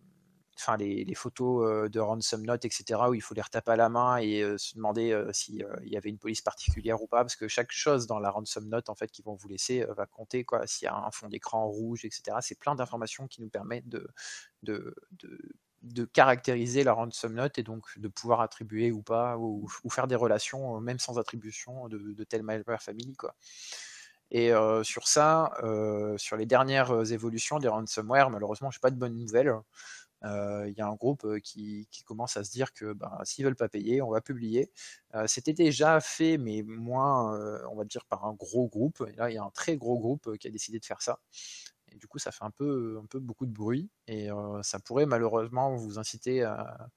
enfin 0.66 0.78
les, 0.78 1.14
photos 1.16 1.66
euh, 1.66 1.90
de 1.90 2.00
ransom 2.00 2.44
note, 2.44 2.66
etc., 2.66 3.00
où 3.10 3.14
il 3.14 3.22
faut 3.22 3.36
les 3.36 3.42
retaper 3.42 3.72
à 3.72 3.76
la 3.76 3.90
main 3.90 4.18
et 4.18 4.42
euh, 4.42 4.58
se 4.58 4.76
demander 4.76 5.12
euh, 5.12 5.32
s'il 5.32 5.66
y 5.84 5.98
avait 5.98 6.10
une 6.10 6.18
police 6.18 6.42
particulière 6.42 7.02
ou 7.02 7.08
pas, 7.08 7.24
parce 7.24 7.36
que 7.36 7.48
chaque 7.48 7.72
chose 7.72 8.08
dans 8.08 8.20
la 8.20 8.32
ransom 8.32 8.68
note 8.68 8.90
en 8.90 8.96
fait 8.96 9.10
qu'ils 9.12 9.26
vont 9.26 9.36
vous 9.36 9.48
laisser 9.48 9.86
va 9.96 10.06
compter. 10.06 10.46
S'il 10.66 10.86
y 10.86 10.90
a 10.90 10.96
un 10.96 11.12
fond 11.12 11.28
d'écran 11.30 11.68
rouge, 11.68 12.06
etc. 12.06 12.38
C'est 12.42 12.60
plein 12.60 12.76
d'informations 12.76 13.28
qui 13.28 13.42
nous 13.42 13.50
permettent 13.50 13.88
de, 14.64 14.86
caractériser 16.14 16.84
la 16.84 16.94
ransom 16.94 17.34
note 17.34 17.60
et 17.60 17.64
donc 17.64 18.00
de 18.00 18.08
pouvoir 18.08 18.42
attribuer 18.42 18.92
ou 18.92 19.04
pas 19.04 19.38
ou, 19.38 19.68
faire 19.90 20.08
des 20.08 20.16
relations 20.16 20.80
même 20.82 20.98
sans 21.00 21.20
attribution 21.20 21.88
de, 21.88 21.98
de 21.98 22.24
tel 22.24 22.42
malware 22.44 22.82
family. 22.82 23.16
Et 24.32 24.52
sur 24.84 25.08
ça, 25.08 25.52
sur 26.18 26.38
les 26.38 26.46
dernières 26.46 27.12
évolutions 27.12 27.60
des 27.60 27.68
ransomware, 27.68 28.30
malheureusement, 28.30 28.72
je 28.72 28.78
n'ai 28.78 28.82
pas 28.82 28.92
de 28.92 28.98
bonnes 28.98 29.18
nouvelles. 29.18 29.54
Euh, 30.24 30.68
il 30.70 30.78
y 30.78 30.82
a 30.82 30.88
un 30.88 30.96
groupe 30.96 31.24
euh, 31.26 31.40
qui, 31.40 31.88
commence 32.06 32.38
à 32.38 32.44
se 32.44 32.52
dire 32.52 32.74
que 32.74 32.94
ben, 32.94 33.12
s'ils 33.24 33.46
veulent 33.46 33.56
pas 33.56 33.70
payer, 33.70 34.02
on 34.02 34.12
va 34.12 34.22
publier. 34.22 34.72
Euh, 35.14 35.28
c'était 35.28 35.54
déjà 35.54 36.00
fait, 36.00 36.38
mais 36.38 36.64
moins, 36.64 37.38
on 37.70 37.76
va 37.76 37.86
dire, 37.86 38.06
par 38.06 38.26
un 38.26 38.34
gros 38.34 38.68
groupe. 38.68 39.04
Et 39.08 39.16
là, 39.16 39.30
il 39.30 39.36
y 39.36 39.38
a 39.38 39.44
un 39.44 39.52
très 39.52 39.78
gros 39.78 40.00
groupe 40.00 40.38
qui 40.38 40.48
a 40.48 40.52
décidé 40.52 40.80
de 40.80 40.86
faire 40.86 41.02
ça. 41.02 41.20
Et 41.92 41.98
du 41.98 42.08
coup, 42.08 42.20
ça 42.20 42.32
fait 42.32 42.44
un 42.44 42.52
peu, 42.52 43.00
un 43.02 43.06
peu 43.06 43.20
beaucoup 43.20 43.46
de 43.46 43.54
bruit. 43.54 43.90
Et 44.08 44.30
ça 44.64 44.80
pourrait 44.80 45.06
malheureusement 45.06 45.76
vous 45.76 46.00
inciter 46.00 46.44
à, 46.44 46.90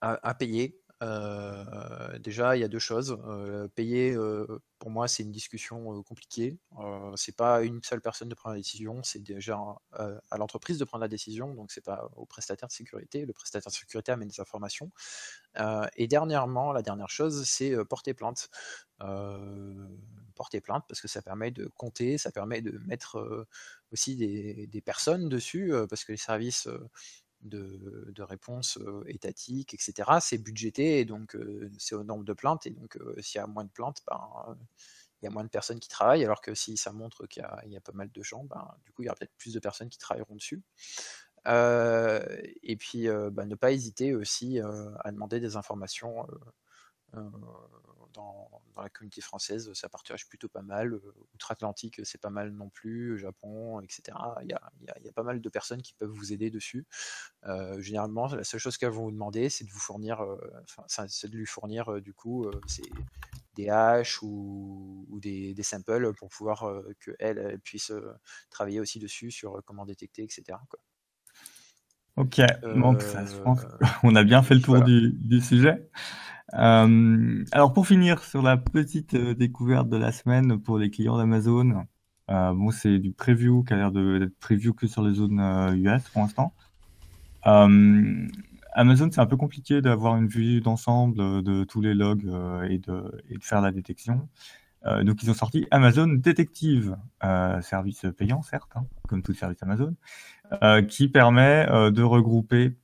à 0.00 0.34
payer 0.34 0.80
euh, 1.02 2.18
déjà, 2.18 2.56
il 2.56 2.60
y 2.60 2.64
a 2.64 2.68
deux 2.68 2.78
choses. 2.78 3.18
Euh, 3.26 3.68
payer, 3.68 4.12
euh, 4.14 4.62
pour 4.78 4.90
moi, 4.90 5.08
c'est 5.08 5.22
une 5.22 5.32
discussion 5.32 6.02
compliquée. 6.02 6.58
c'est 7.16 7.36
pas 7.36 7.62
une 7.62 7.82
seule 7.82 8.00
personne 8.00 8.28
de 8.28 8.34
prendre 8.34 8.54
la 8.54 8.60
décision, 8.60 9.02
c'est 9.02 9.22
déjà 9.22 9.58
à 9.92 10.36
l'entreprise 10.38 10.78
de 10.78 10.84
prendre 10.84 11.02
la 11.02 11.08
décision, 11.08 11.54
donc 11.54 11.70
c'est 11.72 11.84
pas 11.84 12.08
au 12.16 12.26
prestataire 12.26 12.68
de 12.68 12.72
sécurité. 12.72 13.26
Le 13.26 13.32
prestataire 13.32 13.70
de 13.70 13.76
sécurité 13.76 14.12
amène 14.12 14.28
des 14.28 14.40
informations. 14.40 14.90
et 15.96 16.06
dernièrement, 16.08 16.72
la 16.72 16.82
dernière 16.82 17.10
chose, 17.10 17.44
c'est 17.44 17.74
porter 17.86 18.14
plainte. 18.14 18.48
porter 20.34 20.60
plainte 20.60 20.84
parce 20.88 21.00
que 21.00 21.08
ça 21.08 21.22
permet 21.22 21.50
de 21.50 21.66
compter, 21.76 22.18
ça 22.18 22.30
permet 22.30 22.60
de 22.60 22.78
mettre 22.86 23.46
aussi 23.92 24.16
des, 24.16 24.66
des, 24.66 24.80
personnes 24.82 25.28
dessus, 25.28 25.72
parce 25.88 26.04
que 26.04 26.12
les 26.12 26.18
services 26.18 26.68
de, 27.46 28.22
réponses 28.22 28.78
étatiques, 29.06 29.74
etc. 29.74 30.18
C'est 30.20 30.38
budgété, 30.38 31.00
et 31.00 31.04
donc 31.04 31.36
c'est 31.78 31.94
au 31.94 32.04
nombre 32.04 32.24
de 32.24 32.32
plaintes, 32.32 32.66
et 32.66 32.70
donc 32.70 32.98
s'il 33.18 33.38
y 33.40 33.42
a 33.42 33.46
moins 33.46 33.64
de 33.64 33.70
plaintes, 33.70 34.02
ben, 34.06 34.56
il 35.22 35.24
y 35.24 35.28
a 35.28 35.30
moins 35.30 35.44
de 35.44 35.48
personnes 35.48 35.80
qui 35.80 35.88
travaillent, 35.88 36.24
alors 36.24 36.40
que 36.40 36.54
si 36.54 36.76
ça 36.76 36.92
montre 36.92 37.26
qu'il 37.26 37.46
y, 37.66 37.76
a 37.76 37.80
pas 37.80 37.92
mal 37.92 38.10
de 38.10 38.22
gens, 38.22 38.44
ben, 38.44 38.68
du 38.84 38.92
coup 38.92 39.02
il 39.02 39.06
y 39.06 39.08
aura 39.08 39.16
peut-être 39.16 39.34
plus 39.38 39.54
de 39.54 39.60
personnes 39.60 39.88
qui 39.88 39.98
travailleront 39.98 40.36
dessus. 40.36 40.62
et 41.46 42.76
puis 42.78 43.08
ben, 43.08 43.46
ne 43.46 43.54
pas 43.54 43.72
hésiter 43.72 44.14
aussi 44.14 44.60
à 44.60 45.12
demander 45.12 45.40
des 45.40 45.56
informations 45.56 46.26
dans, 48.16 48.50
dans 48.74 48.82
la 48.82 48.88
communauté 48.90 49.20
française, 49.20 49.72
ça 49.74 49.88
partage 49.88 50.26
plutôt 50.28 50.48
pas 50.48 50.62
mal. 50.62 50.94
Euh, 50.94 51.14
Outre-Atlantique, 51.34 52.00
c'est 52.04 52.20
pas 52.20 52.30
mal 52.30 52.50
non 52.50 52.68
plus. 52.70 53.18
Japon, 53.18 53.80
etc. 53.80 54.18
Il 54.42 54.48
y 54.50 54.54
a, 54.54 54.60
il 54.80 54.86
y 54.86 54.90
a- 54.90 54.96
il 55.00 55.06
y 55.06 55.08
a 55.08 55.12
pas 55.12 55.22
mal 55.22 55.40
de 55.40 55.48
personnes 55.48 55.82
qui 55.82 55.94
peuvent 55.94 56.10
vous 56.10 56.32
aider 56.32 56.50
dessus. 56.50 56.86
Euh, 57.44 57.80
généralement, 57.80 58.26
la 58.26 58.44
seule 58.44 58.60
chose 58.60 58.76
qu'elles 58.78 58.90
vont 58.90 59.04
vous 59.04 59.12
demander, 59.12 59.48
c'est 59.50 59.64
de 59.64 59.70
vous 59.70 59.78
fournir, 59.78 60.20
euh, 60.22 60.38
enfin, 60.64 61.06
c'est 61.08 61.30
de 61.30 61.36
lui 61.36 61.46
fournir 61.46 61.92
euh, 61.92 62.00
du 62.00 62.12
coup, 62.14 62.46
euh, 62.46 62.60
des 63.54 63.68
hashes 63.70 64.22
ou, 64.22 65.06
ou 65.08 65.20
des, 65.20 65.54
des 65.54 65.62
samples 65.62 66.12
pour 66.14 66.28
pouvoir 66.28 66.64
euh, 66.64 66.94
que 67.00 67.12
elle, 67.18 67.58
puisse 67.60 67.90
euh, 67.90 68.12
travailler 68.50 68.80
aussi 68.80 68.98
dessus 68.98 69.30
sur 69.30 69.56
euh, 69.56 69.60
comment 69.64 69.86
détecter, 69.86 70.24
etc. 70.24 70.58
quoi. 70.68 70.78
Ok, 72.16 72.40
donc 72.74 73.02
ça, 73.02 73.24
je 73.26 73.36
pense 73.42 73.60
Euh, 73.62 73.86
qu'on 74.00 74.14
a 74.16 74.24
bien 74.24 74.42
fait 74.42 74.54
le 74.54 74.62
tour 74.62 74.76
voilà. 74.76 74.86
du, 74.86 75.12
du 75.12 75.40
sujet. 75.42 75.90
Euh, 76.54 77.44
alors 77.50 77.72
pour 77.72 77.86
finir 77.86 78.22
sur 78.22 78.40
la 78.40 78.56
petite 78.56 79.14
euh, 79.14 79.34
découverte 79.34 79.88
de 79.88 79.96
la 79.96 80.12
semaine 80.12 80.60
pour 80.60 80.78
les 80.78 80.90
clients 80.90 81.16
d'Amazon, 81.16 81.86
euh, 82.30 82.52
bon 82.52 82.70
c'est 82.70 82.98
du 82.98 83.12
preview 83.12 83.64
qui 83.64 83.72
a 83.72 83.76
l'air 83.76 83.90
d'être 83.90 84.38
preview 84.38 84.72
que 84.72 84.86
sur 84.86 85.02
les 85.02 85.14
zones 85.14 85.40
US 85.74 86.08
pour 86.10 86.22
l'instant. 86.22 86.54
Amazon 87.42 89.08
c'est 89.10 89.20
un 89.20 89.26
peu 89.26 89.36
compliqué 89.36 89.80
d'avoir 89.80 90.16
une 90.16 90.28
vue 90.28 90.60
d'ensemble 90.60 91.42
de 91.42 91.64
tous 91.64 91.80
les 91.80 91.94
logs 91.94 92.30
et, 92.68 92.78
de, 92.78 93.10
faire 93.40 93.60
la 93.60 93.72
détection. 93.72 94.28
Donc 95.02 95.22
ils 95.22 95.30
ont 95.30 95.34
sorti 95.34 95.66
Amazon 95.70 96.08
Detective, 96.08 96.96
service 97.62 98.04
payant 98.16 98.42
certes, 98.42 98.72
hein, 98.74 98.84
comme 99.08 99.22
tout 99.22 99.32
service 99.34 99.62
Amazon, 99.62 99.94
qui 100.88 101.08
permet 101.08 101.66
de 101.92 102.02
regrouper 102.02 102.76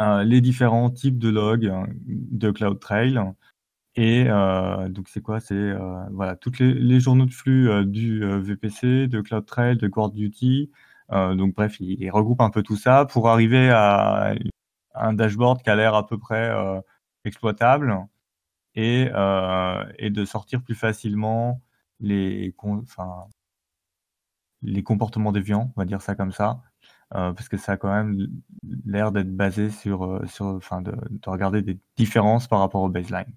euh, 0.00 0.24
les 0.24 0.40
différents 0.40 0.90
types 0.90 1.18
de 1.18 1.28
logs 1.28 1.66
hein, 1.66 1.86
de 2.06 2.50
CloudTrail. 2.50 3.20
Et 3.96 4.26
euh, 4.28 4.88
donc 4.88 5.08
c'est 5.08 5.20
quoi? 5.20 5.40
C'est 5.40 5.54
euh, 5.54 6.04
voilà 6.12 6.36
toutes 6.36 6.58
les, 6.58 7.00
journaux 7.00 7.26
de 7.26 7.32
flux 7.32 7.84
du 7.86 8.24
VPC, 8.24 9.08
de 9.08 9.20
CloudTrail, 9.20 9.76
de 9.76 9.88
GuardDuty. 9.88 10.70
Euh, 11.12 11.34
donc 11.34 11.54
bref, 11.54 11.78
il, 11.80 12.00
il 12.00 12.10
regroupe 12.10 12.40
un 12.40 12.50
peu 12.50 12.62
tout 12.62 12.76
ça 12.76 13.04
pour 13.04 13.28
arriver 13.28 13.70
à 13.70 14.34
un 14.94 15.12
dashboard 15.12 15.62
qui 15.62 15.70
a 15.70 15.76
l'air 15.76 15.94
à 15.94 16.06
peu 16.06 16.18
près 16.18 16.52
exploitable 17.24 18.06
et, 18.74 19.06
de 19.10 20.24
sortir 20.24 20.62
plus 20.62 20.74
facilement 20.74 21.60
les, 22.00 22.54
les 24.62 24.82
comportements 24.82 25.32
déviants, 25.32 25.72
on 25.76 25.80
va 25.80 25.84
dire 25.84 26.02
ça 26.02 26.14
comme 26.14 26.32
ça, 26.32 26.60
euh, 27.14 27.32
parce 27.32 27.48
que 27.48 27.56
ça 27.56 27.72
a 27.72 27.76
quand 27.76 27.92
même 27.92 28.28
l'air 28.86 29.10
d'être 29.10 29.34
basé 29.34 29.70
sur, 29.70 30.04
euh, 30.04 30.24
enfin, 30.40 30.80
de, 30.80 30.92
de 30.92 31.30
regarder 31.30 31.60
des 31.60 31.78
différences 31.96 32.46
par 32.46 32.60
rapport 32.60 32.82
au 32.82 32.88
baseline. 32.88 33.34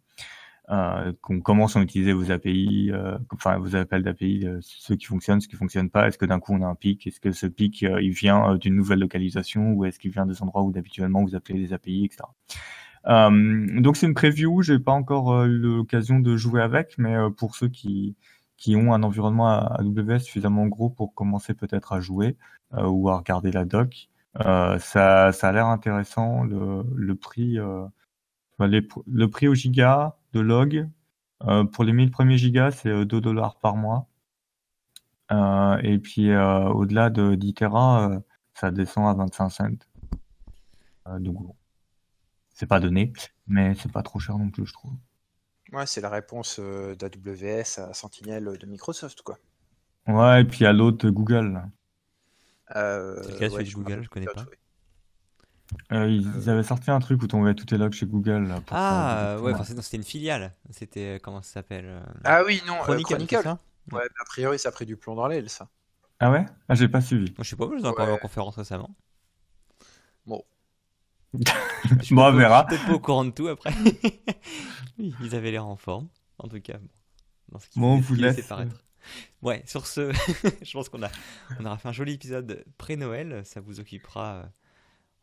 Euh, 0.70 1.12
commence 1.44 1.76
à 1.76 1.82
utiliser 1.82 2.14
vos 2.14 2.32
API, 2.32 2.92
enfin 3.34 3.58
vos 3.58 3.76
appels 3.76 4.04
d'API, 4.04 4.48
ceux 4.62 4.96
qui 4.96 5.06
fonctionnent, 5.06 5.42
ceux 5.42 5.50
qui 5.50 5.58
fonctionnent 5.58 5.90
pas. 5.90 6.08
Est-ce 6.08 6.18
que 6.18 6.26
d'un 6.26 6.40
coup 6.40 6.54
on 6.54 6.62
a 6.62 6.68
un 6.68 6.76
pic? 6.76 7.06
Est-ce 7.06 7.20
que 7.20 7.32
ce 7.32 7.48
pic 7.48 7.82
il 7.82 8.12
vient 8.12 8.56
d'une 8.56 8.76
nouvelle 8.76 9.00
localisation 9.00 9.74
ou 9.74 9.84
est-ce 9.86 10.00
qu'il 10.00 10.12
vient 10.12 10.26
des 10.26 10.42
endroits 10.42 10.64
où 10.64 10.72
d'habituellement 10.72 11.24
vous 11.24 11.36
appelez 11.36 11.60
des 11.60 11.74
API, 11.74 12.06
etc. 12.06 12.24
Donc 13.06 13.98
c'est 13.98 14.08
une 14.08 14.14
preview. 14.14 14.62
J'ai 14.62 14.80
pas 14.80 14.94
encore 14.94 15.46
l'occasion 15.46 16.20
de 16.20 16.38
jouer 16.38 16.62
avec, 16.62 16.98
mais 16.98 17.18
pour 17.36 17.56
ceux 17.56 17.68
qui 17.68 18.16
qui 18.58 18.76
ont 18.76 18.94
un 18.94 19.04
environnement 19.04 19.60
AWS 19.76 20.20
suffisamment 20.20 20.68
gros 20.68 20.90
pour 20.90 21.14
commencer 21.14 21.54
peut-être 21.54 21.94
à 21.94 22.00
jouer 22.00 22.38
euh, 22.74 22.88
ou 22.88 23.10
à 23.10 23.18
regarder 23.18 23.52
la 23.52 23.66
doc, 23.66 24.10
euh, 24.42 24.80
ça, 24.80 25.32
ça 25.32 25.50
a 25.50 25.52
l'air 25.52 25.68
intéressant. 25.68 26.44
Le, 26.44 27.14
prix, 27.16 27.60
euh, 27.60 27.86
le 28.60 29.26
prix 29.28 29.48
au 29.48 29.54
giga 29.54 30.18
de 30.34 30.40
log 30.40 30.90
euh, 31.44 31.64
pour 31.66 31.84
les 31.84 31.94
1000 31.94 32.12
premiers 32.12 32.38
gigas, 32.38 32.72
c'est 32.72 32.90
euh, 32.90 33.06
2 33.06 33.22
dollars 33.22 33.58
par 33.58 33.76
mois. 33.76 34.08
Et 35.84 35.98
puis 35.98 36.36
au-delà 36.36 37.10
de 37.10 37.34
10 37.34 37.54
Tera, 37.56 38.22
ça 38.54 38.70
descend 38.70 39.08
à 39.08 39.14
25 39.16 39.50
cents. 39.50 39.66
Donc 41.20 41.56
c'est 42.54 42.68
pas 42.68 42.80
donné, 42.80 43.12
mais 43.48 43.74
c'est 43.74 43.92
pas 43.92 44.04
trop 44.04 44.20
cher 44.20 44.38
non 44.38 44.52
plus, 44.52 44.68
je 44.68 44.74
trouve. 44.74 44.94
Ouais, 45.74 45.86
c'est 45.86 46.00
la 46.00 46.10
réponse 46.10 46.58
euh, 46.60 46.96
d'AWS 46.96 47.78
à 47.78 47.94
Sentinel 47.94 48.58
de 48.58 48.66
Microsoft, 48.66 49.24
quoi. 49.24 49.38
Ouais, 50.08 50.42
et 50.42 50.46
puis 50.46 50.66
à 50.66 50.72
l'autre 50.72 51.10
Google. 51.10 51.52
là. 51.52 51.70
Euh, 52.76 53.16
C'est 53.22 53.32
lequel, 53.32 53.52
celui 53.52 53.64
ouais, 53.64 53.66
de 53.66 53.72
Google 53.72 54.04
Je 54.04 54.10
connais 54.10 54.28
pas. 54.28 54.42
ouais. 54.52 54.58
Euh, 55.92 56.10
ils, 56.10 56.36
ils 56.36 56.50
avaient 56.50 56.64
sorti 56.64 56.92
un 56.92 57.00
truc 57.00 57.22
où 57.24 57.28
tu 57.28 57.36
envoyais 57.36 57.56
toutes 57.56 57.72
les 57.72 57.78
logs 57.78 57.94
chez 57.94 58.06
Google. 58.06 58.48
là, 58.48 58.62
pour 58.62 58.76
Ah, 58.76 59.38
ouais, 59.42 59.52
enfin, 59.52 59.64
c'était 59.82 59.98
une 59.98 60.04
filiale. 60.04 60.54
C'était, 60.72 61.16
euh, 61.18 61.20
comment 61.20 61.42
ça 61.42 61.54
s'appelle 61.54 61.86
euh, 61.86 62.02
Ah 62.26 62.44
oui, 62.46 62.62
non, 62.66 62.76
euh, 62.90 63.00
Chronicle, 63.00 63.02
Chronicle. 63.02 63.36
ça? 63.36 63.60
Ouais, 63.92 64.02
mais 64.04 64.22
a 64.22 64.26
priori, 64.26 64.60
ça 64.60 64.70
a 64.70 64.72
pris 64.72 64.86
du 64.86 64.98
plomb 64.98 65.16
dans 65.16 65.28
l'aile, 65.28 65.50
ça. 65.50 65.70
Ah 66.20 66.32
ouais? 66.32 66.46
Ah, 66.68 66.74
j'ai 66.76 66.88
pas 66.88 67.02
suivi. 67.02 67.32
Moi, 67.38 67.44
je 67.44 67.50
sais 67.50 67.56
pas, 67.56 67.68
je 67.72 67.76
les 67.76 67.84
ai 67.84 67.88
encore 67.88 68.10
eu 68.10 68.12
en 68.12 68.18
Ouais. 68.18 68.20
conférence 68.20 68.56
récemment. 68.56 68.96
Bon. 70.26 70.44
Bon, 71.34 72.26
on 72.28 72.32
verra. 72.34 72.68
Je 72.70 72.76
suis 72.76 72.78
peut-être 72.78 72.88
pas 72.88 72.94
au 72.96 73.00
courant 73.00 73.26
de 73.26 73.32
tout 73.32 73.48
après. 73.48 73.72
Ils 74.98 75.36
avaient 75.36 75.52
l'air 75.52 75.66
en 75.66 75.76
forme, 75.76 76.08
en 76.38 76.48
tout 76.48 76.62
cas. 76.62 76.78
Bon, 76.78 76.88
dans 77.52 77.60
ce 77.60 77.68
Bon, 77.76 77.94
on 77.96 78.00
vous 78.00 78.16
laisse. 78.16 78.46
paraître. 78.48 78.84
Ouais, 79.42 79.64
sur 79.66 79.86
ce, 79.88 80.12
je 80.62 80.72
pense 80.72 80.88
qu'on 80.90 81.04
a, 81.04 81.10
on 81.60 81.66
aura 81.66 81.78
fait 81.78 81.90
un 81.90 81.94
joli 81.94 82.14
épisode 82.14 82.64
pré-Noël. 82.78 83.42
Ça 83.46 83.60
vous 83.60 83.80
occupera 83.80 84.36
euh, 84.36 84.44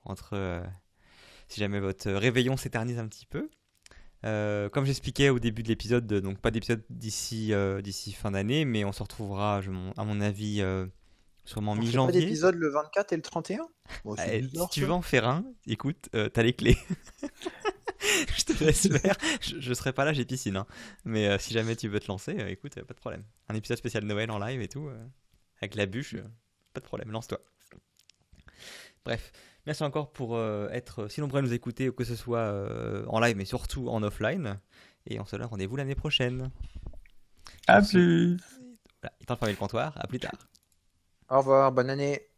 entre, 0.04 0.30
euh, 0.34 0.62
si 1.48 1.60
jamais 1.60 1.80
votre 1.80 2.10
réveillon 2.10 2.56
s'éternise 2.56 2.98
un 2.98 3.08
petit 3.08 3.26
peu. 3.26 3.48
Euh, 4.26 4.68
comme 4.68 4.84
j'expliquais 4.84 5.30
au 5.30 5.38
début 5.38 5.62
de 5.62 5.68
l'épisode, 5.68 6.06
donc 6.06 6.40
pas 6.40 6.50
d'épisode 6.50 6.84
d'ici 6.90 7.54
euh, 7.54 7.80
d'ici 7.80 8.12
fin 8.12 8.32
d'année, 8.32 8.66
mais 8.66 8.84
on 8.84 8.92
se 8.92 9.02
retrouvera, 9.02 9.62
je- 9.62 9.70
à 9.96 10.04
mon 10.04 10.20
avis, 10.20 10.60
euh, 10.60 10.86
sûrement 11.50 11.74
mi-janvier. 11.74 12.20
d'épisode 12.20 12.54
le 12.54 12.68
24 12.70 13.12
et 13.12 13.16
le 13.16 13.22
31 13.22 13.66
Bon, 14.04 14.16
c'est 14.16 14.38
Eh, 14.38 14.42
bizarre, 14.42 14.72
si 14.72 14.80
tu 14.80 14.86
veux 14.86 14.92
en 14.92 15.02
faire 15.02 15.26
un, 15.28 15.44
écoute, 15.66 16.08
euh, 16.14 16.28
t'as 16.28 16.42
les 16.42 16.52
clés. 16.52 16.78
je 18.36 18.44
te 18.44 18.64
laisse 18.64 18.88
faire. 19.02 19.16
Je, 19.40 19.60
je 19.60 19.74
serai 19.74 19.92
pas 19.92 20.04
là, 20.04 20.12
j'ai 20.12 20.24
piscine. 20.24 20.56
hein. 20.56 20.66
Mais 21.04 21.26
euh, 21.28 21.38
si 21.38 21.52
jamais 21.52 21.76
tu 21.76 21.88
veux 21.88 22.00
te 22.00 22.06
lancer, 22.08 22.36
euh, 22.38 22.48
écoute, 22.48 22.78
euh, 22.78 22.84
pas 22.84 22.94
de 22.94 23.00
problème. 23.00 23.24
Un 23.48 23.54
épisode 23.54 23.78
spécial 23.78 24.04
Noël 24.04 24.30
en 24.30 24.38
live 24.38 24.60
et 24.60 24.68
tout, 24.68 24.86
euh, 24.88 24.96
avec 25.60 25.74
la 25.74 25.86
bûche, 25.86 26.14
euh, 26.14 26.22
pas 26.72 26.80
de 26.80 26.86
problème, 26.86 27.10
lance-toi. 27.10 27.38
Bref, 29.04 29.32
merci 29.66 29.82
encore 29.82 30.12
pour 30.12 30.36
euh, 30.36 30.68
être 30.70 31.08
si 31.08 31.20
nombreux 31.20 31.38
à 31.40 31.42
nous 31.42 31.52
écouter, 31.54 31.90
que 31.92 32.04
ce 32.04 32.14
soit 32.16 32.38
euh, 32.40 33.04
en 33.08 33.18
live, 33.20 33.36
mais 33.36 33.44
surtout 33.44 33.88
en 33.88 34.02
offline. 34.02 34.60
Et 35.06 35.18
on 35.18 35.24
se 35.24 35.34
donne 35.36 35.46
rendez-vous 35.46 35.76
l'année 35.76 35.94
prochaine. 35.94 36.50
À 37.66 37.80
plus 37.82 38.36
Voilà, 39.02 39.14
il 39.20 39.26
de 39.26 39.34
fermer 39.34 39.52
le 39.52 39.58
comptoir. 39.58 39.94
À 39.96 40.06
plus 40.06 40.20
tard. 40.20 40.34
Au 41.30 41.38
revoir, 41.38 41.72
bonne 41.72 41.88
année. 41.90 42.29